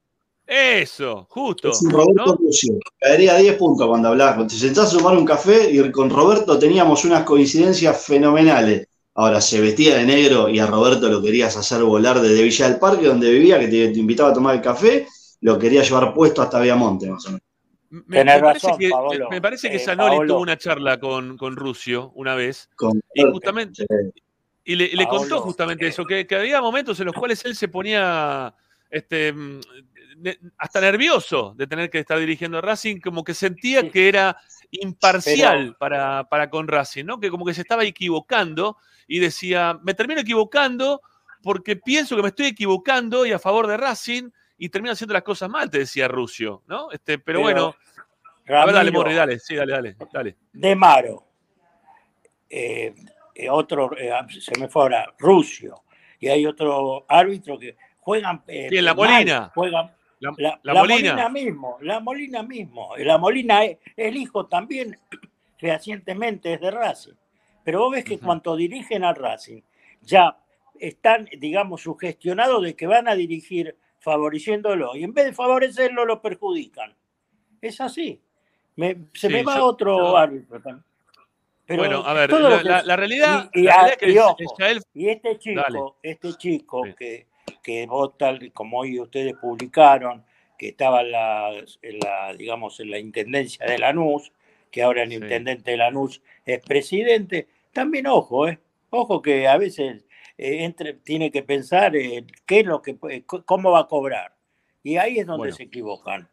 [0.47, 1.69] Eso, justo.
[1.71, 2.35] Es un Roberto ¿no?
[2.35, 2.77] Rucio.
[2.99, 4.35] Caería 10 puntos cuando hablaba.
[4.35, 8.87] Cuando te sentás a tomar un café y con Roberto teníamos unas coincidencias fenomenales.
[9.13, 12.79] Ahora se vestía de negro y a Roberto lo querías hacer volar desde Villa del
[12.79, 15.07] Parque, donde vivía, que te, te invitaba a tomar el café,
[15.41, 17.41] lo quería llevar puesto hasta Viamonte, más o menos.
[17.91, 19.29] Me, Tenés me parece razón, que, Paolo.
[19.29, 20.33] me parece que Eh, Zanoli Paolo.
[20.33, 23.85] tuvo una charla con, con Rusio una vez Con y justamente
[24.63, 27.43] y le, y le Paolo, contó justamente eso, que, que había momentos en los cuales
[27.43, 28.53] él se ponía
[28.89, 29.59] este, mm,
[30.57, 34.37] hasta nervioso de tener que estar dirigiendo a Racing, como que sentía que era
[34.69, 37.19] imparcial para, para con Racing, ¿no?
[37.19, 38.77] Que como que se estaba equivocando
[39.07, 41.01] y decía, me termino equivocando
[41.43, 44.29] porque pienso que me estoy equivocando y a favor de Racing
[44.63, 46.91] y termino haciendo las cosas mal, te decía Rusio, ¿no?
[46.91, 47.75] Este, pero, Pero, bueno,
[48.61, 50.37] a ver, dale, Morri, dale, sí, dale, dale, dale.
[50.53, 51.25] De Maro,
[52.49, 52.93] eh,
[53.33, 55.83] eh, otro, eh, se me fue ahora, Rusio,
[56.19, 58.43] y hay otro árbitro que juegan.
[58.47, 59.51] eh, ¿Quién, La mal, Molina?
[59.55, 61.11] juegan, La, la, La la Molina.
[61.13, 62.89] Molina mismo, la Molina mismo.
[62.97, 64.99] La Molina, es- el hijo también
[65.57, 67.13] fehacientemente es de Racing.
[67.63, 69.61] Pero vos ves que cuando dirigen al Racing,
[70.01, 70.37] ya
[70.79, 76.21] están, digamos, sugestionados de que van a dirigir favoreciéndolo y en vez de favorecerlo lo
[76.21, 76.93] perjudican.
[77.61, 78.19] Es así.
[78.75, 80.83] Me- se Sí, me va yo- otro árbitro también.
[81.65, 84.35] Pero bueno, a ver, la, que- la- la realidad, y, la es que ojo,
[84.93, 85.79] y este chico, Dale.
[86.03, 87.27] este chico que,
[87.63, 90.25] que vos tal como hoy ustedes publicaron,
[90.57, 91.49] que estaba en la,
[91.81, 94.33] en la, digamos, en la intendencia de Lanús,
[94.69, 98.59] que ahora el intendente de Lanús es presidente, también ojo, eh,
[98.89, 100.05] ojo que a veces
[100.37, 103.87] eh, entre, tiene que pensar eh, qué es lo que puede- c- cómo va a
[103.87, 104.35] cobrar.
[104.83, 105.55] Y ahí es donde Bueno.
[105.55, 106.27] se equivocan.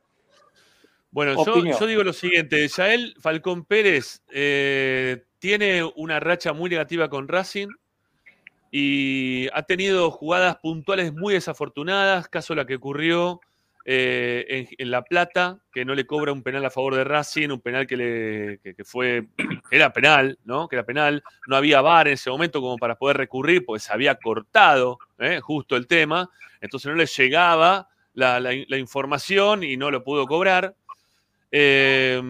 [1.11, 7.29] Bueno, yo digo lo siguiente, Yael Falcón Pérez eh, tiene una racha muy negativa con
[7.29, 7.69] Racing
[8.71, 13.41] y ha tenido jugadas puntuales muy desafortunadas, caso la que ocurrió
[13.91, 17.63] eh, en, La Plata, que no le cobra un penal a favor de Racing, un
[17.63, 19.29] penal que, le, que, fue,
[19.71, 20.69] era penal, ¿no?
[20.69, 23.91] Que era penal, no había VAR en ese momento como para poder recurrir, porque se
[23.91, 25.41] había cortado ¿eh?
[25.41, 26.29] justo el tema,
[26.61, 30.75] entonces no le llegaba la, información y no lo pudo cobrar.
[31.51, 32.21] Eh,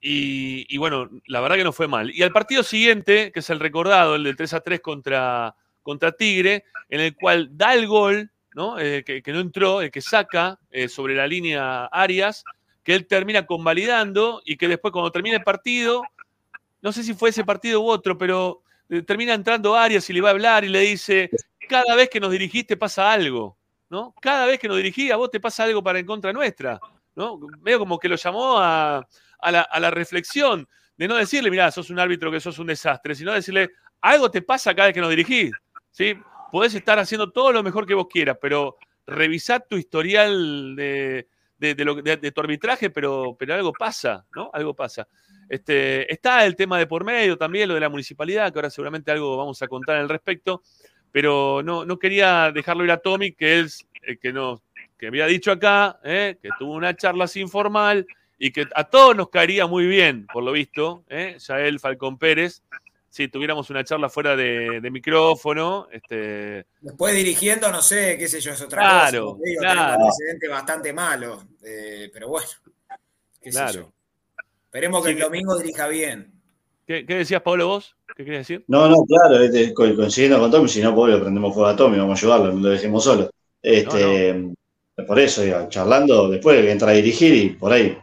[0.00, 2.12] y, y bueno, la verdad que no fue mal.
[2.14, 6.12] Y al partido siguiente, que es el recordado, el del 3 a 3 contra, contra
[6.12, 8.78] Tigre, en el cual da el gol, ¿no?
[8.78, 12.44] Eh, que, no entró, el que saca eh, sobre la línea Arias,
[12.82, 16.02] que él termina convalidando y que después cuando termina el partido,
[16.80, 20.20] no sé si fue ese partido u otro, pero eh, termina entrando Arias y le
[20.20, 21.30] va a hablar y le dice,
[21.68, 23.56] cada vez que nos dirigiste pasa algo,
[23.88, 24.14] ¿no?
[24.20, 26.80] Cada vez que nos dirigí a vos te pasa algo para en contra nuestra,
[27.14, 27.38] ¿no?
[27.60, 29.06] Medio como que lo llamó a,
[29.38, 32.66] a la, a la reflexión de no decirle, mirá, sos un árbitro que sos un
[32.66, 33.70] desastre, sino decirle,
[34.00, 35.52] algo te pasa cada vez que nos dirigís,
[35.90, 36.14] ¿sí?
[36.52, 38.76] Podés estar haciendo todo lo mejor que vos quieras, pero
[39.06, 41.26] revisá tu historial de,
[41.58, 44.50] de- tu arbitraje, pero, pero algo pasa, ¿no?
[44.52, 45.08] Algo pasa.
[45.48, 49.10] Este, está el tema de por medio también, lo de la municipalidad, que ahora seguramente
[49.10, 50.60] algo vamos a contar al respecto,
[51.10, 54.60] pero no, no quería dejarlo ir a Tommy, que es el que, nos,
[54.98, 56.36] que había dicho acá, ¿eh?
[56.42, 58.06] que tuvo una charla así informal
[58.38, 61.36] y que a todos nos caería muy bien, por lo visto, ¿eh?
[61.38, 62.62] Yael Falcón Pérez,
[63.12, 68.40] si tuviéramos una charla fuera de, de micrófono, este, Después dirigiendo, no sé, qué sé
[68.40, 69.40] yo, es otra Claro, cosa.
[69.44, 69.80] digo, claro.
[69.80, 72.48] Tenemos antecedentes bastante malos, eh, pero bueno,
[73.38, 73.72] qué sé Claro.
[73.72, 73.92] yo.
[74.64, 76.32] Esperemos que Sí, el que- domingo dirija bien.
[76.86, 77.94] ¿qué, qué decías, Pablo, vos?
[78.16, 78.64] ¿Qué querías decir?
[78.66, 81.98] No, no, claro, este, co- coincidiendo con Tommy, si no, pobre, prendemos fuego a Tommy,
[81.98, 83.30] vamos a ayudarlo, no lo dejemos solo.
[83.60, 84.54] Este,
[85.06, 87.96] Por eso, digo, charlando, después entra a dirigir y por ahí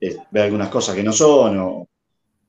[0.00, 1.58] eh, ve algunas cosas que no son.
[1.58, 1.88] O,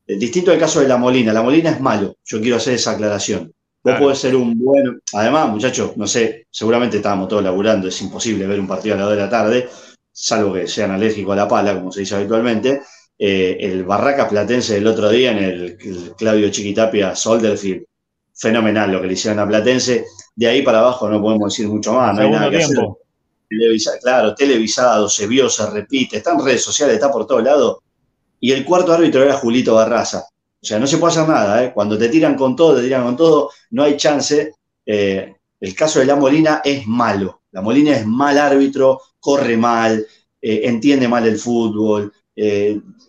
[0.07, 1.33] distinto al caso de La Molina.
[1.33, 3.45] La Molina es malo, yo quiero hacer esa aclaración.
[3.45, 3.53] Vos
[3.91, 3.99] Claro.
[4.05, 4.99] podés ser un buen.
[5.13, 9.07] Además, muchachos, no sé, seguramente estábamos todos laburando, es imposible ver un partido a las
[9.07, 9.69] 2 de la tarde,
[10.11, 12.81] salvo que sean alérgicos a la pala, como se dice habitualmente.
[13.17, 17.83] Eh, el Barraca Platense del otro día en el, el Claudio Chiquitapia Solderfield,
[18.33, 20.03] fenomenal lo que le hicieron a Platense.
[20.35, 22.77] De ahí para abajo no podemos decir mucho más, no hay nada que hacer.
[23.47, 27.77] Televisa- claro, televisado, se vio, se repite, está en redes sociales, está por todos lados.
[28.45, 30.19] Y el cuarto árbitro era Julito Barraza.
[30.19, 31.73] O sea, no se puede hacer nada, ¿eh?
[31.73, 34.53] Cuando te tiran con todo, te tiran con todo, no hay chance.
[34.85, 37.41] Eh, el caso de La Molina es malo.
[37.53, 40.05] La Molina es mal árbitro, corre mal,
[40.39, 42.13] eh, entiende mal el fútbol,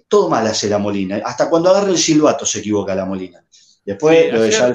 [0.08, 1.20] todo mal hace La Molina.
[1.22, 3.44] Hasta cuando agarra el silbato se equivoca La Molina.
[3.84, 4.74] Después, Sí, lo de ya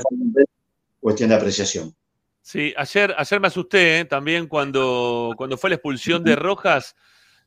[0.99, 1.95] cuestión de apreciación.
[2.39, 6.95] Sí, ayer, ayer me asusté también cuando, cuando fue la expulsión de Rojas.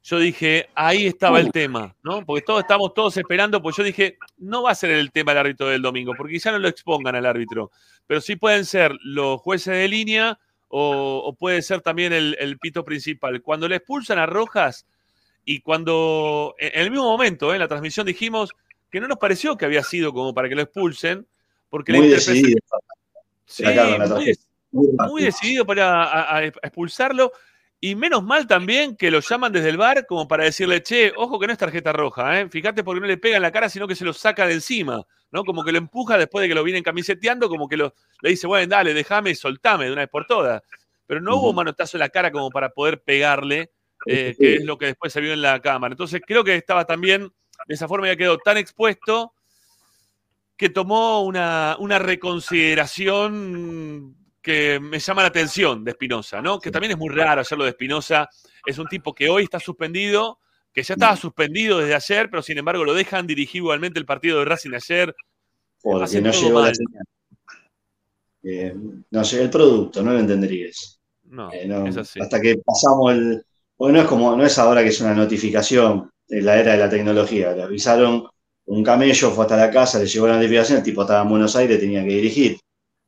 [0.06, 2.24] Yo dije, ahí estaba el tema, ¿no?
[2.26, 5.38] Porque todos estamos todos esperando, pues yo dije, no va a ser el tema el
[5.38, 7.70] árbitro del domingo, porque quizá no lo expongan al árbitro,
[8.06, 12.58] pero sí pueden ser los jueces de línea o, o puede ser también el, el
[12.58, 13.40] pito principal.
[13.40, 14.86] Cuando le expulsan a Rojas
[15.46, 17.54] y cuando en el mismo momento, ¿eh?
[17.54, 18.52] en la transmisión dijimos
[18.90, 21.26] que no nos pareció que había sido como para que lo expulsen,
[21.70, 22.58] porque Muy la decidido.
[23.46, 23.64] Sí,
[25.08, 27.32] muy, decidido para a- a expulsarlo.
[27.80, 31.38] Y menos mal también que lo llaman desde el bar como para decirle, che, ojo
[31.38, 32.48] que no es tarjeta roja, ¿eh?
[32.48, 35.04] fíjate porque no le pega en la cara, sino que se lo saca de encima,
[35.30, 35.44] ¿no?
[35.44, 38.46] Como que lo empuja después de que lo vienen camiseteando, como que lo, le dice,
[38.46, 40.62] bueno, dale, déjame, soltame de una vez por todas.
[41.06, 43.70] Pero no hubo manotazo en la cara como para poder pegarle,
[44.06, 45.92] eh, que es lo que después se vio en la cámara.
[45.92, 47.30] Entonces creo que estaba también,
[47.66, 49.34] de esa forma ya quedó tan expuesto
[50.56, 56.60] que tomó una, una reconsideración que me llama la atención de Espinosa, ¿no?
[56.60, 58.28] Que también es muy raro hacerlo de Espinosa.
[58.66, 60.38] Es un tipo que hoy está suspendido,
[60.70, 64.38] que ya estaba suspendido desde ayer, pero sin embargo lo dejan dirigir igualmente el partido
[64.38, 65.16] de Racing ayer.
[65.82, 66.72] Porque no llegó la.
[68.42, 68.74] Eh,
[69.10, 71.00] no llegó el producto, no lo entenderías.
[71.22, 72.20] No, Eh, no, es así.
[72.20, 73.46] Hasta que pasamos el.
[73.78, 76.78] Bueno, no es como, no es ahora que es una notificación en la era de
[76.78, 77.52] la tecnología.
[77.52, 78.28] Le avisaron
[78.66, 81.56] un camello, fue hasta la casa, le llegó la notificación, el tipo estaba en Buenos
[81.56, 82.58] Aires, tenía que dirigir.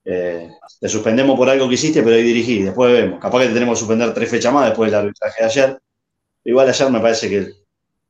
[0.09, 0.49] Eh,
[0.81, 3.21] te suspendemos por algo que hiciste, pero hoy dirigí, después vemos.
[3.21, 5.79] Capaz que te tenemos que suspender tres fechas más después del arbitraje de ayer.
[6.45, 7.53] Igual ayer me parece que,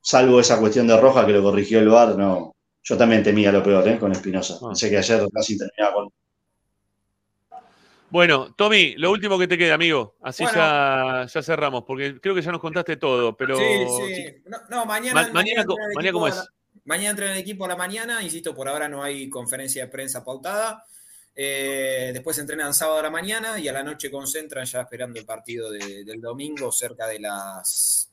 [0.03, 2.55] salvo esa cuestión de Roja que lo corrigió el VAR, no.
[2.83, 3.99] Yo también temía lo peor, ¿eh?
[3.99, 4.59] con Espinosa.
[4.63, 4.67] Ah.
[4.69, 6.09] Pensé que ayer casi terminaba con
[8.11, 10.17] Bueno, Tommy, lo último que te queda, amigo.
[10.23, 10.59] Así Bueno.
[10.59, 13.57] ya, ya cerramos, porque creo que ya nos contaste todo, pero...
[13.57, 13.65] Sí,
[14.15, 14.25] sí.
[14.45, 15.65] No, no, mañana, Ma- mañana
[15.95, 16.37] mañana cómo es.
[16.37, 16.47] la-
[16.85, 20.25] mañana entra el equipo a la mañana, insisto, por ahora no hay conferencia de prensa
[20.25, 20.85] pautada.
[21.39, 25.27] Eh, después entrenan sábado a la mañana y a la noche concentran ya esperando el
[25.27, 28.11] partido de- del domingo cerca de las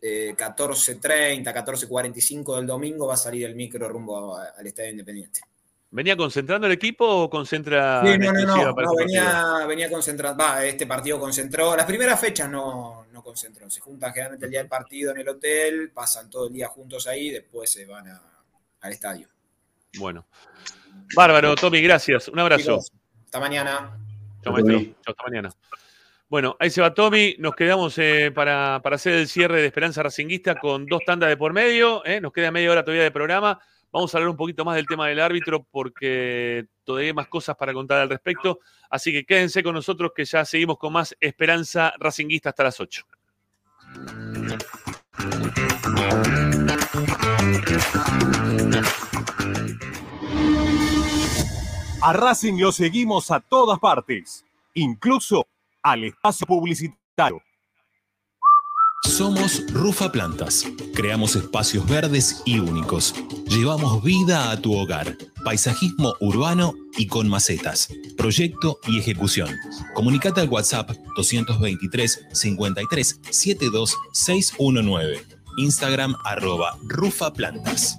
[0.00, 5.40] eh, 14.30, 14.45 del domingo va a salir el micro rumbo a- al Estadio Independiente.
[5.90, 10.64] ¿Venía concentrando el equipo o concentra Sí, no, no, no, no, venía, venía concentrado, va,
[10.64, 14.68] este partido concentró, las primeras fechas no, no concentró, se juntan generalmente el día del
[14.70, 18.22] partido en el hotel, pasan todo el día juntos ahí, después se van a-
[18.80, 19.28] al estadio.
[19.98, 20.26] Bueno.
[21.14, 22.28] Bárbaro, Tommy, gracias.
[22.28, 22.78] Un abrazo.
[22.78, 22.92] Chicos,
[23.24, 23.98] hasta mañana.
[24.42, 24.80] Chao, maestro.
[24.80, 25.50] Chao, hasta mañana.
[26.28, 27.36] Bueno, ahí se va Tommy.
[27.38, 31.36] Nos quedamos eh, para, para hacer el cierre de Esperanza Racinguista con dos tandas de
[31.36, 32.02] por medio.
[32.06, 32.20] eh.
[32.22, 33.60] Nos queda media hora todavía de programa.
[33.92, 37.54] Vamos a hablar un poquito más del tema del árbitro porque todavía hay más cosas
[37.56, 38.60] para contar al respecto.
[38.88, 43.04] Así que quédense con nosotros que ya seguimos con más Esperanza Racinguista hasta las 8.
[52.00, 54.44] A Racing lo seguimos a todas partes,
[54.74, 55.46] incluso
[55.82, 57.40] al espacio publicitario.
[59.04, 60.64] Somos Rufa Plantas.
[60.94, 63.14] Creamos espacios verdes y únicos.
[63.46, 65.16] Llevamos vida a tu hogar.
[65.44, 67.88] Paisajismo urbano y con macetas.
[68.16, 69.50] Proyecto y ejecución.
[69.94, 75.20] Comunicate al WhatsApp 223 53 72 619.
[75.58, 77.98] Instagram arroba Rufa Plantas.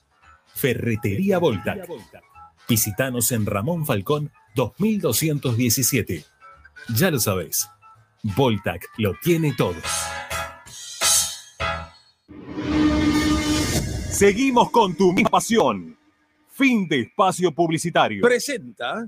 [0.55, 1.87] Ferretería Voltac.
[2.67, 6.23] Visítanos en Ramón Falcón 2217.
[6.95, 7.67] Ya lo sabéis.
[8.23, 9.75] Voltac lo tiene todo.
[14.09, 15.97] Seguimos con tu misma pasión.
[16.49, 18.21] Fin de espacio publicitario.
[18.21, 19.07] Presenta.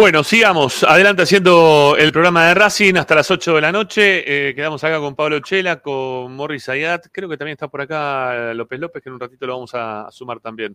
[0.00, 4.48] Bueno, sigamos adelante haciendo el programa de Racing hasta las 8 de la noche.
[4.48, 7.08] Eh, quedamos acá con Pablo Chela, con Morris Ayat.
[7.12, 10.08] Creo que también está por acá López López, que en un ratito lo vamos a,
[10.10, 10.74] sumar también.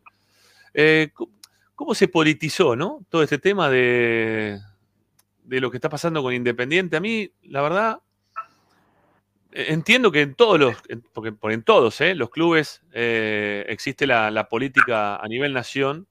[0.76, 1.10] Eh,
[1.73, 3.03] ¿cómo, se politizó, no?
[3.10, 4.60] Todo este tema de,
[5.43, 6.95] de lo que está pasando con Independiente.
[6.95, 7.99] A mí, la verdad,
[9.53, 10.76] eh, entiendo que en todos los,
[11.14, 16.07] porque por en todos, los clubes existe la política a nivel nación,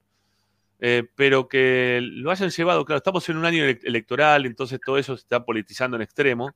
[0.86, 4.98] eh, pero que lo hayan llevado, claro, estamos en un año ele- electoral, entonces todo
[4.98, 6.54] eso se está politizando en extremo,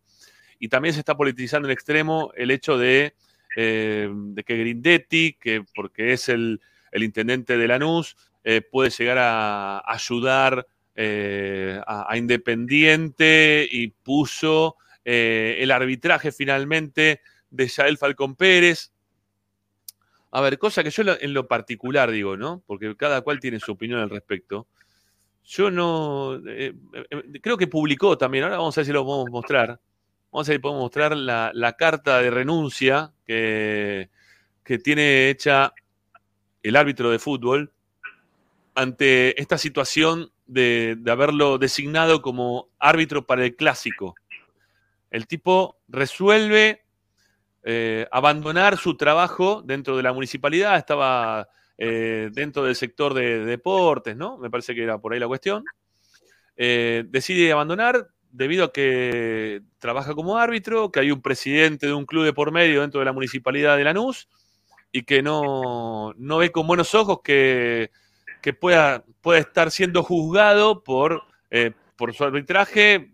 [0.59, 3.15] y también se está politizando en extremo el hecho de,
[3.57, 4.11] eh,
[4.45, 6.61] que Grindetti, que porque es el,
[6.93, 15.71] intendente de Lanús, eh, puede llegar a ayudar eh, a, a Independiente y puso el
[15.71, 18.93] arbitraje finalmente de Yael Falcón Pérez.
[20.31, 22.63] A ver, cosa que yo en lo particular digo, ¿no?
[22.67, 24.67] Porque cada cual tiene su opinión al respecto.
[25.45, 26.37] Yo no.
[26.47, 29.81] eh, eh, creo que publicó también, ahora vamos a ver si lo podemos mostrar.
[30.31, 34.11] Vamos a ver si podemos mostrar la, la carta de renuncia que,
[34.63, 35.73] que tiene hecha
[36.63, 37.73] el árbitro de fútbol
[38.75, 44.15] ante esta situación de, de haberlo designado como árbitro para el clásico.
[45.11, 46.85] El tipo resuelve
[47.65, 53.45] eh, abandonar su trabajo dentro de la municipalidad, estaba eh, dentro del sector de, de
[53.45, 54.39] deportes, ¿no?
[54.39, 55.65] Me parece que era por ahí la cuestión.
[56.57, 62.07] Eh, decide abandonar debido a que trabaja como árbitro, que hay un presidente de un
[62.07, 64.29] club de por medio dentro de la municipalidad de Lanús
[64.93, 67.91] y que no, no ve con buenos ojos que,
[68.41, 71.23] que pueda, pueda estar siendo juzgado por,
[71.97, 73.13] por su arbitraje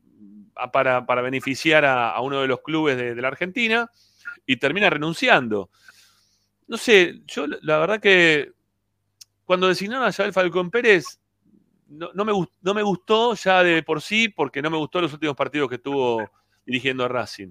[0.72, 3.90] para, para beneficiar a, uno de los clubes de la Argentina
[4.46, 5.70] y termina renunciando.
[6.66, 8.52] No sé, yo la- verdad que
[9.44, 11.20] cuando designaron a Yael Falcón Pérez,
[11.88, 12.32] no, no me,
[12.62, 15.74] no me gustó ya de por sí, porque no me gustó los últimos partidos que
[15.76, 16.30] estuvo
[16.64, 17.50] dirigiendo a Racing.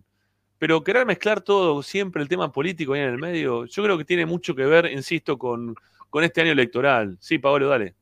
[0.58, 4.06] Pero querer mezclar todo, siempre el tema político ahí en el medio, yo creo que
[4.06, 5.76] tiene mucho que ver, insisto, con,
[6.10, 7.18] con este año electoral.
[7.20, 7.96] Sí, Pablo, dale.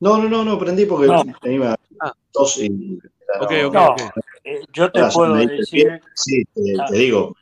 [0.00, 1.22] No, no, no, no, prendí porque No.
[1.40, 2.12] tenía Ah.
[2.32, 2.98] tos y.
[3.40, 4.00] Ok, ok, No, ok.
[4.44, 6.00] eh, yo te Ahora, puedo decir.
[6.14, 7.36] sí, te, Ah, te digo,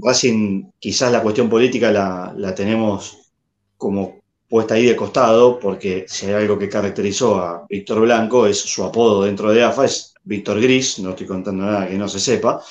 [0.00, 3.32] Racing quizás la cuestión política la, la tenemos
[3.76, 8.60] como puesta ahí de costado, porque si hay algo que caracterizó a Víctor Blanco es
[8.60, 12.20] su apodo dentro de AFA, es Víctor Gris, no estoy contando nada que no se
[12.20, 12.62] sepa,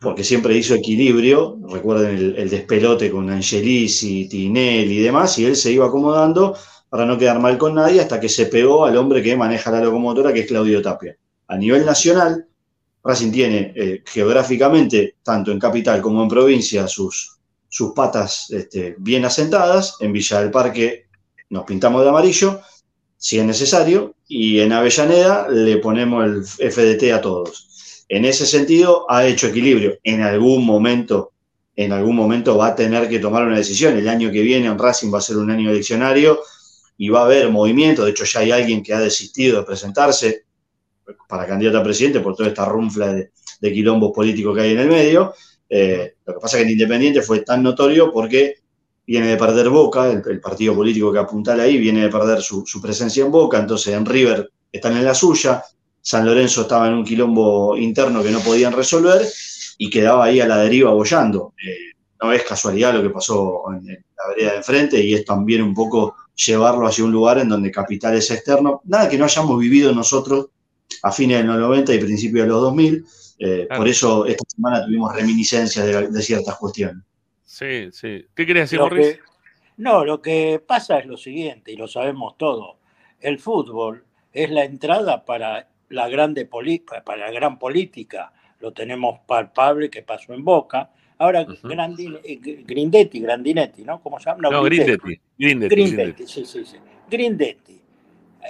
[0.00, 5.56] porque siempre hizo equilibrio, recuerden el, el despelote con Angelisi, Tinelli y demás, y él
[5.56, 6.56] se iba acomodando
[6.88, 9.80] para no quedar mal con nadie hasta que se pegó al hombre que maneja la
[9.80, 11.16] locomotora, que es Claudio Tapia.
[11.48, 12.46] A nivel nacional,
[13.04, 17.36] Racing tiene eh, geográficamente, tanto en capital como en provincia, sus,
[17.68, 19.96] sus patas este, bien asentadas.
[20.00, 21.06] En Villa del Parque
[21.50, 22.60] nos pintamos de amarillo,
[23.18, 28.04] si es necesario, y en Avellaneda le ponemos el FDT a todos.
[28.08, 29.98] En ese sentido, ha hecho equilibrio.
[30.02, 31.32] En algún momento,
[31.76, 33.98] en algún momento va a tener que tomar una decisión.
[33.98, 36.40] El año que viene en Racing va a ser un año eleccionario
[36.96, 38.04] y va a haber movimiento.
[38.04, 40.44] De hecho, ya hay alguien que ha desistido de presentarse
[41.28, 44.80] para candidato a presidente por toda esta runfla de, de quilombos políticos que hay en
[44.80, 45.34] el medio.
[45.68, 48.56] Eh, lo que pasa es que el Independiente fue tan notorio porque
[49.06, 52.80] viene de perder Boca, el, partido político que apuntala ahí, viene de perder su, su,
[52.80, 55.62] presencia en Boca, entonces en River están en la suya,
[56.00, 59.26] San Lorenzo estaba en un quilombo interno que no podían resolver
[59.78, 61.54] y quedaba ahí a la deriva bollando.
[61.62, 65.24] Eh, no es casualidad lo que pasó en, en la vereda de enfrente y es
[65.24, 69.24] también un poco llevarlo hacia un lugar en donde capital es externo, nada que no
[69.24, 70.48] hayamos vivido nosotros
[71.04, 73.04] a fines de los 90 y principios de los 2000.
[73.38, 73.80] Eh, claro.
[73.80, 77.04] Por eso esta semana tuvimos reminiscencias de, de, ciertas cuestiones.
[77.44, 78.24] Sí, sí.
[78.34, 79.14] ¿Qué querías decir, Morris?
[79.16, 79.20] que-
[79.76, 82.76] no, lo que pasa es lo siguiente, y lo sabemos todos.
[83.20, 86.48] El fútbol es la entrada para la, grande
[87.04, 88.32] para la gran política.
[88.60, 90.90] Lo tenemos palpable que pasó en Boca.
[91.18, 94.00] Ahora Grandine- eh, Grindetti, Grandinetti, ¿no?
[94.00, 94.48] ¿Cómo se llama?
[94.48, 95.20] No, Grindetti.
[95.36, 96.26] Grindetti, Grindetti, Grindetti.
[96.26, 96.76] sí, sí, sí.
[97.10, 97.80] Grindetti.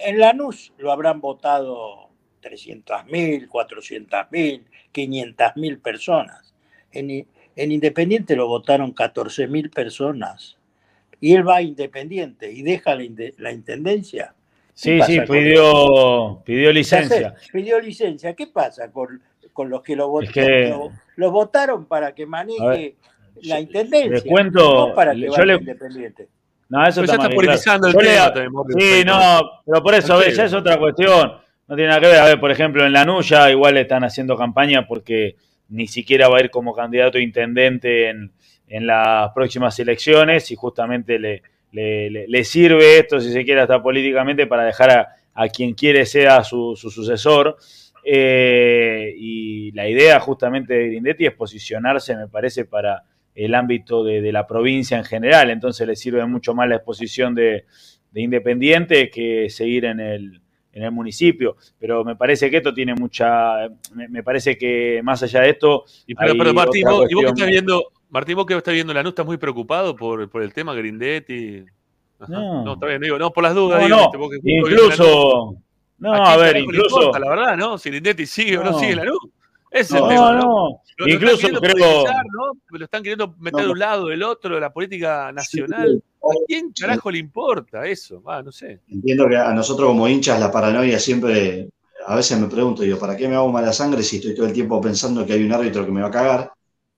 [0.06, 2.10] En Lanús lo habrán votado
[2.44, 4.62] 300.000, 400.000,
[4.92, 6.54] 500.000 personas.
[6.92, 10.56] En, en Independiente lo votaron 14.000 personas.
[11.20, 14.34] Y él va a Independiente y deja la, inde- la intendencia.
[14.80, 17.34] ¿Qué Sí, sí, pidió, pidió licencia.
[17.52, 18.34] Pidió licencia.
[18.34, 19.22] ¿Qué pasa con,
[19.52, 20.32] con los que lo votaron?
[20.32, 22.94] que- Lo, lo votaron para que maneje ver,
[23.42, 24.10] la intendencia.
[24.10, 26.28] les cuento, no para que yo le- Independiente.
[26.68, 27.46] No, eso ya está está bien, claro.
[27.46, 31.32] politizando el tema Sí, no, pero por eso, ves, ya es otra cuestión.
[31.68, 32.18] No tiene nada que ver.
[32.18, 35.36] A ver, por ejemplo, en la Nuya igual están haciendo campaña porque
[35.68, 38.32] ni siquiera va a ir como candidato a intendente en,
[38.68, 41.42] en las próximas elecciones y justamente le,
[41.72, 45.74] le, le- le sirve esto, si se quiere, hasta políticamente, para dejar a, a quien
[45.74, 47.56] quiere sea su, su sucesor.
[48.04, 53.04] Eh, y la idea justamente de Grindetti es posicionarse, me parece, para
[53.34, 55.48] el ámbito de, de la provincia en general.
[55.50, 57.64] Entonces le sirve mucho más la exposición de,
[58.12, 60.40] de Independiente que seguir en el,
[60.74, 61.56] en el municipio.
[61.78, 63.68] Pero me parece que esto tiene mucha.
[63.94, 65.84] Me, me parece que más allá de esto.
[66.06, 69.02] Y pero, Martín, vos, y vos que estás viendo, Martín, vos que estás viendo la
[69.02, 71.64] NU, estás muy preocupado por, por el tema Grindetti.
[72.18, 72.32] Ajá.
[72.32, 72.64] No.
[72.64, 72.74] No.
[72.74, 75.56] está bien, digo, no, por las dudas, No, digo, no, vos que incluso.
[75.98, 76.96] No, ¿A ver, incluso.
[76.98, 77.78] importa, la verdad, ¿no?
[77.78, 78.78] Si Grindetti sigue o no No.
[78.78, 79.16] sigue la NU.
[79.70, 80.38] Es No, el tema, no.
[80.40, 80.80] ¿no?
[80.98, 82.78] Lo, lo Incluso están queriendo creo- ¿no?
[82.78, 86.00] Lo están queriendo meter de un lado, del otro, de la política nacional.
[86.13, 86.13] ¿A
[86.46, 88.22] quién carajo le importa eso?
[88.26, 88.80] Ah, no sé.
[88.88, 91.68] Entiendo que a nosotros como hinchas la paranoia siempre,
[92.06, 94.52] a veces me pregunto, digo, ¿para qué me hago mala sangre si estoy todo el
[94.52, 96.52] tiempo pensando que hay un árbitro que me va a cagar?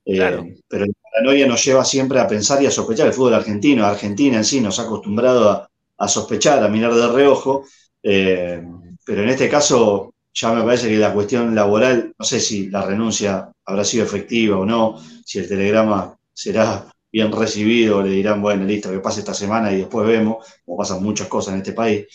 [0.05, 0.45] Eh, Claro.
[0.67, 3.07] Pero la paranoia nos lleva siempre a pensar y a sospechar.
[3.07, 7.07] El fútbol argentino, Argentina en sí, nos ha acostumbrado a, a sospechar, a mirar de
[7.07, 7.65] reojo.
[8.03, 8.61] eh,
[9.05, 12.85] pero en este caso ya me parece que la cuestión laboral, no sé si la
[12.85, 16.85] renuncia habrá sido efectiva o no, si el telegrama será
[17.17, 21.01] bien recibido, le dirán, bueno, listo, que pase esta semana y después vemos, como pasan
[21.01, 22.05] muchas cosas en este país.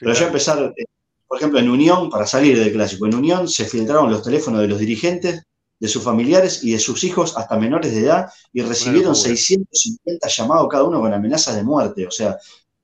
[0.00, 0.84] Pero ya empezar, eh,
[1.26, 4.68] por ejemplo, en Unión, para salir del clásico, en Unión se filtraron los teléfonos de
[4.68, 5.42] los dirigentes,
[5.78, 9.36] de sus familiares y de sus hijos hasta menores de edad y recibieron locura.
[9.36, 12.06] 650 llamados cada uno con amenazas de muerte.
[12.06, 12.38] O sea,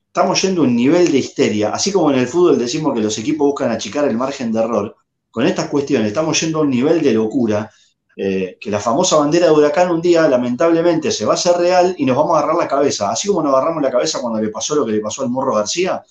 [0.06, 1.70] estamos yendo a un nivel de histeria.
[1.70, 4.94] Así como en el fútbol decimos que los equipos buscan achicar el margen de error,
[5.30, 7.70] con estas cuestiones estamos yendo a un nivel de locura
[8.16, 11.94] eh, que la famosa bandera de huracán un día lamentablemente se va a hacer real
[11.98, 13.10] y nos vamos a agarrar la cabeza.
[13.10, 15.54] Así como nos agarramos la cabeza cuando le pasó lo que le pasó al Morro
[15.54, 16.02] García,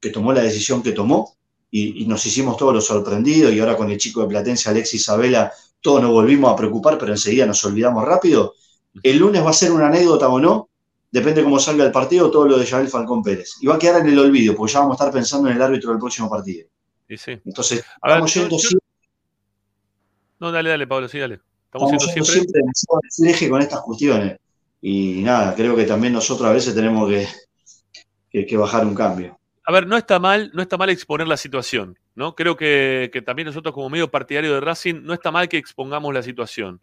[0.00, 1.36] que tomó la decisión que tomó
[1.70, 5.02] y, y nos hicimos todos los sorprendidos y ahora con el chico de Platense, Alexis
[5.02, 8.54] Isabela, todos nos volvimos a preocupar, pero enseguida nos olvidamos rápido.
[9.02, 10.68] El lunes va a ser una anécdota o no,
[11.12, 13.52] depende cómo salga el partido, todo lo de Javier Falcón Pérez.
[13.60, 15.62] Y va a quedar en el olvido, porque ya vamos a estar pensando en el
[15.62, 16.66] árbitro del próximo partido.
[17.08, 17.32] Sí.
[17.44, 18.86] Entonces, A ver, yo- yendo yo- siempre,
[20.38, 21.40] No, dale, dale, Pablo, sí, dale.
[21.72, 22.60] Estamos estamos siendo siempre.
[22.74, 24.38] siempre fleje con estas cuestiones.
[24.82, 27.26] Y nada, creo que también nosotros a veces tenemos que,
[28.30, 29.38] que- que bajar un cambio.
[29.64, 32.34] A ver, no está mal, no está mal exponer la situación, ¿no?
[32.34, 36.12] Creo que, que también nosotros como medio partidario de Racing, no está mal que expongamos
[36.12, 36.80] la situación.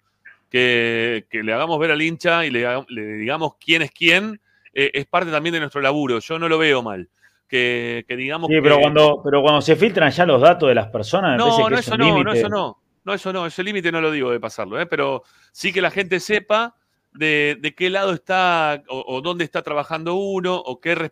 [0.49, 4.39] Que, que le hagamos ver al hincha y le, digamos quién es quién
[4.73, 6.19] eh, es parte también de nuestro laburo.
[6.19, 7.09] Yo no lo veo mal.
[7.49, 10.75] Que, que digamos Sí, pero que- cuando, pero cuando se filtran ya los datos de
[10.75, 12.77] las personas, me parece no, que no, es eso un no, no, eso no.
[13.07, 14.85] No, eso no, ese límite no lo digo de pasarlo, ¿eh?
[14.85, 15.23] pero
[15.53, 16.75] sí que la gente sepa
[17.13, 21.09] de, de qué lado está o, o dónde está trabajando uno o qué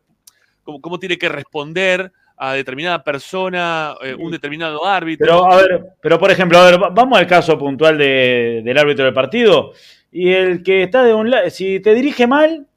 [0.63, 5.25] cómo, cómo tiene que responder a determinada persona, eh, un determinado árbitro.
[5.25, 8.77] Pero, a ver, pero por ejemplo, a ver, va- vamos al caso puntual de- del
[8.77, 9.71] árbitro del partido.
[10.11, 12.67] Y el que está de un lado, si te dirige mal,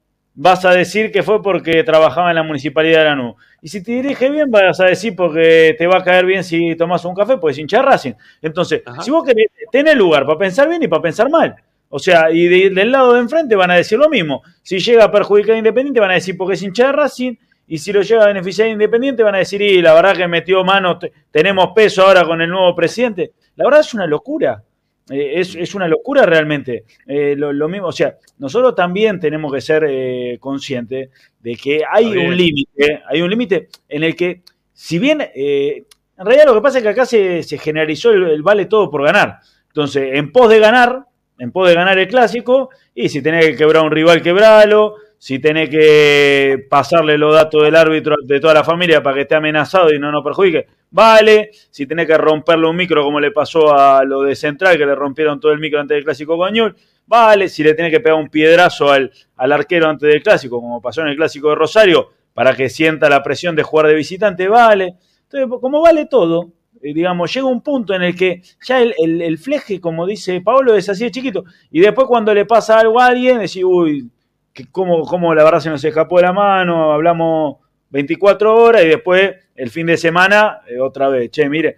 [0.41, 3.35] vas a decir que fue porque trabajaba en la municipalidad de Lanús.
[3.61, 6.75] Y si te dirige bien, vas a decir porque te va a caer bien si
[6.77, 8.13] tomas un café, pues hinchar Racing.
[8.41, 11.55] Entonces, si vos querés, tenés lugar para pensar bien y para pensar mal.
[11.89, 14.41] O sea, y de- del lado de enfrente van a decir lo mismo.
[14.61, 17.35] Si llega a perjudicar a Independiente, van a decir porque es hincha de Racing.
[17.67, 20.27] Y si lo llega a beneficiar a Independiente, van a decir, y la verdad que
[20.27, 23.31] metió mano, te- tenemos peso ahora con el nuevo presidente.
[23.57, 24.63] La verdad es una locura.
[25.09, 26.85] Eh, es, es una locura realmente.
[27.07, 31.09] Eh, lo, lo mismo, o sea, nosotros también tenemos que ser eh, conscientes
[31.39, 34.41] de que hay un límite, hay un límite en el que,
[34.73, 35.85] si bien, en
[36.17, 39.03] realidad lo que pasa es que acá se, se generalizó el, el vale todo por
[39.03, 39.39] ganar.
[39.67, 41.05] Entonces, en pos de ganar,
[41.37, 45.37] en pos de ganar el clásico, y si tenés que quebrar un rival, quebralo, si
[45.37, 49.93] tenés que pasarle los datos del árbitro de toda la familia para que esté amenazado
[49.93, 54.03] y no nos perjudique, vale, si tenés que romperle un micro como le pasó a
[54.05, 56.73] lo de Central, que le rompieron todo el micro antes del clásico Coñol,
[57.05, 60.81] vale, si le tenés que pegar un piedrazo al, al arquero antes del clásico, como
[60.81, 64.47] pasó en el clásico de Rosario, para que sienta la presión de jugar de visitante,
[64.47, 64.95] vale.
[65.23, 69.21] Entonces, como vale todo, eh, digamos, llega un punto en el que ya el, el,
[69.21, 71.43] el fleje, como dice Pablo, es así de chiquito.
[71.71, 74.09] Y después cuando le pasa algo a alguien, decís, uy,
[74.53, 77.57] que cómo, cómo la verdad se nos escapó de la mano, hablamos
[77.89, 81.31] 24 horas y después el fin de semana eh, otra vez.
[81.31, 81.77] Che, mire,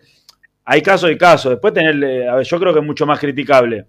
[0.65, 1.51] hay casos y casos.
[1.51, 3.85] Después tenerle, a ver, yo creo que es mucho más criticable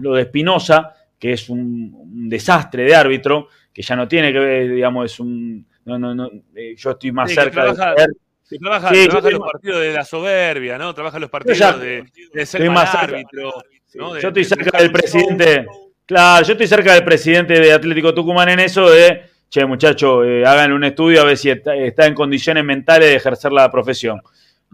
[0.00, 4.38] lo de Espinosa, que es un, un desastre de árbitro, que ya no tiene que
[4.38, 5.66] ver, digamos, es un...
[5.84, 8.06] No, no, no, eh, yo estoy más Sí, cerca trabaja- de...
[8.48, 10.94] que trabaja, Sí, los partidos de la soberbia, ¿no?
[10.94, 13.52] Trabaja los partidos ya- de, de ser más cerca- árbitro.
[13.94, 14.14] ¿no?
[14.14, 15.20] De- Yo estoy cerca del show.
[16.06, 20.44] Claro, yo estoy cerca del presidente de Atlético Tucumán en eso de, che, muchacho, eh,
[20.44, 24.20] háganle un estudio a ver si está, en condiciones mentales de ejercer la profesión.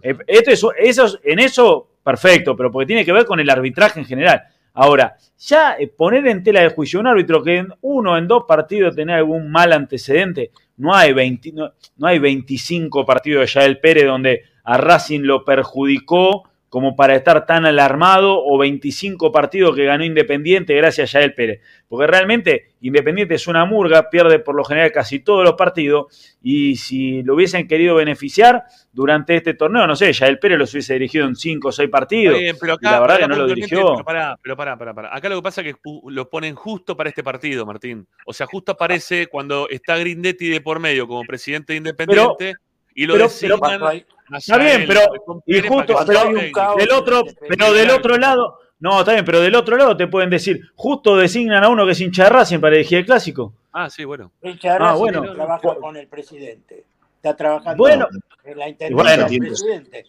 [0.02, 4.07] Eh, esto es, en eso, perfecto, pero porque tiene que ver con el arbitraje en
[4.07, 4.43] general.
[4.74, 8.43] Ahora, ya eh, poner en tela de juicio un árbitro que en uno, en dos
[8.48, 13.78] partidos tenía algún mal antecedente, no hay, 20 no, no hay 25 partidos de Yael
[13.78, 19.84] Pérez donde a Racing lo perjudicó como para estar tan alarmado o 25 partidos que
[19.84, 21.60] ganó Independiente gracias a Yael Pérez.
[21.88, 26.76] Porque realmente Independiente es una murga, pierde por lo general casi todos los partidos y
[26.76, 31.26] si lo hubiesen querido beneficiar durante este torneo, no sé, Yael Pérez los hubiese dirigido
[31.26, 32.38] en 5 o 6 partidos.
[32.38, 33.92] Bien, pero y acá, la verdad acá que no lo dirigió.
[33.97, 35.16] Pero pará, pero pará, pará, pará.
[35.16, 38.06] Acá lo que pasa es que lo ponen justo para este partido, Martín.
[38.24, 42.55] O sea, justo aparece cuando está Grindetti de por medio como presidente de Independiente
[42.94, 43.59] y lo pero- designan.
[43.60, 43.94] pero- a
[44.36, 45.01] Está bien, pero
[45.47, 49.77] y justo, pero del otro, pero del otro lado, no, está bien, pero del otro
[49.77, 52.98] lado te pueden decir, justo designan a uno que es hincha de Racing para dirigir
[52.98, 53.52] el clásico.
[53.73, 54.31] Ah, sí, bueno.
[54.43, 55.24] Hincha de Ah, Racing bueno.
[55.24, 56.85] no trabaja con el presidente.
[57.16, 58.09] Está trabajando Bueno.
[58.44, 60.05] en la intendencia bueno, del presidente.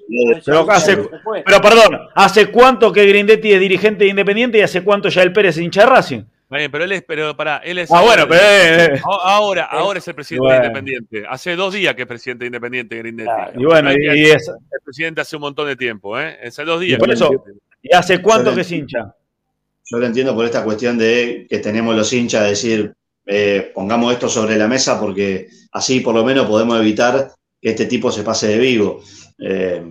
[0.46, 0.96] pero, hace-
[1.46, 5.34] pero perdón, ¿hace cuánto que Grindetti es dirigente de Independiente y hace cuánto ya el
[5.34, 6.22] Pérez es hincha de Racing?
[6.58, 7.90] Bien, pero él es, pero pará, él es.
[7.92, 9.02] Ah, bueno, pero, eh, eh.
[9.04, 10.66] Ahora, ahora es el presidente Bueno.
[10.66, 11.24] Independiente.
[11.30, 13.30] Hace dos días que es presidente de Independiente, Grindetti.
[13.58, 16.38] Y bueno, y- y es el presidente hace un montón de tiempo, ¿eh?
[16.46, 17.00] Hace dos Y días.
[17.00, 17.44] por que es eso.
[17.82, 19.16] ¿y hace cuánto que es hincha?
[19.86, 22.94] Yo lo entiendo por esta cuestión de que tenemos los hinchas de decir,
[23.26, 27.86] eh, pongamos esto sobre la mesa porque así por lo menos podemos evitar que este
[27.86, 29.02] tipo se pase de vivo.
[29.40, 29.84] Eh,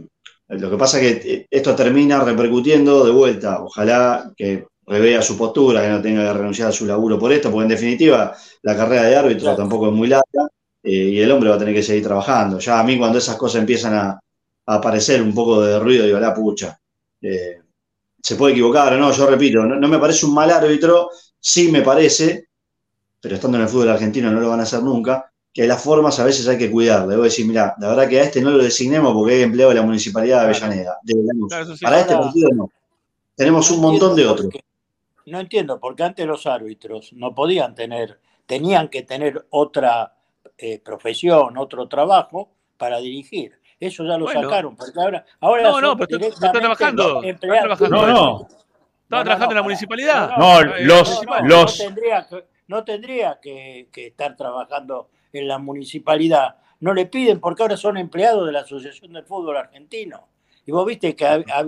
[0.49, 3.63] lo que pasa es que eh, esto termina repercutiendo de vuelta.
[3.63, 7.51] Ojalá que revea su postura, que no tenga que renunciar a su laburo por esto,
[7.51, 10.49] porque en definitiva la carrera de árbitro tampoco es muy larga
[10.83, 12.59] eh, y el hombre va a tener que seguir trabajando.
[12.59, 16.19] Ya a mí cuando esas cosas empiezan a, a aparecer un poco de ruido, digo,
[16.19, 16.77] la pucha.
[17.23, 17.61] Eh,
[18.21, 21.09] se puede equivocar o no, yo repito, no, no me parece un mal árbitro,
[21.39, 22.49] sí me parece,
[23.21, 26.19] pero estando en el fútbol argentino no lo van a hacer nunca, que las formas
[26.19, 27.15] a veces hay que cuidarle.
[27.15, 29.71] Voy a decir, mira, la verdad que a este no lo designemos porque es empleado
[29.71, 30.99] de la municipalidad de Avellaneda.
[31.03, 31.15] de.
[31.49, 31.85] Claro, sí.
[31.85, 32.71] Para este partido no.
[33.37, 34.53] Tenemos un montón de otros.
[35.27, 40.15] No entiendo, porque antes los árbitros no podían tener, tenían que tener otra
[40.59, 43.59] eh, profesión, otro trabajo para dirigir.
[43.79, 44.43] Eso ya lo Bueno.
[44.43, 47.79] sacaron, porque ahora, ahora No, no, pero está- trabajando, está empleados.
[47.79, 48.07] trabajando.
[48.07, 48.49] No, no.
[49.05, 50.37] Estaba trabajando en la municipalidad.
[50.37, 55.59] No, los- No, los- no tendría, que, no tendría que, que estar trabajando en la
[55.59, 56.57] municipalidad.
[56.81, 60.29] No le piden porque ahora son empleados de la Asociación del Fútbol Argentino.
[60.67, 61.65] Y vos viste que ha- ha-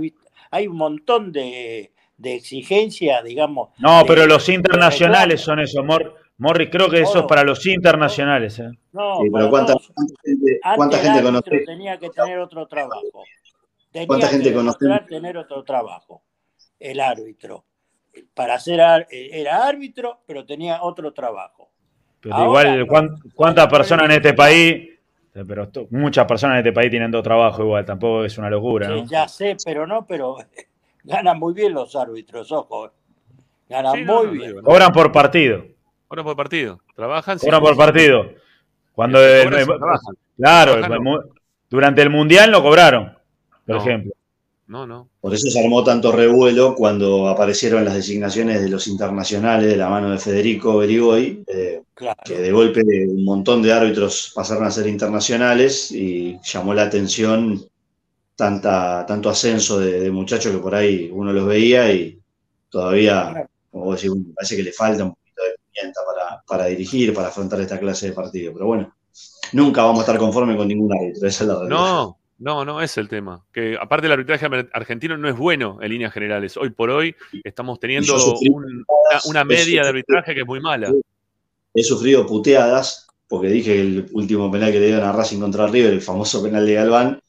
[0.51, 1.93] hay un montón de,
[2.23, 3.71] de exigencias, digamos.
[3.79, 6.15] No, de- pero los internacionales son eso, amor.
[6.39, 8.59] Morris, creo que eso es para los internacionales.
[8.59, 8.71] ¿eh?
[8.93, 9.75] No, Sí, pero ¿cuánta,
[10.25, 11.65] gente, cuánta el gente árbitro conoce?
[11.67, 13.25] tenía que tener otro trabajo.
[13.91, 14.79] Tenía ¿Cuánta que gente conoce?
[14.81, 16.23] demostrar tener otro trabajo.
[16.81, 17.65] El árbitro.
[18.35, 18.81] Para ser
[19.11, 21.71] era árbitro, pero tenía otro trabajo.
[22.21, 22.87] Pero Ahora igual, no.
[22.87, 24.89] ¿cuán- ¿cuántas personas en este país?
[25.33, 28.93] Pero muchas personas en este país tienen dos trabajos igual, tampoco es una locura, Sí,
[28.93, 29.07] ¿no?
[29.07, 30.37] ya sé, pero no, pero
[31.05, 32.91] ganan muy bien los árbitros, ojo.
[33.69, 34.57] Ganan Sí, muy no, bien.
[34.57, 34.63] no.
[34.63, 35.65] Cobran por partido.
[36.09, 36.81] Cobran por partido.
[36.95, 37.39] Trabajan.
[37.39, 37.79] Cobran sí, por sí.
[37.79, 38.25] partido.
[38.95, 40.15] Cuando trabajan.
[40.37, 41.11] claro, Trabajan el- no.
[41.11, 41.23] mu-
[41.71, 43.17] durante el mundial no cobraron,
[43.67, 43.81] por No.
[43.83, 44.13] ejemplo.
[44.67, 45.09] No, no.
[45.21, 49.89] Por eso se armó tanto revuelo cuando aparecieron las designaciones de los internacionales de la
[49.91, 52.17] mano de Federico Berigoy, eh, Claro.
[52.25, 57.63] que de golpe un montón de árbitros pasaron a ser internacionales y llamó la atención
[58.37, 62.19] tanta, tanto ascenso de, de muchachos que por ahí uno los veía y
[62.69, 66.67] todavía, como vos decís, me parece que le falta un poquito de pimienta para, para
[66.67, 68.53] dirigir, para afrontar esta clase de partido.
[68.53, 68.95] Pero bueno,
[69.53, 71.77] nunca vamos a estar conformes con ningún árbitro, esa es la realidad.
[71.77, 73.45] No, no, no es el tema.
[73.53, 76.57] Que aparte el arbitraje argentino no es bueno en líneas generales.
[76.57, 77.15] Hoy por hoy
[77.45, 80.93] estamos teniendo un- una, una media de arbitraje que es muy mala.
[81.75, 85.67] He sufrido puteadas porque dije que el último penal que le dieron a Racing contra
[85.67, 87.21] River, el famoso penal de Galván,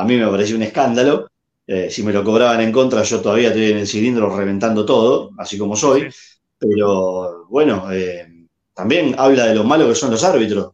[0.00, 1.28] a mí me pareció un escándalo.
[1.66, 5.30] Eh, si me lo cobraban en contra, yo todavía estoy en el cilindro reventando todo,
[5.38, 6.08] así como soy.
[6.58, 10.72] Pero bueno, eh, también habla de lo malo que son los árbitros.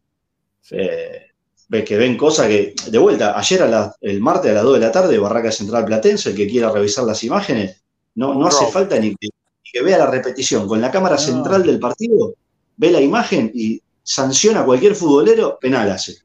[0.70, 1.22] Eh,
[1.68, 4.74] ves que ven cosas que, de vuelta, ayer a la- el martes a las 2
[4.74, 7.82] de la tarde, Barraca Central Platense, el que quiera revisar las imágenes,
[8.14, 10.68] no, no hace falta ni que, ni que vea la repetición.
[10.68, 12.34] Con la cámara central del partido,
[12.76, 16.16] ve la imagen y sanciona a cualquier futbolero, penal hace.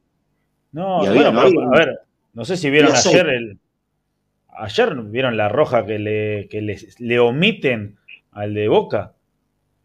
[0.72, 2.00] No, Y había- bueno, no pero, había- a ver,
[2.38, 3.58] no sé si vieron ayer el.
[4.60, 7.96] Ayer vieron la roja que le, que les- le omiten
[8.30, 9.12] al de Boca.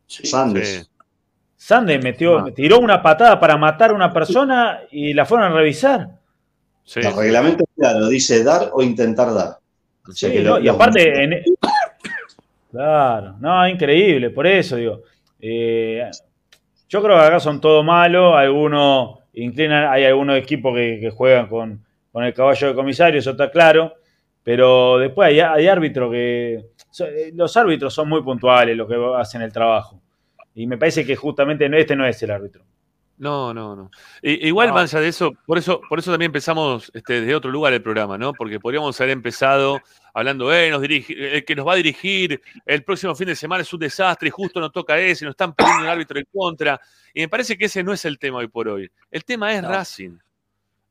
[0.06, 0.88] Sandes.
[1.56, 2.52] Sandes metió, Ah.
[2.56, 6.10] tiró una patada para matar a una persona y la fueron a revisar.
[6.96, 9.58] El reglamento, claro, dice dar o intentar dar.
[10.08, 11.44] O sea Sí, que no, lo- y los- aparte, en-
[12.72, 15.02] claro, no, increíble, por eso digo.
[15.40, 16.04] Eh,
[16.90, 21.48] yo creo que acá son todo malos, algunos inclinan, hay algunos equipos que, que juegan
[21.48, 23.96] con, con el caballo de comisario, eso está claro,
[24.44, 26.54] pero después hay, hay árbitros que,
[27.00, 30.00] eh, los árbitros son muy puntuales los que hacen el trabajo.
[30.54, 32.64] Y me parece que justamente este no es el árbitro.
[33.18, 33.90] No, no, no.
[34.22, 34.74] Igual, No.
[34.76, 37.82] más allá de eso, por eso, por eso también empezamos este, desde otro lugar el
[37.82, 38.34] programa, ¿no?
[38.34, 39.80] Porque podríamos haber empezado
[40.14, 43.62] hablando, eh, nos dirige, el que nos va a dirigir el próximo fin de semana
[43.62, 46.80] es un desastre y justo nos toca ese, nos están poniendo un árbitro en contra.
[47.14, 48.92] Y me parece que ese no es el tema hoy por hoy.
[49.10, 49.70] El tema es No.
[49.70, 50.18] Racing.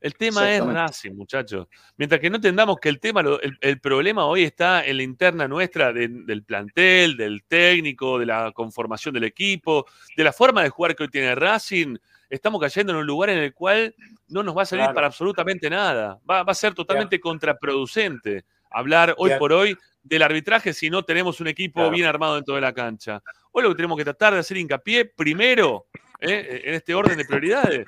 [0.03, 0.63] El tema es.
[0.63, 1.65] Racing, muchachos.
[1.97, 5.47] Mientras que no entendamos que el tema, el, el problema hoy está en la interna
[5.47, 9.85] nuestra de- del plantel, del técnico, de la conformación del equipo,
[10.17, 11.95] de la forma de jugar que hoy tiene Racing,
[12.29, 13.95] estamos cayendo en un lugar en el cual
[14.27, 14.95] no nos va a salir Claro.
[14.95, 16.19] para absolutamente nada.
[16.29, 21.39] Va, va a ser totalmente contraproducente hablar hoy por hoy del arbitraje si no tenemos
[21.39, 21.91] un equipo Claro.
[21.91, 23.23] bien armado dentro de la cancha.
[23.53, 25.85] Hoy lo que tenemos que tratar de hacer hincapié primero,
[26.19, 26.61] ¿eh?
[26.65, 27.85] en este orden de prioridades,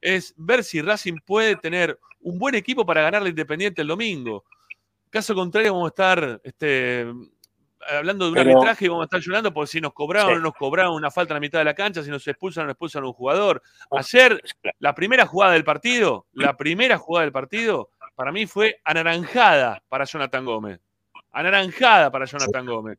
[0.00, 4.44] es ver si Racing puede tener un buen equipo para ganar la Independiente el domingo.
[5.10, 7.06] Caso contrario, vamos a estar este,
[7.96, 10.34] hablando de un Pero- arbitraje y vamos a estar llorando por si nos cobraron o
[10.34, 10.36] Sí.
[10.38, 12.66] no nos cobraron una falta en la mitad de la cancha, si nos expulsan o
[12.66, 13.62] no expulsan a un jugador.
[13.90, 14.42] Ayer,
[14.80, 20.04] la primera jugada del partido, la primera jugada del partido, para mí fue anaranjada para
[20.04, 20.80] Jonathan Gómez.
[21.32, 22.98] Anaranjada para Jonathan Gómez.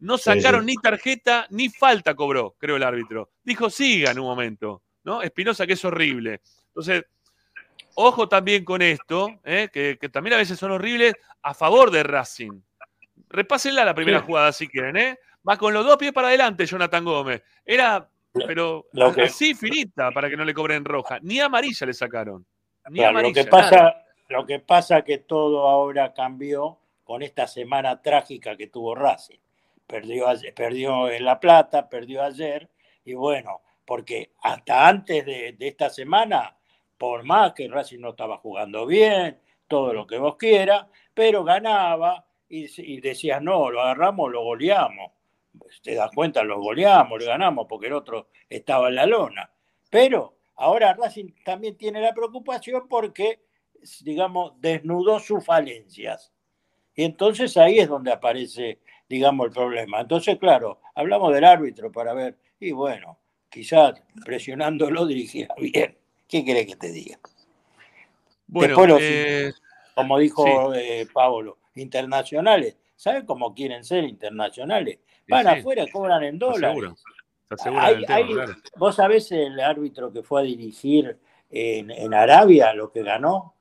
[0.00, 0.66] No Sí, sacaron sí.
[0.66, 3.30] ni tarjeta ni falta cobró, creo el árbitro.
[3.42, 5.22] Dijo siga en un momento, ¿no?
[5.22, 6.40] Espinosa, que es horrible.
[6.68, 7.04] Entonces,
[7.94, 9.68] ojo también con esto, ¿eh?
[9.72, 12.60] que, que también a veces son horribles a favor de Racing.
[13.28, 14.26] Repásenla la primera Sí.
[14.26, 15.18] jugada si quieren, ¿eh?
[15.48, 17.42] Va con los dos pies para adelante Jonathan Gómez.
[17.64, 18.08] Era,
[18.46, 21.18] pero que- así finita para que no le cobren roja.
[21.22, 22.44] Ni amarilla le sacaron.
[22.88, 23.44] Ni Claro, lo amarilla.
[23.44, 24.04] que pasa, nada.
[24.28, 29.38] lo que pasa que todo ahora cambió con esta semana trágica que tuvo Racing.
[29.86, 32.68] Perdió, perdió en La Plata, perdió ayer,
[33.04, 33.60] y bueno,
[33.90, 36.56] porque hasta antes de, esta semana,
[36.96, 42.24] por más que Racing no estaba jugando bien, todo lo que vos quieras, pero ganaba
[42.48, 45.10] y, y decías, no, lo agarramos, lo goleamos.
[45.82, 49.50] Te das cuenta, lo goleamos, lo ganamos, porque el otro estaba en la lona.
[49.90, 53.40] Pero ahora Racing también tiene la preocupación porque,
[54.04, 56.32] digamos, desnudó sus falencias.
[56.94, 60.00] Y entonces ahí es donde aparece, digamos, el problema.
[60.00, 63.18] Entonces, claro, hablamos del árbitro para ver, y bueno,
[63.50, 65.96] quizás presionándolo dirigía bien.
[66.28, 67.18] ¿Qué querés que te diga?
[68.46, 69.52] Bueno, Después los- eh,
[69.94, 72.76] como dijo eh, Pablo, internacionales.
[72.96, 74.98] ¿Saben cómo quieren ser internacionales?
[75.28, 75.58] Van sí.
[75.60, 76.92] afuera, cobran en dólares.
[77.76, 78.34] Hay- tema, hay-.
[78.76, 81.18] Vos sabés el árbitro que fue a dirigir
[81.50, 83.54] en, en Arabia lo que ganó.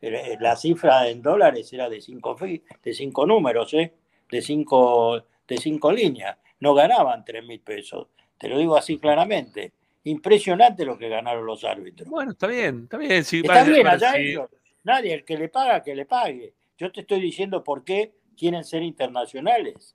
[0.00, 3.94] Eh, La cifra en dólares era de cinco, de cinco números, ¿eh?
[4.30, 6.36] de, cinco, de cinco líneas.
[6.60, 8.08] No ganaban tres mil pesos.
[8.42, 9.72] Te lo digo así claramente.
[10.02, 12.08] Impresionante lo que ganaron los árbitros.
[12.08, 13.24] Bueno, está bien, está bien.
[13.24, 14.22] sí, Está vale, bien, vale, allá sí.
[14.30, 14.50] ellos.
[14.82, 16.52] Nadie, el que le paga, que le pague.
[16.76, 19.94] Yo te estoy diciendo por qué quieren ser internacionales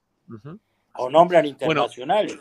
[0.96, 2.38] o nombran internacionales.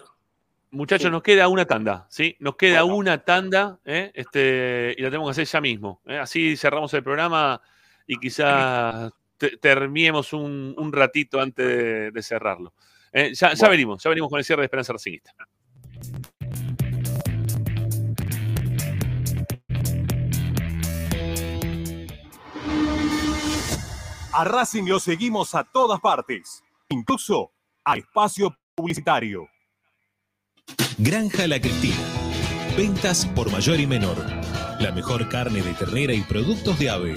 [0.70, 2.37] Muchachos, nos queda una tanda, ¿sí?
[2.39, 4.12] Nos queda una tanda, ¿eh?
[4.15, 6.03] este, y la tenemos que hacer ya mismo.
[6.07, 6.19] ¿eh?
[6.19, 7.61] Así cerramos el programa
[8.07, 12.74] y quizás te- terminemos un, un ratito antes de, de cerrarlo.
[13.12, 13.33] ¿eh?
[13.35, 13.70] Ya, ya Bueno.
[13.73, 15.33] venimos, ya venimos con el cierre de Esperanza Racingista.
[24.39, 27.52] A Racing lo seguimos a todas partes, incluso
[27.86, 29.48] al espacio publicitario.
[30.98, 31.97] Granja La Cristina.
[32.77, 34.16] Ventas por mayor y menor.
[34.78, 37.16] La mejor carne de ternera y productos de ave.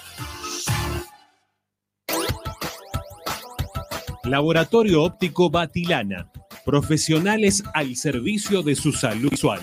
[4.23, 6.31] Laboratorio Óptico Batilana.
[6.65, 9.62] Profesionales al servicio de su salud visual.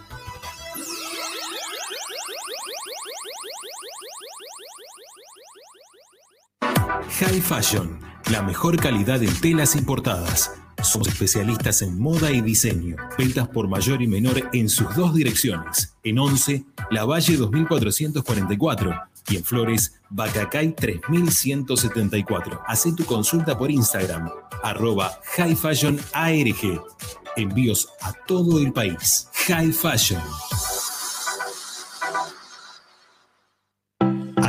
[7.19, 7.99] High Fashion,
[8.31, 10.51] la mejor calidad en telas importadas.
[10.81, 12.95] Somos especialistas en moda y diseño.
[13.17, 15.93] Ventas por mayor y menor en sus dos direcciones.
[16.03, 18.95] En 11, La Valle 2444
[19.29, 22.61] y en Flores, Bacacay 3174.
[22.65, 24.31] Haz tu consulta por Instagram,
[24.63, 26.81] arroba High Fashion ARG.
[27.35, 29.27] Envíos a todo el país.
[29.47, 30.21] High Fashion.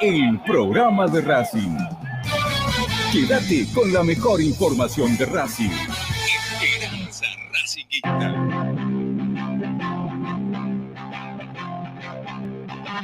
[0.00, 1.76] el programa de Racing.
[3.12, 5.70] Quédate con la mejor información de Racing.
[6.60, 8.32] Esperanza Racingista.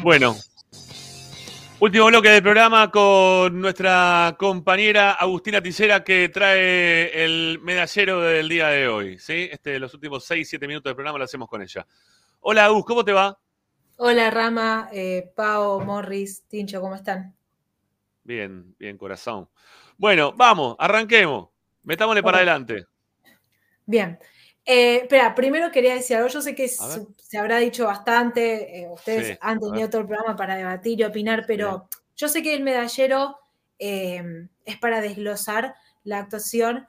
[0.02, 0.36] Bueno,
[1.80, 8.68] último bloque del programa con nuestra compañera Agustina Ticera que trae el medallero del día
[8.68, 9.18] de hoy.
[9.18, 9.48] ¿sí?
[9.50, 11.86] Este, los últimos 6-7 minutos del programa lo hacemos con ella.
[12.40, 13.38] Hola Agus, ¿cómo te va?
[13.96, 17.34] Hola Rama, eh, Pau, Morris, Tincho, ¿cómo están?
[18.24, 19.48] Bien, bien, corazón.
[19.96, 21.48] Bueno, vamos, arranquemos.
[21.82, 22.86] Metámosle para adelante.
[23.86, 24.18] Bien.
[24.64, 26.28] Eh, espera, primero quería decir algo.
[26.28, 30.36] Yo sé que se habrá dicho bastante, eh, ustedes Sí, han tenido todo el programa
[30.36, 33.36] para debatir y opinar, pero yo sé que el medallero
[33.78, 35.74] eh, es para desglosar
[36.04, 36.86] la actuación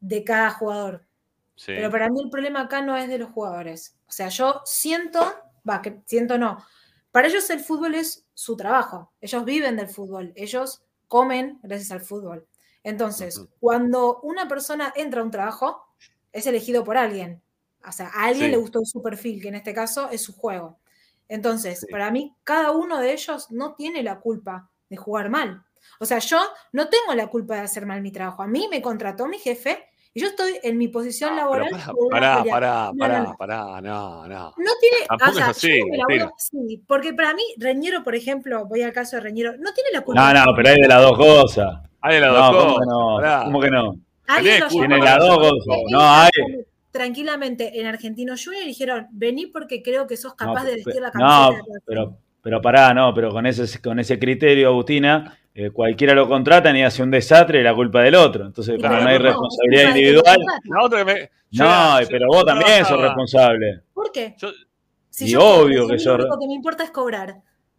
[0.00, 1.06] de cada jugador.
[1.54, 1.66] Sí.
[1.66, 3.96] Pero para mí el problema acá no es de los jugadores.
[4.08, 5.32] O sea, yo siento,
[5.68, 6.64] va, que siento no.
[7.10, 9.12] Para ellos el fútbol es su trabajo.
[9.20, 10.32] Ellos viven del fútbol.
[10.36, 12.46] Ellos comen gracias al fútbol.
[12.82, 15.84] Entonces, cuando una persona entra a un trabajo,
[16.32, 17.40] es elegido por alguien.
[17.86, 18.50] O sea, a alguien Sí.
[18.50, 20.78] le gustó su perfil, que en este caso es su juego.
[21.28, 25.64] Entonces, para mí, cada uno de ellos no tiene la culpa de jugar mal.
[26.00, 26.38] O sea, yo
[26.72, 28.42] no tengo la culpa de hacer mal mi trabajo.
[28.42, 29.84] A mí me contrató mi jefe
[30.14, 31.68] y yo estoy en mi posición laboral.
[32.10, 33.80] Pará, de pará, pará, No, no, pará, no.
[33.82, 34.54] no, no.
[34.56, 36.62] No tiene, Tampoco o sea, es así, yo me la voy a- Agustina.
[36.68, 40.00] sí, porque para mí, Reñero, por ejemplo, voy al caso de Reñero, no tiene la
[40.02, 40.32] culpa.
[40.32, 41.80] No, no, pero hay de las dos cosas.
[42.00, 43.44] Hay de las no, dos ¿cómo cosas, que no?
[43.44, 43.94] ¿Cómo que no?
[44.70, 45.78] Tiene las dos cosas.
[45.90, 46.30] No, hay.
[46.90, 51.02] Tranquilamente en Argentino Junior dijeron, vení porque creo que sos No, capaz de pe- vestir
[51.02, 51.12] la no,
[51.48, 51.72] camiseta.
[51.72, 56.28] de pero, pero pará, no, pero con ese, con ese criterio, Agustina, eh, cualquiera lo
[56.28, 58.44] contratan y hace un desastre y la culpa del otro.
[58.44, 60.36] Entonces, como no hay no, responsabilidad individual.
[60.90, 61.30] que me.
[61.50, 63.80] yo No, era- yo- pero vos yo también sos responsable.
[63.94, 64.36] ¿Por qué?
[65.10, 66.18] Si y yo obvio que sos.
[66.18, 67.36] Lo único que me importa es cobrar.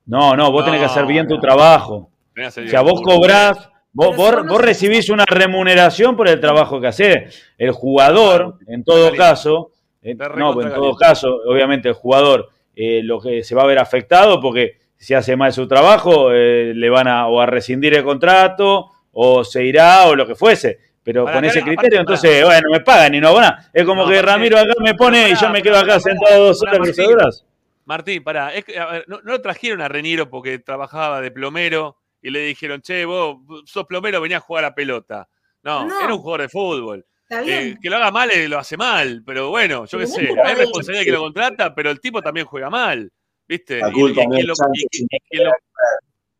[0.07, 1.41] No, no, vos tenés que hacer No, bien tu no.
[1.41, 2.09] trabajo.
[2.37, 6.27] O sea, vos cobrás, vos, vos, si vos no vos sos- recibís una remuneración por
[6.27, 7.43] el trabajo que haces.
[7.57, 9.71] El jugador, en todo caso,
[10.01, 13.79] eh, no, en todo caso, obviamente el jugador eh, lo que se va a ver
[13.79, 18.03] afectado porque si hace mal su trabajo, eh, le van a o a rescindir el
[18.03, 20.79] contrato o se irá o lo que fuese.
[21.03, 23.69] Pero Para con que- ese criterio, entonces, bueno, me pagan y no hago nada.
[23.71, 26.45] Es como No, que aparte- Ramiro acá me pone y yo me quedo acá sentado
[26.47, 26.93] dos horas Martín.
[26.95, 27.45] cruzadoras.
[27.85, 31.29] Martín, pará, es que, a ver, no, no lo trajeron a Reniero porque trabajaba de
[31.29, 35.27] plomero y le dijeron, che, vos sos plomero, venía a jugar a pelota.
[35.61, 35.99] No, No.
[36.03, 37.05] era un jugador de fútbol.
[37.27, 40.29] Está Eh, que lo haga mal, eh, lo hace mal, pero bueno, yo qué sé,
[40.43, 43.11] hay de responsabilidad que lo contrata, pero el tipo también juega mal,
[43.47, 43.81] ¿viste?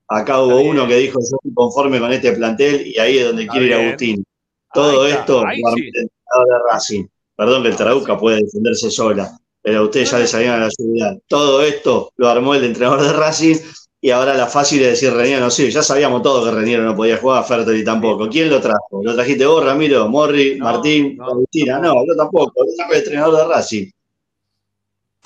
[0.07, 3.43] Acá hubo uno que dijo, yo estoy conforme con este plantel y ahí es donde
[3.43, 3.73] Está quiere ir.
[3.73, 4.25] Agustín.
[4.71, 5.81] Todo Ahí está, esto ahí lo armó sí.
[5.81, 7.05] el entrenador de Racing.
[7.35, 10.69] Perdón que el Trauca puede defenderse sola, pero a ustedes ya le salieron a la
[10.69, 11.17] seguridad.
[11.27, 13.57] Todo esto lo armó el entrenador de Racing
[14.05, 16.95] y ahora la fácil es decir Reniero no sí, ya sabíamos todo que Reniero no
[16.95, 18.29] podía jugar, Fertoli tampoco.
[18.29, 19.01] ¿Quién lo trajo?
[19.01, 21.79] ¿Lo trajiste vos, Ramiro, Morri, Martín, Agustina?
[21.79, 23.89] No, yo tampoco, lo trajo el entrenador de Racing.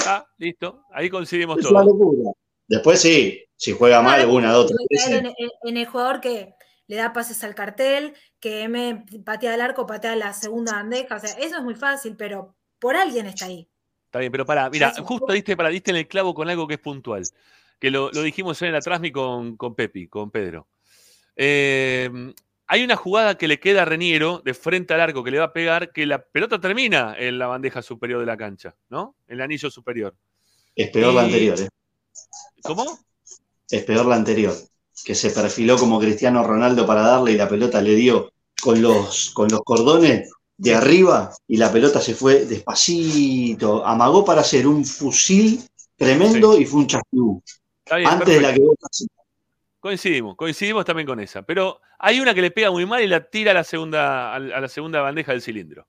[0.05, 1.91] Ah, listo, ahí coincidimos Es una todos.
[1.93, 2.31] locura.
[2.67, 5.33] Después sí, si juega mal una, dos, tres en, en-
[5.63, 6.53] en el jugador que
[6.87, 11.17] le da pases al cartel, que M patea el arco, patea la segunda bandeja.
[11.17, 13.67] O sea, eso es muy fácil, pero por alguien está ahí.
[14.05, 16.75] Está bien, pero pará, mira, justo diste, para, diste en el clavo con algo que
[16.75, 17.23] es puntual,
[17.79, 20.67] que lo, lo dijimos en la Trasmi con, con Pepi, con Pedro.
[21.35, 22.09] Eh,
[22.67, 25.45] hay una jugada que le queda a Reniero de frente al arco que le va
[25.45, 29.15] a pegar, que la pelota termina en la bandeja superior de la cancha, ¿no?
[29.27, 30.15] En el anillo superior.
[30.75, 31.69] Es peor la anterior, ¿eh?
[32.61, 32.99] ¿Cómo?
[33.69, 34.53] Es peor la anterior,
[35.03, 38.31] que se perfiló como Cristiano Ronaldo para darle y la pelota le dio
[38.61, 43.85] con los, con los cordones de arriba y la pelota se fue despacito.
[43.85, 45.63] Amagó para hacer un fusil
[45.95, 47.41] tremendo y fue un chasquibú.
[47.95, 48.75] Bien, Antes de la que vos.
[49.79, 51.41] Coincidimos, coincidimos también con esa.
[51.43, 54.39] Pero hay una que le pega muy mal y la tira a la segunda, a
[54.39, 55.87] la segunda bandeja del cilindro.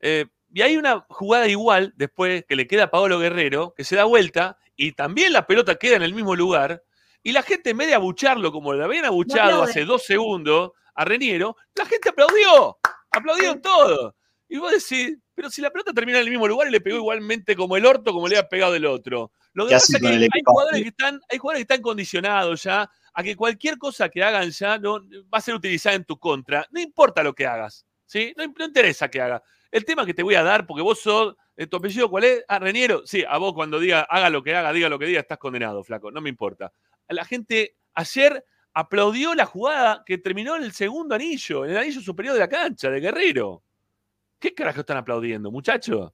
[0.00, 3.96] Eh, y hay una jugada igual después que le queda a Paolo Guerrero, que se
[3.96, 6.84] da vuelta y también la pelota queda en el mismo lugar.
[7.22, 11.04] Y la gente, en vez de abucharlo como le habían abuchado hace dos segundos a
[11.04, 12.78] Reniero, la gente aplaudió.
[13.10, 14.14] Aplaudieron todo.
[14.48, 16.98] Y vos decís, pero si la pelota termina en el mismo lugar y le pegó
[16.98, 19.32] igualmente como el orto, como le ha pegado el otro.
[19.56, 22.62] Lo que ¿Qué pasa es que hay jugadores que están, hay jugadores que están condicionados
[22.62, 26.18] ya a que cualquier cosa que hagan ya no, va a ser utilizada en tu
[26.18, 26.66] contra.
[26.70, 28.34] No importa lo que hagas, ¿sí?
[28.36, 29.42] No, no interesa que haga.
[29.70, 32.44] El tema que te voy a dar, porque vos sos, eh, ¿tu apellido cuál es?
[32.48, 33.06] Ah, Reniero.
[33.06, 35.82] Sí, a vos cuando diga, haga lo que haga, diga lo que diga, estás condenado,
[35.82, 36.10] flaco.
[36.10, 36.70] No me importa.
[37.08, 42.02] La gente ayer aplaudió la jugada que terminó en el segundo anillo, en el anillo
[42.02, 43.62] superior de la cancha, de Guerrero.
[44.38, 46.12] ¿Qué carajo están aplaudiendo, muchachos?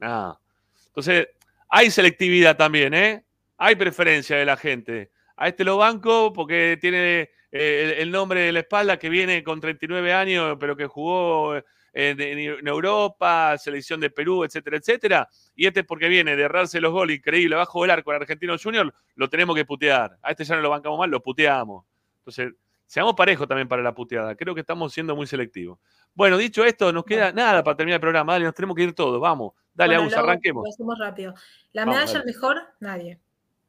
[0.00, 0.38] Ah.
[0.86, 1.26] Entonces,
[1.68, 3.24] hay selectividad también, ¿eh?
[3.56, 5.10] hay preferencia de la gente.
[5.36, 9.60] A este lo banco porque tiene eh, el, nombre de la espalda que viene con
[9.60, 15.28] 39 años, pero que jugó en, en- en Europa, selección de Perú, etcétera, etcétera.
[15.54, 18.92] Y este porque viene de errarse los goles increíble bajo el arco al Argentino Junior,
[19.16, 20.16] lo tenemos que putear.
[20.22, 21.84] A este ya no lo bancamos mal, lo puteamos.
[22.18, 22.52] Entonces,
[22.94, 24.36] seamos parejos también para la puteada.
[24.36, 25.80] Creo que estamos siendo muy selectivos.
[26.14, 28.34] Bueno, dicho esto, nos queda nada para terminar el programa.
[28.34, 29.20] Dale, nos tenemos que ir todos.
[29.20, 29.52] Vamos.
[29.74, 30.62] Dale, Bueno, Agus, arranquemos.
[30.62, 31.34] Lo hacemos rápido.
[31.72, 33.18] La Vamos, medalla al mejor, nadie.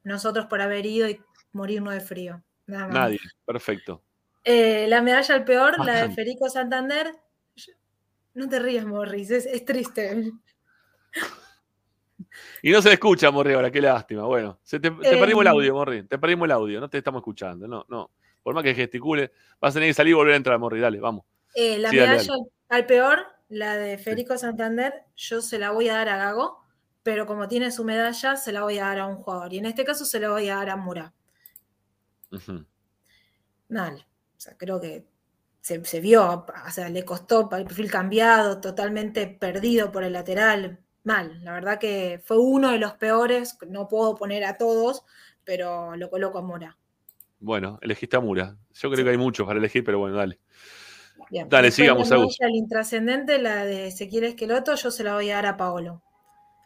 [0.04, 1.20] Nosotros por haber ido y
[1.50, 2.40] morirnos de frío.
[2.68, 2.94] Nada más.
[2.94, 3.18] Nadie.
[3.44, 4.00] Perfecto.
[4.44, 6.14] Eh, la medalla al peor, la de.
[6.14, 7.12] Federico Santander.
[8.34, 10.30] No te rías, Morris, es, es triste.
[12.62, 14.22] Y no se escucha, Morri, ahora, qué lástima.
[14.22, 16.04] Bueno, se te, te Eh, perdimos el audio, Morri.
[16.04, 17.66] Te perdimos el audio, no te estamos escuchando.
[17.66, 18.10] No, no.
[18.46, 20.78] Por más que gesticule, vas a tener que salir y volver a entrar, Morri.
[20.78, 21.24] Dale, vamos.
[21.52, 22.34] Eh, la Sí, dale, medalla
[22.68, 26.62] al peor, la de Federico Santander, yo se la voy a dar a Gago,
[27.02, 29.52] pero como tiene su medalla, se la voy a dar a un jugador.
[29.52, 31.12] Y en este caso se la voy a dar a Mura.
[32.30, 32.64] Ujú.
[33.68, 34.06] Mal.
[34.36, 35.08] O sea, creo que
[35.60, 40.78] se, se vio, o sea, le costó el perfil cambiado, totalmente perdido por el lateral.
[41.02, 41.42] Mal.
[41.42, 43.58] La verdad que fue uno de los peores.
[43.68, 45.02] No puedo poner a todos,
[45.42, 46.78] pero lo coloco a Mura.
[47.38, 48.56] Bueno, elegiste a Mura.
[48.74, 50.38] Yo creo que hay muchos para elegir, pero bueno, dale.
[51.30, 51.48] Bien.
[51.48, 52.36] Dale, Después sigamos, la Agus.
[52.40, 56.02] al intrascendente, la de Ezequiel Esqueloto, yo se la voy a dar a Paolo.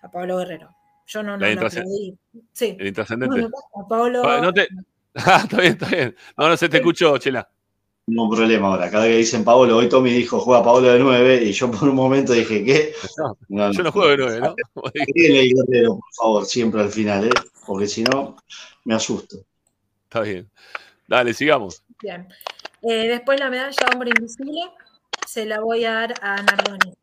[0.02, 0.74] A Paolo Guerrero.
[1.06, 2.16] Yo no, no La aplaudí.
[2.52, 2.76] Sí.
[2.78, 3.46] El intrascendente.
[3.74, 4.22] A Paolo.
[4.24, 4.68] Ah, no te-
[5.14, 6.14] Ah, está bien, está bien.
[6.36, 7.48] No, no se te escuchó, Chela.
[8.06, 8.88] Ningún problema ahora.
[8.90, 11.88] Cada vez que dicen Paolo, hoy Tommy dijo juega Paolo de 9 y yo por
[11.88, 12.92] un momento dije, ¿qué?
[13.48, 14.54] No, Yo no juego de nueve, ¿no?
[14.84, 17.30] Agréguenle el guerrero, por favor, siempre al final, ¿eh?
[17.66, 18.36] porque si no,
[18.84, 19.36] me asusto.
[20.10, 20.50] Está bien.
[21.06, 21.84] Dale, sigamos.
[22.02, 22.26] Bien.
[22.82, 24.60] Eh, después la medalla Hombre Invisible
[25.24, 26.94] se la voy a dar a Nardoni.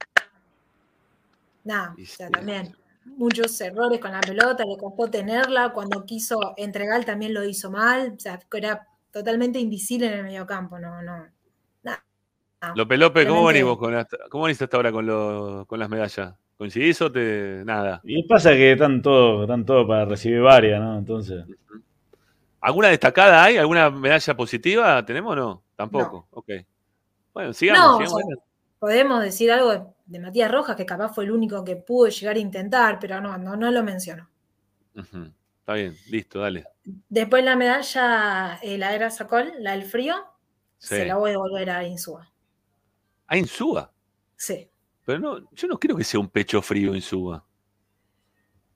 [1.64, 2.76] Nada, o sea, también
[3.06, 8.14] muchos errores con la pelota, le costó tenerla, cuando quiso entregar también lo hizo mal,
[8.18, 11.26] o sea, era totalmente invisible en el mediocampo, no, no.
[11.84, 12.04] Nada.
[12.76, 15.88] López López, ¿cómo Realmente- venimos con hasta- ¿Cómo veniste hasta ahora con, lo- con las
[15.90, 16.34] medallas?
[16.58, 17.64] ¿Coincidís o te.
[17.64, 18.02] nada?
[18.04, 20.98] Y pasa que están todos están todo para recibir varias, ¿no?
[20.98, 21.46] Entonces.
[22.62, 23.58] ¿Alguna destacada hay?
[23.58, 25.64] ¿Alguna medalla positiva tenemos o no?
[25.76, 26.28] Tampoco.
[26.32, 26.50] Ok.
[27.34, 27.82] Bueno, sigamos.
[27.84, 28.24] No, o sigamos.
[28.28, 28.36] sea,
[28.80, 32.36] podemos decir algo de, de Matías Rojas, que capaz fue el único que pudo llegar
[32.36, 34.30] a intentar, pero no, no, no lo menciono.
[34.96, 36.66] Está bien, listo, dale.
[37.10, 40.16] Después la medalla, eh, la era Sacol, la del frío,
[40.80, 40.96] Sí.
[40.96, 42.32] se la voy a devolver a Insúa.
[43.28, 43.92] Ah, Insúa.
[44.36, 44.70] Sí.
[45.06, 47.44] Pero no, yo no creo que sea un pecho frío Insúa.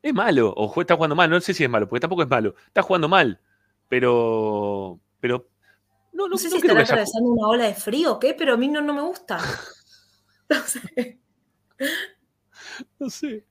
[0.01, 2.55] Es malo, o está jugando mal, no sé si es malo, porque tampoco es malo.
[2.67, 3.39] Está jugando mal,
[3.91, 5.01] pero.
[5.19, 5.49] Pero.
[6.13, 8.53] No, no, No sé no si estará atravesando una ola de frío o qué, pero
[8.53, 9.37] a mí no, no me gusta.
[12.99, 13.45] No sé.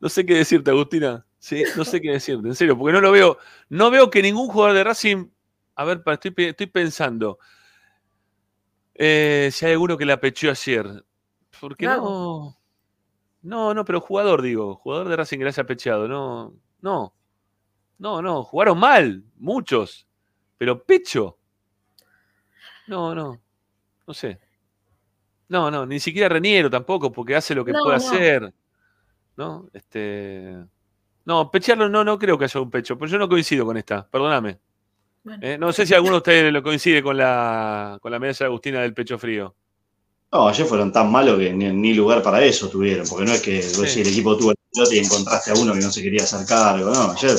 [0.00, 1.26] No sé qué decirte, Agustina.
[1.38, 3.38] Sí, no sé qué decirte, en serio, porque no lo veo.
[3.68, 5.28] No veo que ningún jugador de Racing.
[5.74, 7.38] A ver, estoy, estoy pensando.
[8.94, 11.04] Eh, si hay alguno que la pecheó ayer.
[11.60, 12.58] Porque no.
[13.42, 14.76] No, no, pero jugador, digo.
[14.76, 16.08] Jugador de Racing que la haya pecheado.
[16.08, 17.15] No, no.
[17.98, 18.44] No, no.
[18.44, 19.22] Jugaron mal.
[19.36, 20.06] Muchos.
[20.58, 21.38] Pero pecho.
[22.86, 23.40] No, no.
[24.06, 24.38] No sé.
[25.48, 28.04] No, no, ni siquiera Reniero tampoco, porque hace lo que No, puede no.
[28.04, 28.54] hacer.
[29.36, 29.68] ¿No?
[29.72, 30.56] Este.
[31.24, 34.08] No, pechearlo no, no creo que haya un pecho, pero yo no coincido con esta,
[34.08, 34.60] perdóname.
[35.24, 35.46] Bueno.
[35.46, 38.46] Eh, no sé si alguno de ustedes lo coincide con la, con la medalla de
[38.46, 39.54] Agustina del pecho frío.
[40.32, 43.42] No, ayer fueron tan malos que ni, ni lugar para eso tuvieron, porque no es
[43.42, 46.02] que vos decís, el equipo tuvo el pelota y encontraste a uno que no se
[46.02, 47.36] quería hacer cargo, no, ayer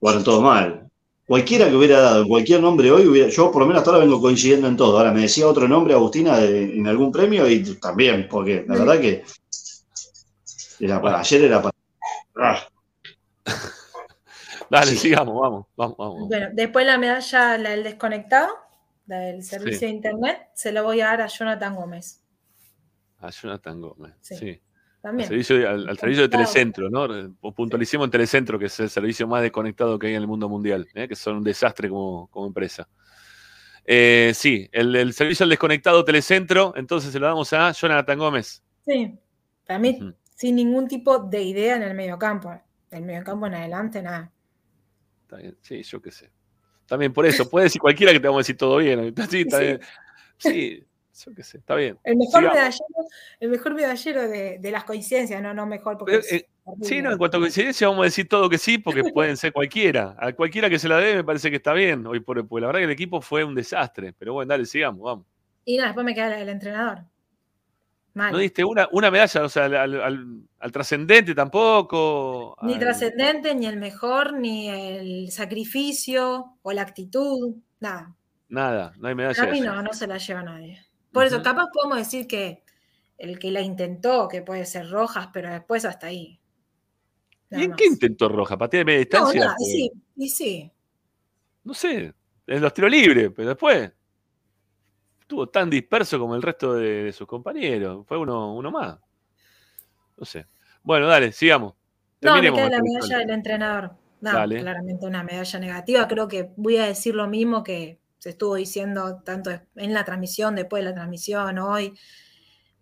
[0.00, 0.84] jugaron todos mal.
[1.26, 4.20] Cualquiera que hubiera dado cualquier nombre hoy, hubiera, yo por lo menos hasta ahora vengo
[4.20, 4.96] coincidiendo en todo.
[4.98, 8.98] Ahora me decía otro nombre, Agustina, de- en algún premio y también, porque la verdad
[9.00, 9.24] que
[10.80, 11.74] era para, ayer era para...
[12.36, 12.66] Ah,
[14.70, 16.28] Dale, sigamos, vamos, vamos, vamos.
[16.28, 18.48] Bueno, después la medalla, la del desconectado,
[19.06, 19.86] la del servicio Sí.
[19.86, 22.22] de internet, se la voy a dar a Jonathan Gómez.
[23.20, 24.12] A Jonathan Gómez.
[24.20, 24.36] Sí.
[24.36, 24.60] Sí.
[25.08, 26.28] Al servicio, de- al, al servicio de.
[26.28, 27.06] Telecentro, ¿no?
[27.40, 30.48] O Puntualicemos en Telecentro, que es el servicio más desconectado que hay en el mundo
[30.48, 31.08] mundial, ¿eh?
[31.08, 32.88] que son un desastre como, como empresa.
[33.84, 38.62] Eh, sí, el, el servicio al desconectado Telecentro, entonces se lo damos a Jonathan Gómez.
[38.84, 39.18] Sí,
[39.66, 39.98] para mí,
[40.34, 42.60] sin ningún tipo de idea en el mediocampo.
[42.90, 44.30] Del mediocampo en adelante, nada.
[45.22, 46.30] Está bien, sí, yo qué sé.
[46.86, 49.14] También por eso, puede decir cualquiera que te vamos a decir todo bien.
[49.30, 49.64] Sí, está Sí.
[49.64, 49.80] bien.
[50.38, 50.84] Sí,
[51.24, 51.98] yo qué sé, está bien.
[52.04, 52.54] El mejor Sigamos.
[52.54, 52.84] medallero,
[53.40, 56.46] el mejor medallero de, de las coincidencias, no, no mejor porque eh.
[56.82, 59.52] Sí, no, en cuanto a coincidencia vamos a decir todo que sí, porque pueden ser
[59.52, 60.14] cualquiera.
[60.18, 62.66] A cualquiera que se la dé me parece que está bien hoy por porque la
[62.66, 64.12] verdad que el equipo fue un desastre.
[64.18, 65.26] Pero bueno, dale, sigamos, vamos.
[65.64, 67.04] Y nada, después me queda la del entrenador.
[68.14, 68.32] Mal.
[68.32, 70.26] No diste una, una medalla, o sea, al, al- al-
[70.58, 72.56] al trascendente tampoco.
[72.62, 78.14] Ni al- trascendente, ni el mejor, ni el sacrificio o la actitud, nada.
[78.48, 79.44] Nada, no hay medalla.
[79.44, 80.84] De mí no, no se la lleva nadie.
[81.12, 82.62] Por eso, capaz podemos decir que
[83.16, 86.40] el que la intentó, que puede ser Rojas, pero después hasta ahí.
[87.50, 88.56] ¿Y en qué intentó Roja?
[88.58, 89.40] ¿Patea de media No, distancia?
[89.40, 90.72] nada, y Pues, sí, y sí.
[91.64, 92.14] No sé,
[92.46, 93.90] en los tiros libres, pero después
[95.20, 98.06] estuvo tan disperso como el resto de, de sus compañeros.
[98.06, 98.98] Fue uno, uno más.
[100.16, 100.46] No sé.
[100.82, 101.74] Bueno, dale, sigamos.
[102.20, 103.90] No, me Terminemos queda la este medalla del entrenador.
[104.20, 106.08] No, claramente una medalla negativa.
[106.08, 110.54] Creo que voy a decir lo mismo que se estuvo diciendo tanto en la transmisión,
[110.54, 111.94] después de la transmisión, hoy.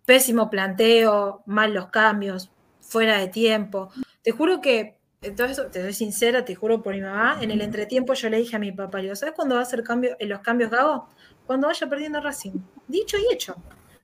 [0.05, 3.89] Pésimo planteo, mal los cambios, fuera de tiempo.
[4.21, 8.13] Te juro que, entonces, te soy sincera, te juro por mi mamá, en el entretiempo
[8.13, 10.39] yo le dije a mi papá, digo, ¿sabes cuándo va a hacer cambio, en los
[10.39, 11.09] cambios que hago?
[11.45, 12.53] Cuando vaya perdiendo Racing.
[12.87, 13.55] Dicho y hecho.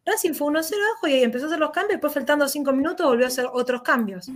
[0.06, 3.26] Racing fue 1-0 abajo y empezó a hacer los cambios, después faltando 5 minutos volvió
[3.26, 4.30] a hacer otros cambios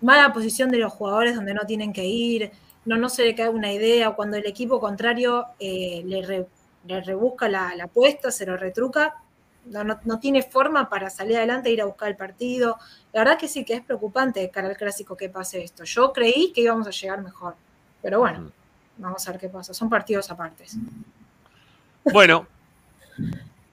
[0.00, 2.52] mala posición de los jugadores donde no tienen que ir,
[2.86, 6.46] no, no se le cae una idea, o cuando el equipo contrario eh, le, re-
[6.86, 9.16] le rebusca la, la apuesta, se lo retruca,
[9.66, 12.78] no, no, no tiene forma para salir adelante e ir a buscar el partido.
[13.12, 15.84] La verdad que sí que es preocupante de cara al clásico que pase esto.
[15.84, 17.54] Yo creí que íbamos a llegar mejor,
[18.00, 18.52] pero bueno,
[18.98, 19.74] vamos a ver qué pasa.
[19.74, 20.76] Son partidos apartes.
[22.12, 22.46] Bueno,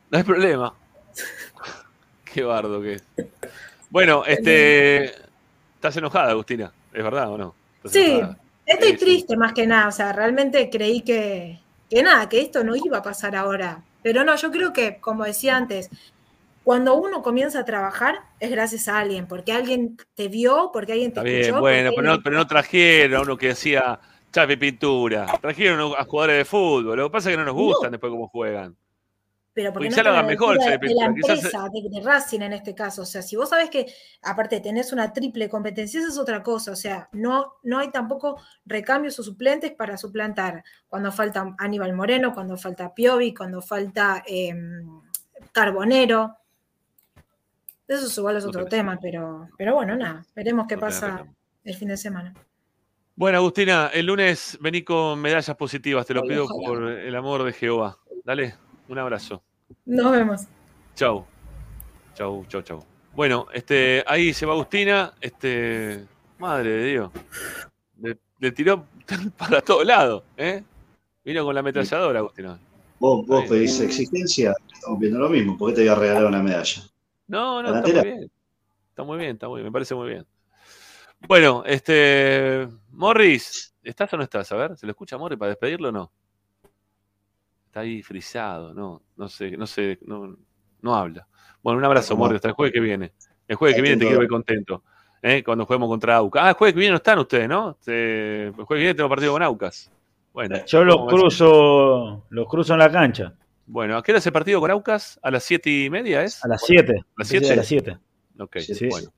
[0.10, 0.74] no hay problema.
[2.34, 3.04] Qué bardo que es.
[3.92, 5.06] Bueno, este.
[5.76, 7.54] Estás enojada, Agustina, ¿es verdad o no?
[7.76, 8.38] ¿Estás Sí, enojada?
[8.66, 11.60] Estoy triste más que nada, o sea, realmente creí que,
[11.90, 13.84] que nada, que esto no iba a pasar ahora.
[14.02, 15.90] Pero no, yo creo que, como decía antes,
[16.64, 21.14] cuando uno comienza a trabajar es gracias a alguien, porque alguien te vio, porque alguien
[21.14, 21.52] te Está escuchó.
[21.52, 24.00] bien, bueno, pero no, pero no trajeron a uno que hacía
[24.32, 25.26] chape pintura.
[25.42, 26.98] Trajeron a jugadores de fútbol.
[26.98, 28.76] Lo que pasa es que no nos gustan después cómo juegan.
[29.54, 30.80] Pero porque porque no la mejor, de la.
[30.80, 33.04] Quizás- empresa, de, de Racing en este caso.
[33.04, 33.86] O sea, si vos sabés que,
[34.24, 36.72] aparte, tenés una triple competencia, esa es otra cosa.
[36.72, 40.64] O sea, no, no hay tampoco recambios o suplentes para suplantar.
[40.88, 44.56] Cuando falta Aníbal Moreno, cuando falta Piovi, cuando falta eh,
[45.52, 46.36] Carbonero.
[47.88, 50.26] Eso es igual es otro tema, pero, pero bueno, nada.
[50.36, 51.26] Veremos qué No pasa
[51.64, 52.34] el fin de semana.
[53.16, 56.68] Bueno, Agustina, el lunes vení con medallas positivas, te lo pido ojalá.
[56.68, 58.00] por el amor de Jehová.
[58.24, 58.56] Dale,
[58.88, 59.44] un abrazo.
[59.86, 60.42] Nos vemos.
[60.96, 61.26] Chau.
[62.16, 62.84] Chau, chau, chau.
[63.16, 66.06] Bueno, este, ahí se va Agustina, este,
[66.40, 67.12] madre de Dios.
[68.00, 68.86] Le, le tiró
[69.38, 70.64] para todos lados, ¿eh?
[71.24, 72.60] Vino con la ametralladora, Agustina.
[73.00, 75.58] Vos, vos pedís exigencia, estamos viendo lo mismo.
[75.58, 76.84] ¿Por qué te voy a regalar una medalla?
[77.28, 78.32] No, no, ¿La está muy bien.
[78.90, 80.26] Está muy bien, está muy bien, me parece muy bien.
[81.28, 84.52] Bueno, este, Morris, ¿estás o no estás?
[84.52, 86.12] A ver, ¿se lo escucha a Morris para despedirlo o no?
[87.74, 90.38] Está ahí frisado, no, no sé, no sé, no,
[90.84, 91.26] no habla.
[91.64, 92.16] Bueno, un abrazo.
[92.16, 93.14] Morris, hasta el jueves que viene.
[93.48, 94.84] El jueves que viene te quiero ver contento.
[95.24, 95.42] ¿eh?
[95.44, 96.44] Cuando juguemos contra Aucas.
[96.46, 97.76] Ah, el jueves que viene no están ustedes, ¿no?
[97.80, 99.90] Se- el jueves que viene tengo partido con Aucas.
[100.32, 103.34] Bueno, Yo los cruzo, los cruzo en la cancha.
[103.66, 105.20] Bueno, ¿a qué hora es el partido con Aucas?
[105.24, 106.46] ¿A las siete y media es?
[106.46, 106.94] A las 7.
[107.00, 107.54] ¿A las 7?
[107.54, 107.98] A las 7.
[108.38, 108.88] Ok, Sí.
[108.88, 109.10] bueno.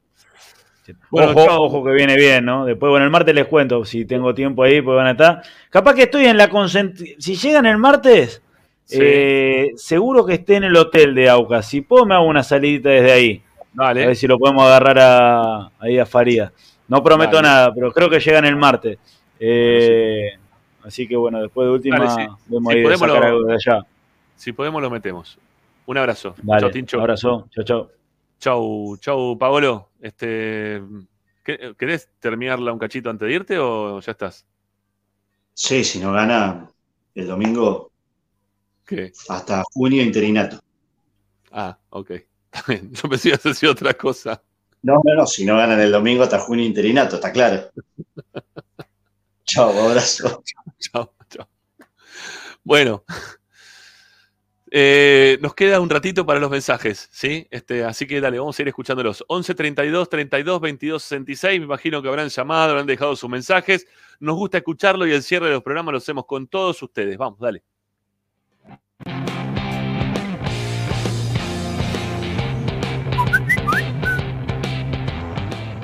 [1.10, 2.64] Bueno, ojo, ojo que viene bien, ¿no?
[2.64, 5.42] Después, bueno, el martes les cuento si tengo tiempo ahí, pues van a estar.
[5.70, 7.20] Capaz que estoy en la concentración.
[7.20, 8.42] Si llegan el martes,
[8.86, 8.98] Sí.
[9.02, 11.68] eh, seguro que esté en el hotel de Aucas.
[11.68, 13.44] Si puedo, me hago una salidita desde ahí.
[13.78, 16.54] A ver si lo podemos agarrar a, ahí a Faría.
[16.88, 17.48] No prometo Dale.
[17.48, 18.98] nada, pero creo que llegan el martes.
[19.40, 20.30] Eh,
[20.84, 22.32] así que bueno, después de última, Dale, sí.
[22.48, 23.86] vemos Si ahí de podemos sacar lo- algo de allá.
[24.36, 25.38] Si podemos, lo metemos.
[25.88, 26.36] Un abrazo.
[26.42, 27.00] Dale, Chau, Tincho.
[27.00, 27.48] abrazo.
[27.52, 27.90] Chau, chau.
[28.40, 29.90] Chau, chau, Paolo.
[30.02, 30.82] Este,
[31.44, 34.46] ¿qué- ¿Querés terminarla un cachito antes de irte o ya estás?
[35.54, 36.70] Sí, si no gana
[37.16, 37.92] el domingo,
[38.86, 39.12] ¿Qué?
[39.30, 40.60] hasta junio interinato.
[41.52, 42.12] Ah, ok.
[42.68, 42.92] Bien.
[42.92, 44.42] Yo pensé que ibas a decir otra cosa.
[44.84, 47.72] No, no, no, si no ganan el domingo hasta junio interinato, está claro.
[49.46, 50.44] Chao, abrazo.
[50.80, 51.48] Chao, chao.
[52.64, 53.04] Bueno.
[54.72, 57.48] Eh, nos queda un ratito para los mensajes, ¿sí?
[57.50, 59.24] Este, así que dale, vamos a ir escuchándolos.
[59.28, 61.60] 11 32 32 22 66.
[61.60, 63.88] Me imagino que habrán llamado, habrán dejado sus mensajes.
[64.20, 67.18] Nos gusta escucharlo y el cierre de los programas lo hacemos con todos ustedes.
[67.18, 67.64] Vamos, dale.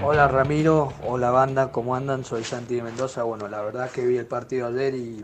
[0.03, 2.25] Hola Ramiro, hola banda, ¿cómo andan?
[2.25, 3.21] Soy Santi de Mendoza.
[3.21, 5.23] Bueno, la verdad que vi el partido ayer y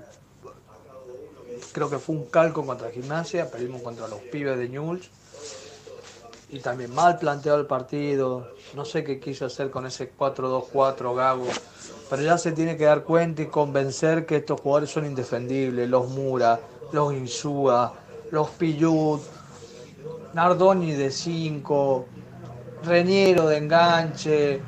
[1.72, 5.10] creo que fue un calco contra Gimnasia, perdimos contra los pibes de Newell's
[6.50, 8.50] y también mal planteado el partido.
[8.76, 11.48] No sé qué quiso hacer con ese 4-2-4 Gago,
[12.08, 15.90] pero ya se tiene que dar cuenta y convencer que estos jugadores son indefendibles.
[15.90, 16.60] Los Mura,
[16.92, 17.94] los Insúa,
[18.30, 19.22] los Pillut,
[20.34, 22.06] Nardoni de 5,
[22.84, 24.62] reñero de enganche.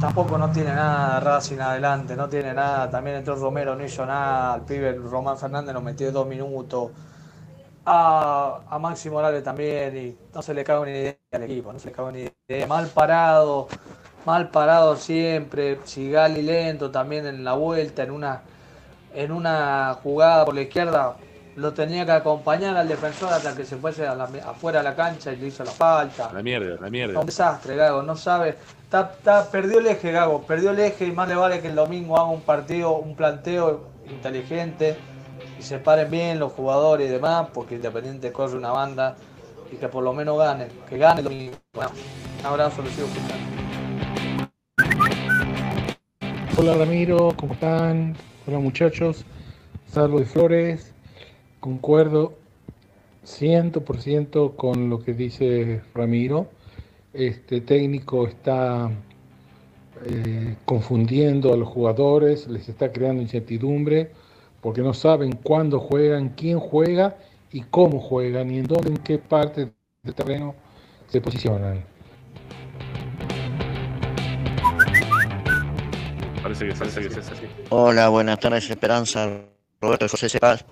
[0.00, 2.90] Tampoco no tiene nada Racing adelante, no tiene nada.
[2.90, 4.56] También entró Romero, no hizo nada.
[4.56, 6.90] El pibe Román Fernández nos metió dos minutos.
[7.84, 11.78] A, a Maxi Morales también, y no se le cabe ni idea al equipo, no
[11.80, 12.66] se le cabe ni idea.
[12.66, 13.68] Mal parado,
[14.24, 15.80] mal parado siempre.
[15.84, 18.42] Sigali lento también en la vuelta, en una,
[19.14, 21.16] en una jugada por la izquierda.
[21.56, 24.94] Lo tenía que acompañar al defensor hasta que se fuese a la- afuera de la
[24.96, 26.30] cancha y le hizo la falta.
[26.32, 27.20] La mierda, la mierda.
[27.20, 28.56] Un desastre, Gago, no sabe.
[28.84, 31.74] Está, está- perdió el eje, Gago, perdió el eje y más le vale que el
[31.74, 34.96] domingo haga un partido, un planteo inteligente
[35.58, 39.14] y se paren bien los jugadores y demás, porque Independiente corre una banda
[39.70, 41.56] y que por lo menos gane, que gane el domingo.
[41.74, 41.90] Bueno,
[42.40, 43.42] un abrazo, lo sigo escuchando.
[46.56, 48.16] Hola Ramiro, ¿cómo están?
[48.46, 49.24] Hola muchachos,
[49.90, 50.91] Salvo de Flores,
[51.62, 52.34] concuerdo
[53.24, 56.48] 100% con lo que dice Ramiro.
[57.14, 58.90] Este técnico está
[60.04, 64.10] eh, confundiendo a los jugadores, les está creando incertidumbre
[64.60, 67.16] porque no saben cuándo juegan, quién juega
[67.52, 69.72] y cómo juegan y en dónde, en qué parte
[70.02, 70.56] del terreno
[71.06, 71.84] se posicionan.
[76.42, 77.46] Parece que, parece que es así.
[77.70, 79.42] Hola, buenas tardes, Esperanza.
[79.80, 80.64] Roberto José Cepaz.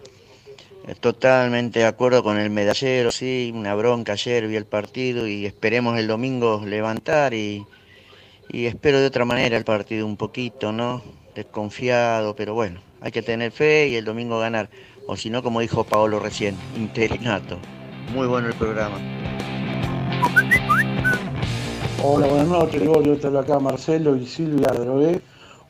[1.01, 5.98] Totalmente de acuerdo con el medallero, sí, una bronca ayer, vi el partido y esperemos
[5.98, 7.66] el domingo levantar y,
[8.52, 11.02] espero de otra manera el partido un poquito, ¿no?
[11.35, 14.69] Desconfiado, pero bueno, hay que tener fe y el domingo ganar.
[15.07, 17.59] O si no, como dijo Paolo recién, interinato.
[18.12, 18.98] Muy bueno el programa.
[22.02, 23.16] Hola, buenas noches, Gregorio.
[23.16, 25.20] Te habla acá Marcelo y Silvia Drogué.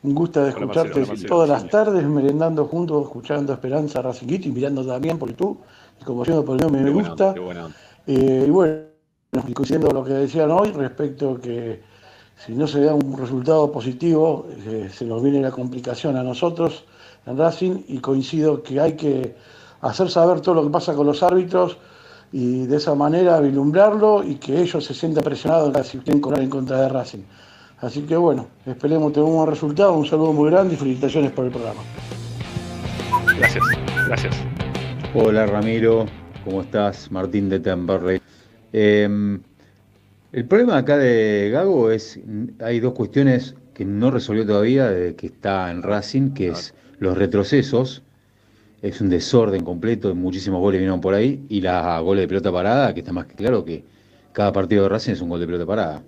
[0.03, 1.29] Un gusto de escucharte Marcelo, hola, Marcelo.
[1.29, 5.59] todas las tardes, merendando juntos, escuchando Esperanza Racinguito y mirando también por YouTube.
[6.01, 7.35] Y como siendo por el me, me gusta.
[8.07, 8.81] Eh, y bueno,
[9.31, 11.81] con lo que decían hoy respecto que
[12.35, 16.83] si no se da un resultado positivo, eh, se nos viene la complicación a nosotros
[17.27, 19.35] en Racing y coincido que hay que
[19.81, 21.77] hacer saber todo lo que pasa con los árbitros
[22.31, 26.49] y de esa manera vislumbrarlo y que ellos se sientan presionados si quieren cobrar en
[26.49, 27.23] contra de Racing.
[27.81, 31.45] Así que bueno, esperemos tener un buen resultado, un saludo muy grande y felicitaciones por
[31.45, 31.81] el programa.
[33.39, 33.63] Gracias,
[34.07, 34.35] gracias.
[35.15, 36.05] Hola Ramiro,
[36.45, 37.09] ¿cómo estás?
[37.11, 38.21] Martín de Temperley.
[38.71, 39.39] Eh,
[40.31, 42.19] el problema acá de Gago es,
[42.63, 47.17] hay dos cuestiones que no resolvió todavía, de que está en Racing, que es los
[47.17, 48.03] retrocesos,
[48.83, 52.93] es un desorden completo, muchísimos goles vinieron por ahí, y la goles de pelota parada,
[52.93, 53.83] que está más que claro que
[54.33, 56.03] cada partido de Racing es un gol de pelota parada.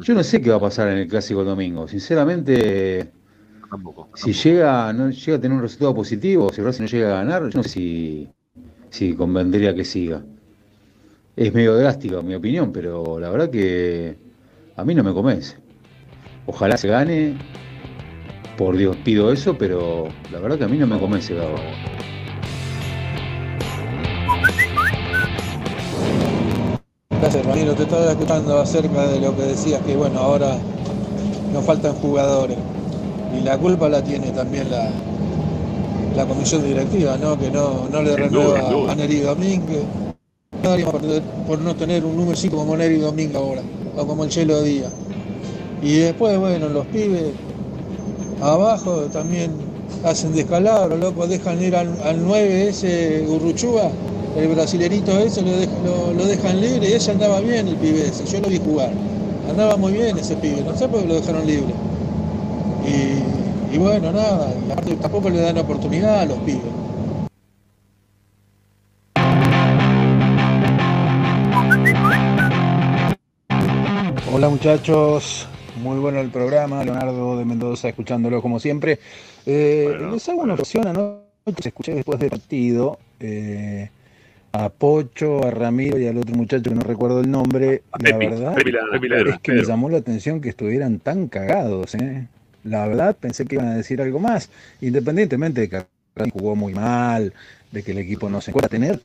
[0.00, 3.12] Yo no sé qué va a pasar en el clásico el domingo, sinceramente,
[4.14, 7.48] si llega, no llega a tener un resultado positivo, si Racing no llega a ganar,
[7.48, 8.28] yo no sé si,
[8.90, 10.22] si convendría que siga.
[11.36, 14.16] Es medio drástica mi opinión, pero la verdad que
[14.76, 15.56] a mí no me convence.
[16.46, 17.36] Ojalá se gane,
[18.56, 21.56] por Dios pido eso, pero la verdad que a mí no me convence Gago.
[27.62, 27.74] Ramiro.
[27.74, 30.56] Te estaba escuchando acerca de lo que decías, que bueno, ahora
[31.52, 32.56] nos faltan jugadores.
[33.38, 34.90] Y la culpa la tiene también la,
[36.16, 37.38] la comisión directiva, ¿no?
[37.38, 39.84] Que no, no le renueva a Neri Domínguez.
[41.46, 43.62] Por, no tener un número 5 como Neri Domínguez ahora,
[43.96, 44.92] o como el Chelo Díaz.
[45.82, 47.32] Y después, bueno, los pibes
[48.40, 49.50] abajo también
[50.04, 53.90] hacen descalabro, loco, dejan ir al, al 9 ese Urruchúa,
[54.36, 55.50] el brasilerito ese, lo,
[55.84, 58.92] lo- lo dejan libre y ese andaba bien el pibe ese, yo lo vi jugar.
[59.48, 61.74] Andaba muy bien ese pibe, no sé por qué lo dejaron libre.
[62.86, 66.62] Y, y bueno, nada, y aparte tampoco le dan oportunidad a los pibes.
[74.34, 75.46] Hola muchachos,
[75.82, 78.98] muy bueno el programa, Leonardo de Mendoza escuchándolo como siempre.
[79.44, 83.90] Eh, les hago una opción anoche, escuché después del partido eh,
[84.52, 87.82] a Pocho, a Ramiro y al otro muchacho que no recuerdo el nombre.
[87.98, 91.94] La verdad es que me llamó la atención que estuvieran tan cagados.
[91.94, 92.28] ¿eh?
[92.64, 94.50] La verdad pensé que iban a decir algo más,
[94.80, 95.84] independientemente de que
[96.32, 97.32] jugó muy mal,
[97.70, 98.68] de que el equipo no se encuentra.
[98.68, 99.00] Tener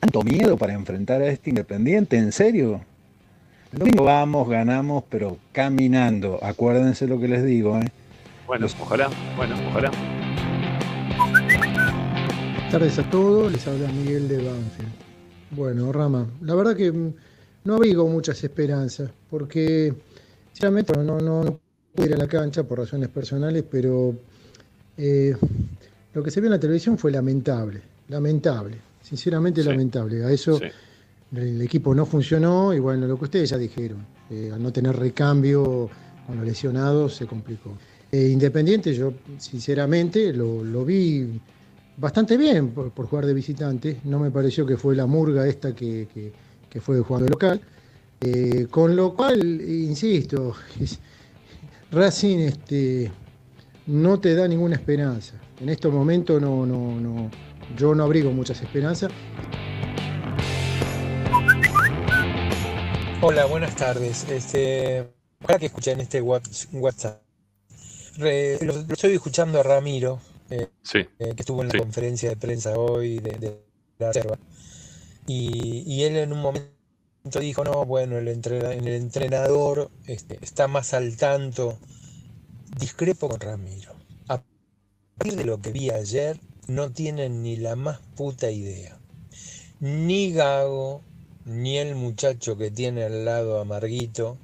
[0.00, 2.80] tanto miedo para enfrentar a este Independiente, ¿en serio?
[3.72, 6.40] El domingo vamos, ganamos, pero caminando.
[6.42, 7.86] Acuérdense lo que les digo, ¿eh?
[8.46, 9.92] Bueno, ojalá, bueno, ojalá.
[12.70, 14.92] Buenas tardes a todos, les habla Miguel de Banfield.
[15.50, 17.14] Bueno, Rama, la verdad que mm,
[17.64, 19.92] no abrigo muchas esperanzas, porque
[20.52, 21.60] sinceramente no, no, no
[21.92, 24.14] pude ir a la cancha por razones personales, pero
[24.96, 25.34] eh,
[26.14, 30.24] lo que se vio en la televisión fue lamentable, lamentable, sinceramente lamentable.
[30.24, 30.60] A eso
[31.34, 34.94] el equipo no funcionó y bueno, lo que ustedes ya dijeron, eh, al no tener
[34.94, 35.90] recambio
[36.24, 37.76] con los lesionados se complicó.
[38.12, 41.40] Eh, Independiente, yo sinceramente lo, lo vi
[42.00, 46.08] bastante bien por, jugar de visitante, no me pareció que fue la murga esta que,
[46.12, 46.32] que-
[46.80, 47.60] fue jugando local,
[48.22, 50.54] Eh, con lo cual, insisto,
[51.90, 53.10] Racing este,
[53.86, 55.34] no te da ninguna esperanza.
[55.60, 57.30] En estos momentos no, no, no,
[57.76, 59.10] yo no abrigo muchas esperanzas.
[63.22, 64.28] Hola, buenas tardes.
[64.30, 65.08] Este,
[65.42, 67.22] ojalá que escuchen este whats- WhatsApp.
[68.18, 70.20] Lo estoy escuchando a Ramiro,
[70.50, 70.98] eh, Sí.
[71.18, 71.78] eh, que estuvo en la Sí.
[71.78, 73.60] conferencia de prensa hoy de, de
[73.98, 74.38] la reserva.
[75.26, 76.70] Y, y él en un momento
[77.40, 81.78] dijo, no, bueno, el, entrena- el entrenador este, está más al tanto.
[82.78, 83.94] Discrepo con Ramiro.
[84.28, 84.42] A
[85.16, 88.98] partir de lo que vi ayer, no tienen ni la más puta idea.
[89.80, 91.02] Ni Gago,
[91.44, 94.38] ni el muchacho que tiene al lado a Marguito,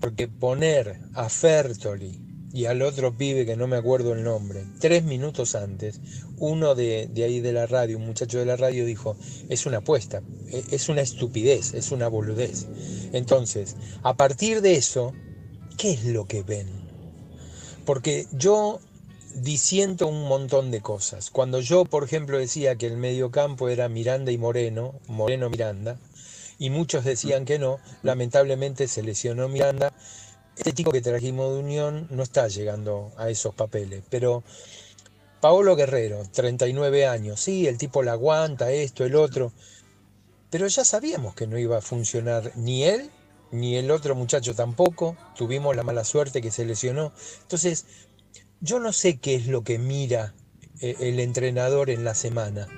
[0.00, 2.20] porque poner a Fertoli
[2.52, 6.00] y al otro pibe que no me acuerdo el nombre, tres minutos antes,
[6.38, 9.16] uno de, de ahí de la radio, un muchacho de la radio dijo,
[9.48, 12.66] es una apuesta, e- es una estupidez, es una boludez.
[13.12, 15.12] Entonces, a partir de eso,
[15.76, 16.68] ¿qué es lo que ven?
[17.84, 18.80] Porque yo
[19.34, 21.30] disiento un montón de cosas.
[21.30, 25.98] Cuando yo, por ejemplo, decía que el mediocampo era Miranda y Moreno, Moreno-Miranda,
[26.58, 29.94] y muchos decían que no, lamentablemente se lesionó Miranda.
[30.60, 34.44] Este chico que trajimos de Unión no está llegando a esos papeles, pero
[35.40, 39.54] Paolo Guerrero, 39 años, sí, el tipo la aguanta, esto, el otro,
[40.50, 43.10] pero ya sabíamos que no iba a funcionar ni él,
[43.50, 47.14] ni el otro muchacho tampoco, tuvimos la mala suerte que se lesionó.
[47.40, 47.86] Entonces,
[48.60, 50.34] yo no sé qué es lo que mira
[50.82, 52.68] eh, el entrenador en la semana.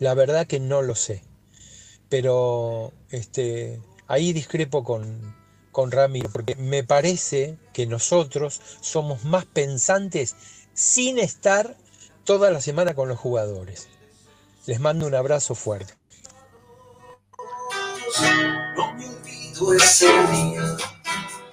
[0.00, 1.22] La verdad que no lo sé.
[2.08, 5.43] Pero este, ahí discrepo con,
[5.74, 10.36] con Ramiro, porque me parece que nosotros somos más pensantes
[10.72, 11.76] sin estar
[12.24, 13.88] toda la semana con los jugadores.
[14.66, 15.92] Les mando un abrazo fuerte.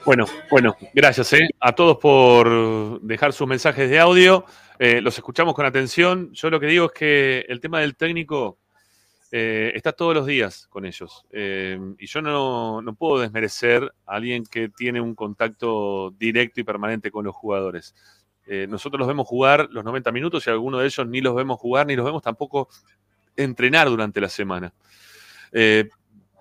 [0.05, 4.45] Bueno, bueno, gracias eh, a todos por dejar sus mensajes de audio.
[4.77, 6.31] Eh, los escuchamos con atención.
[6.33, 8.59] Yo lo que digo es que el tema del técnico
[9.31, 11.25] eh, está todos los días con ellos.
[11.31, 16.63] Eh, y yo no, no puedo desmerecer a alguien que tiene un contacto directo y
[16.63, 17.95] permanente con los jugadores.
[18.47, 21.59] Eh, nosotros los vemos jugar los 90 minutos y algunos de ellos ni los vemos
[21.59, 22.67] jugar ni los vemos tampoco
[23.35, 24.73] entrenar durante la semana.
[25.51, 25.89] Eh,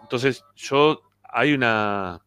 [0.02, 2.20] entonces, yo hay una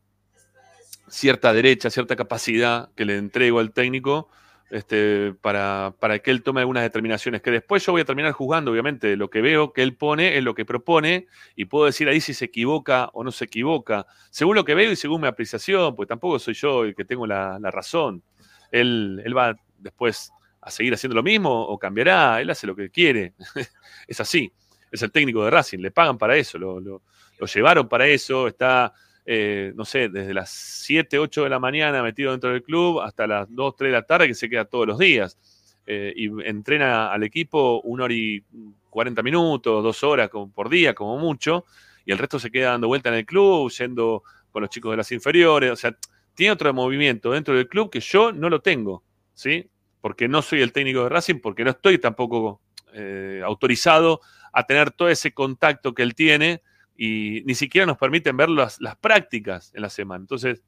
[1.09, 4.29] cierta derecha, cierta capacidad que le entrego al técnico
[4.73, 8.71] este, para, para que él tome algunas determinaciones, que después yo voy a terminar juzgando,
[8.71, 12.19] obviamente, lo que veo que él pone es lo que propone y puedo decir ahí
[12.19, 15.95] si se equivoca o no se equivoca, según lo que veo y según mi apreciación,
[15.95, 18.23] pues tampoco soy yo el que tengo la, razón.
[18.71, 22.89] Él, él va después a seguir haciendo lo mismo o cambiará, él hace lo que
[22.89, 23.35] quiere,
[24.07, 24.51] es así,
[24.91, 27.01] es el técnico de Racing, le pagan para eso, lo- lo
[27.45, 28.93] llevaron para eso, está
[29.25, 33.25] eh, no sé, desde las 7, 8 de la mañana metido dentro del club hasta
[33.25, 35.37] las 2, 3 de la tarde que se queda todos los días.
[35.85, 38.41] Eh, y entrena al equipo una hora y
[38.89, 41.65] 40 minutos, dos horas por día, como mucho,
[42.05, 44.97] y el resto se queda dando vuelta en el club, yendo con los chicos de
[44.97, 45.71] las inferiores.
[45.71, 45.97] O sea,
[46.35, 49.69] tiene otro movimiento dentro del club que yo no lo tengo, ¿sí?
[50.01, 52.61] Porque no soy el técnico de Racing, porque no estoy tampoco
[52.93, 54.21] eh, autorizado
[54.51, 56.61] a tener todo ese contacto que él tiene
[56.95, 60.21] y ni siquiera nos permiten ver las, prácticas en la semana.
[60.21, 60.63] Entonces,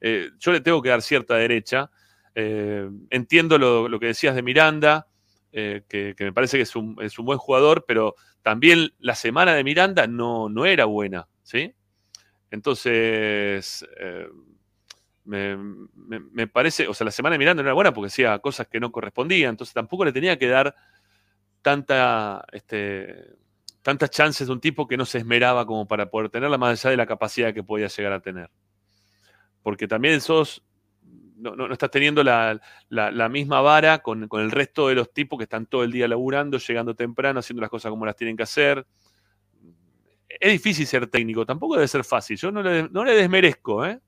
[0.00, 1.90] eh, yo le tengo que dar cierta derecha.
[2.34, 5.08] Eh, entiendo lo, que decías de Miranda,
[5.52, 10.06] eh, que, me parece que es un, buen jugador, pero también la semana de Miranda
[10.06, 11.74] no, no era buena, ¿sí?
[12.50, 13.86] Entonces,
[15.24, 18.38] me, me- me parece, o sea, la semana de Miranda no era buena porque hacía
[18.40, 20.74] cosas que no correspondían, entonces tampoco le tenía que dar
[21.62, 23.36] tanta, este,
[23.82, 26.90] tantas chances de un tipo que no se esmeraba como para poder tenerla, más allá
[26.92, 28.50] de la capacidad que podía llegar a tener.
[29.62, 30.62] Porque también sos,
[31.36, 35.12] no, no- estás teniendo la, la- la misma vara con, con el resto de los
[35.12, 38.36] tipos que están todo el día laburando, llegando temprano, haciendo las cosas como las tienen
[38.36, 38.86] que hacer.
[40.28, 42.36] Es difícil ser técnico, tampoco debe ser fácil.
[42.36, 44.00] Yo no le, no le desmerezco, ¿eh?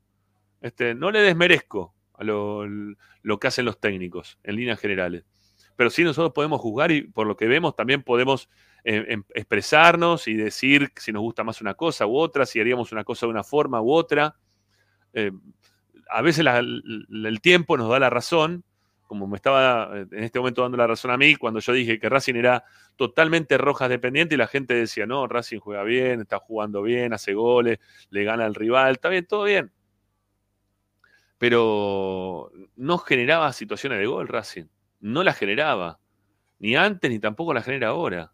[0.61, 5.25] Este, no le desmerezco a lo, lo que hacen los técnicos en líneas generales.
[5.77, 8.49] Pero sí nosotros podemos juzgar y por lo que vemos también podemos
[8.85, 12.93] eh, em- expresarnos y decir si nos gusta más una cosa u otra, si haríamos
[12.93, 14.37] una cosa de una forma u otra.
[15.13, 15.33] Eh,
[16.11, 18.65] a veces el tiempo nos da la razón,
[19.03, 21.73] como como me estaba eh, en este momento dando la razón a mí, cuando yo
[21.73, 22.65] dije que Racing era
[22.97, 27.35] totalmente rojas dependiente y la gente decía, no, Racing juega bien, está jugando bien, hace
[27.35, 27.79] goles,
[28.11, 29.73] le gana al rival, está bien, todo bien.
[31.39, 34.65] Pero no generaba situaciones de gol Racing,
[35.05, 36.01] no las generaba,
[36.59, 38.33] ni antes ni tampoco las genera ahora.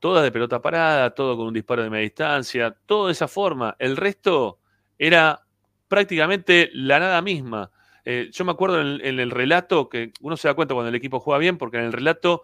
[0.00, 3.76] Todas de pelota parada, todo con un disparo de media distancia, todo de esa forma.
[3.78, 4.58] El resto
[4.98, 5.46] era
[5.86, 7.70] prácticamente la nada misma.
[8.04, 11.20] Eh, yo me acuerdo en, el relato que uno se da cuenta cuando el equipo
[11.20, 12.42] juega bien, porque en el relato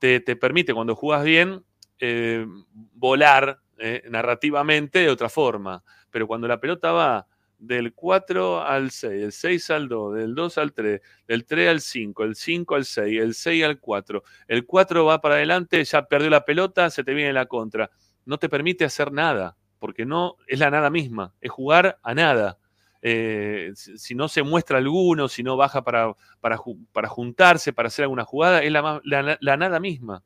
[0.00, 1.64] te, permite, cuando juegas bien,
[2.00, 5.84] eh, volar eh, narrativamente de otra forma.
[6.10, 7.28] Pero cuando la pelota va
[7.58, 11.80] del 4 al 6, del 6 al 2, del 2 al 3, del 3 al
[11.80, 16.06] 5, el 5 al 6, el 6 al 4, el 4 va para adelante, ya
[16.06, 17.90] perdió la pelota, se te viene la contra.
[18.24, 22.58] No te permite hacer nada, porque no es la nada misma, es jugar a nada.
[23.02, 26.58] Eh, si no se muestra alguno, si no baja para, para,
[26.92, 30.24] para juntarse, para hacer alguna jugada, es la, la, nada misma.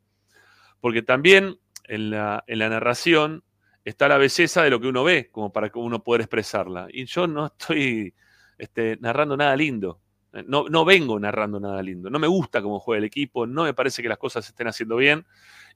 [0.81, 3.45] Porque también en la, en la narración
[3.85, 6.89] está la belleza de lo que uno ve, como para que uno pueda expresarla.
[6.91, 8.15] Y yo no estoy
[8.59, 10.01] este, narrando nada lindo.
[10.33, 12.11] Eh, no, no, vengo narrando nada lindo.
[12.11, 14.69] No me gusta cómo juega el equipo, no me parece que las cosas se estén
[14.69, 15.27] haciendo bien.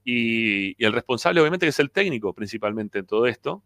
[0.03, 3.63] Y, el responsable, obviamente, que es el técnico, principalmente en todo esto.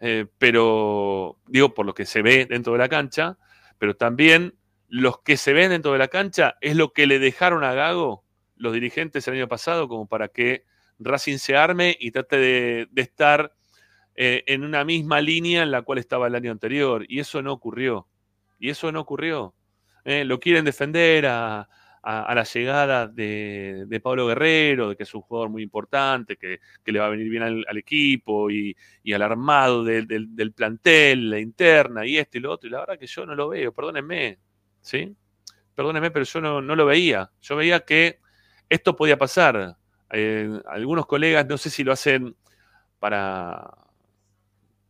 [0.00, 3.36] Eh, pero, digo, por lo que se ve dentro de la cancha,
[3.78, 4.54] pero también
[4.88, 8.24] los que se ven dentro de la cancha es lo que le dejaron a Gago
[8.56, 10.64] los dirigentes el año pasado, como para que
[11.00, 13.54] Racing se arme y trate de, estar
[14.14, 17.04] eh, en una misma línea en la cual estaba el año anterior.
[17.08, 18.06] Y eso no ocurrió.
[18.58, 19.54] Y eso no ocurrió.
[20.04, 21.68] Eh, lo quieren defender a,
[22.02, 27.06] la llegada de, Pablo Guerrero, de que es un jugador muy importante, que, le va
[27.06, 28.76] a venir bien al, equipo y,
[29.12, 32.68] al armado del, plantel, la interna y esto y lo otro.
[32.68, 34.38] Y la verdad que yo no lo veo, perdónenme,
[34.80, 35.14] ¿sí?
[35.74, 37.30] Perdónenme, pero yo no, no lo veía.
[37.40, 38.18] Yo veía que
[38.68, 39.76] esto podía pasar.
[40.12, 42.36] Eh, algunos colegas, no sé si lo hacen
[42.98, 43.70] para,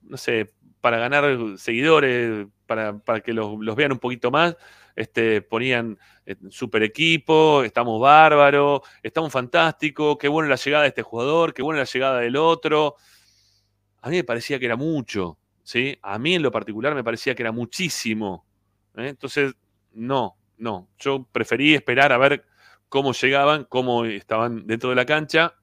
[0.03, 4.57] no sé, para ganar seguidores, para, que los, vean un poquito más,
[4.97, 11.03] este, ponían eh, super equipo, estamos bárbaros, estamos fantásticos, qué buena la llegada de este
[11.03, 12.97] jugador, qué buena la llegada del otro.
[14.03, 15.99] A mí me parecía que era mucho, ¿sí?
[16.03, 18.47] A mí en lo particular me parecía que era muchísimo.
[18.97, 19.09] ¿eh?
[19.09, 19.55] Entonces,
[19.93, 20.89] no, no.
[20.99, 22.45] Yo preferí esperar a ver
[22.91, 25.55] cómo llegaban, cómo estaban dentro de la cancha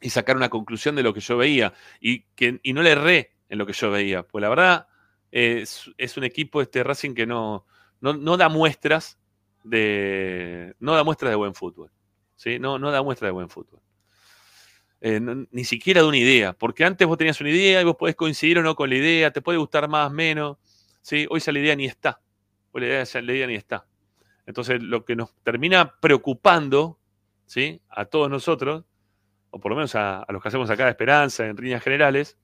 [0.00, 1.74] y sacar una conclusión de lo que yo veía.
[2.00, 4.22] Y, que, y no le erré en lo que yo veía.
[4.22, 4.86] Pues la verdad,
[5.30, 7.66] es, un equipo, este Racing, que no,
[8.00, 9.18] no, da muestras
[9.64, 10.74] de.
[10.78, 11.90] No da muestras de buen fútbol.
[12.36, 12.58] ¿sí?
[12.58, 13.80] No, no da muestras de buen fútbol.
[15.02, 16.52] Eh, ni siquiera de una idea.
[16.52, 19.32] Porque antes vos tenías una idea y vos podés coincidir o no con la idea,
[19.32, 20.58] te puede gustar más, menos.
[21.02, 21.26] ¿sí?
[21.28, 22.20] Hoy esa idea ni está.
[22.72, 23.86] Hoy la idea, la idea ni está.
[24.50, 26.98] Entonces, lo que nos termina preocupando,
[27.46, 27.80] ¿sí?
[27.88, 28.84] A todos nosotros,
[29.50, 32.36] o por lo menos a, los que hacemos acá de Esperanza, en líneas generales,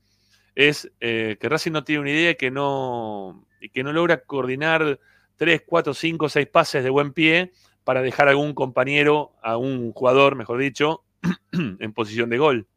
[0.55, 5.01] es eh, que Racing no tiene una idea que no, y que no logra coordinar
[5.35, 7.51] tres, cuatro, cinco, seis pases de buen pie
[7.83, 11.03] para dejar a algún compañero, a un jugador, mejor dicho,
[11.53, 12.69] en posición de gol.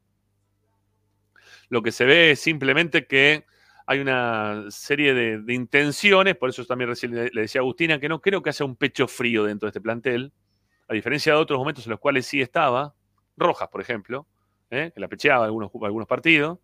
[1.69, 3.45] Lo que se ve es simplemente que
[3.89, 8.21] hay una serie de, intenciones, por eso también recién le, decía a Agustina que no
[8.21, 10.31] creo que haya un pecho frío dentro de este plantel,
[10.87, 12.93] a diferencia de otros momentos en los cuales sí estaba,
[13.35, 14.27] Rojas, por ejemplo,
[14.69, 14.91] ¿eh?
[14.93, 16.59] que la pecheaba algunos, algunos partidos.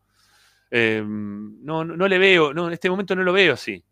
[0.70, 3.84] Em, no, no, le veo, no, en este momento no lo veo así.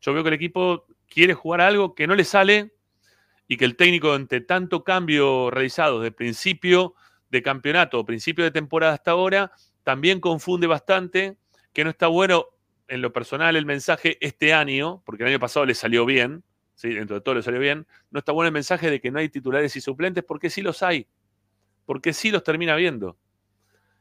[0.00, 2.72] Yo veo que el equipo quiere jugar algo que no le sale
[3.46, 6.94] y que el técnico, ante tanto cambio realizado desde principio
[7.28, 9.52] de campeonato, principio de temporada hasta ahora,
[9.82, 11.36] también confunde bastante,
[11.74, 12.46] que no está bueno
[12.88, 16.90] en lo personal el mensaje este año, porque el año pasado le salió bien, ¿sí?
[16.90, 19.28] dentro de todo le salió bien, no está bueno el mensaje de que no hay
[19.28, 21.06] titulares y suplentes, porque sí los hay,
[21.86, 23.16] porque sí los termina viendo.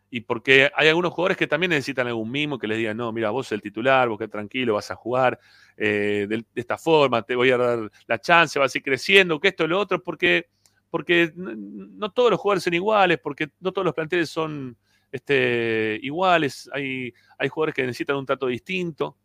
[0.10, 3.32] Y porque hay algunos jugadores que también necesitan algún mimo que les digan, no, mira,
[3.32, 5.40] vos el titular, vos que tranquilo, vas a jugar
[5.76, 9.48] eh, de, esta forma, te voy a dar la chance, vas a ir creciendo, que
[9.48, 10.50] esto, lo otro, porque,
[10.92, 14.78] porque no todos los jugadores son iguales, porque no todos los planteles son
[15.14, 19.16] este, iguales, hay, hay jugadores que necesitan un trato distinto.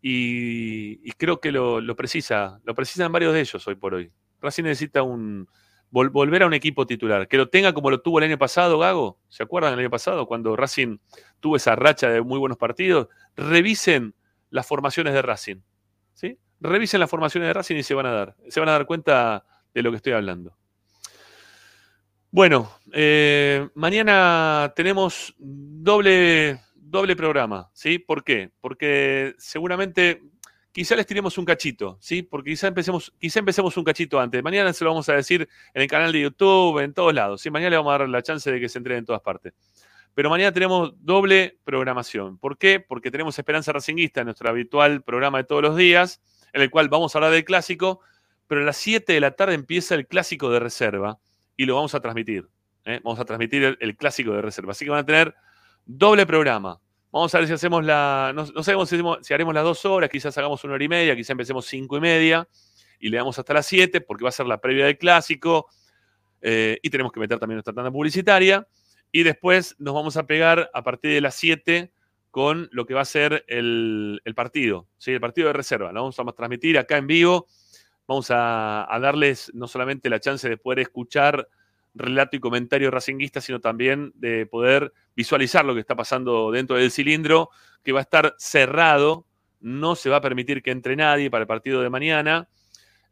[0.00, 4.10] Y, creo que lo, precisa, lo precisan varios de ellos hoy por hoy.
[4.40, 5.46] Racing necesita un
[5.90, 9.18] volver a un equipo titular, que lo tenga como lo tuvo el año pasado, Gago.
[9.28, 10.98] ¿Se acuerdan el año pasado cuando Racing
[11.40, 13.08] tuvo esa racha de muy buenos partidos?
[13.34, 14.14] Revisen
[14.50, 15.56] las formaciones de Racing.
[16.14, 16.38] ¿sí?
[16.60, 19.44] Revisen las formaciones de Racing y se van a dar, se van a dar cuenta
[19.74, 20.56] de lo que estoy hablando.
[22.32, 27.98] Bueno, eh, mañana tenemos doble, doble programa, ¿sí?
[27.98, 28.52] ¿Por qué?
[28.60, 30.22] Porque seguramente
[30.70, 32.22] quizá les tiremos un cachito, ¿sí?
[32.22, 34.44] Porque quizá empecemos, quizá empecemos un cachito antes.
[34.44, 37.40] Mañana se lo vamos a decir en el canal de YouTube, en todos lados.
[37.40, 37.50] ¿sí?
[37.50, 39.52] Mañana le vamos a dar la chance de que se entrene en todas partes.
[40.14, 42.38] Pero mañana tenemos doble programación.
[42.38, 42.78] ¿Por qué?
[42.78, 46.20] Porque tenemos Esperanza Racinguista, nuestro habitual programa de todos los días,
[46.52, 48.00] en el cual vamos a hablar del clásico,
[48.46, 51.18] pero a las 7 de la tarde empieza el clásico de reserva
[51.60, 52.48] y lo vamos a transmitir.
[52.86, 53.02] ¿eh?
[53.04, 54.70] Vamos a transmitir el clásico de reserva.
[54.70, 55.34] Así que van a tener
[55.84, 56.80] doble programa.
[57.12, 58.32] Vamos a ver si hacemos la.
[58.34, 61.66] No, sabemos si, haremos las dos horas, quizás hagamos una hora y media, quizás empecemos
[61.66, 62.48] cinco y media
[62.98, 65.66] y le damos hasta las siete, porque va a ser la previa del clásico.
[66.40, 68.66] Eh, y tenemos que meter también nuestra tanda publicitaria.
[69.12, 71.92] Y después nos vamos a pegar a partir de las siete
[72.30, 75.10] con lo que va a ser el, partido, ¿sí?
[75.10, 75.92] el partido de reserva.
[75.92, 77.48] Lo vamos a transmitir acá en vivo.
[78.10, 81.46] Vamos a, darles no solamente la chance de poder escuchar
[81.94, 86.90] relato y comentario racinguista, sino también de poder visualizar lo que está pasando dentro del
[86.90, 87.50] cilindro,
[87.84, 89.26] que va a estar cerrado,
[89.60, 92.48] no se va a permitir que entre nadie para el partido de mañana,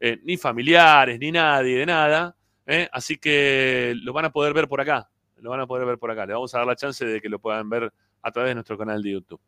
[0.01, 2.35] eh, ni familiares, ni nadie, de nada.
[2.65, 2.89] ¿eh?
[2.91, 6.11] Así que lo van a poder ver por acá, lo van a poder ver por
[6.11, 6.25] acá.
[6.25, 7.89] Le vamos a dar la chance de que lo puedan ver
[8.21, 9.39] a través de nuestro canal de YouTube.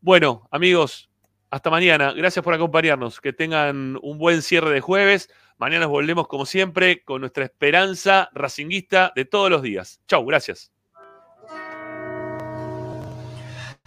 [0.00, 1.10] Bueno, amigos,
[1.54, 2.12] hasta mañana.
[2.12, 3.20] Gracias por acompañarnos.
[3.20, 5.30] Que tengan un buen cierre de jueves.
[5.56, 10.00] Mañana volvemos como siempre con nuestra esperanza racinguista de todos los días.
[10.08, 10.72] Chau, gracias.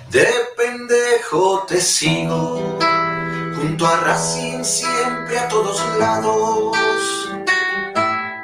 [0.09, 2.79] De pendejo te sigo,
[3.57, 6.96] junto a Racing siempre a todos lados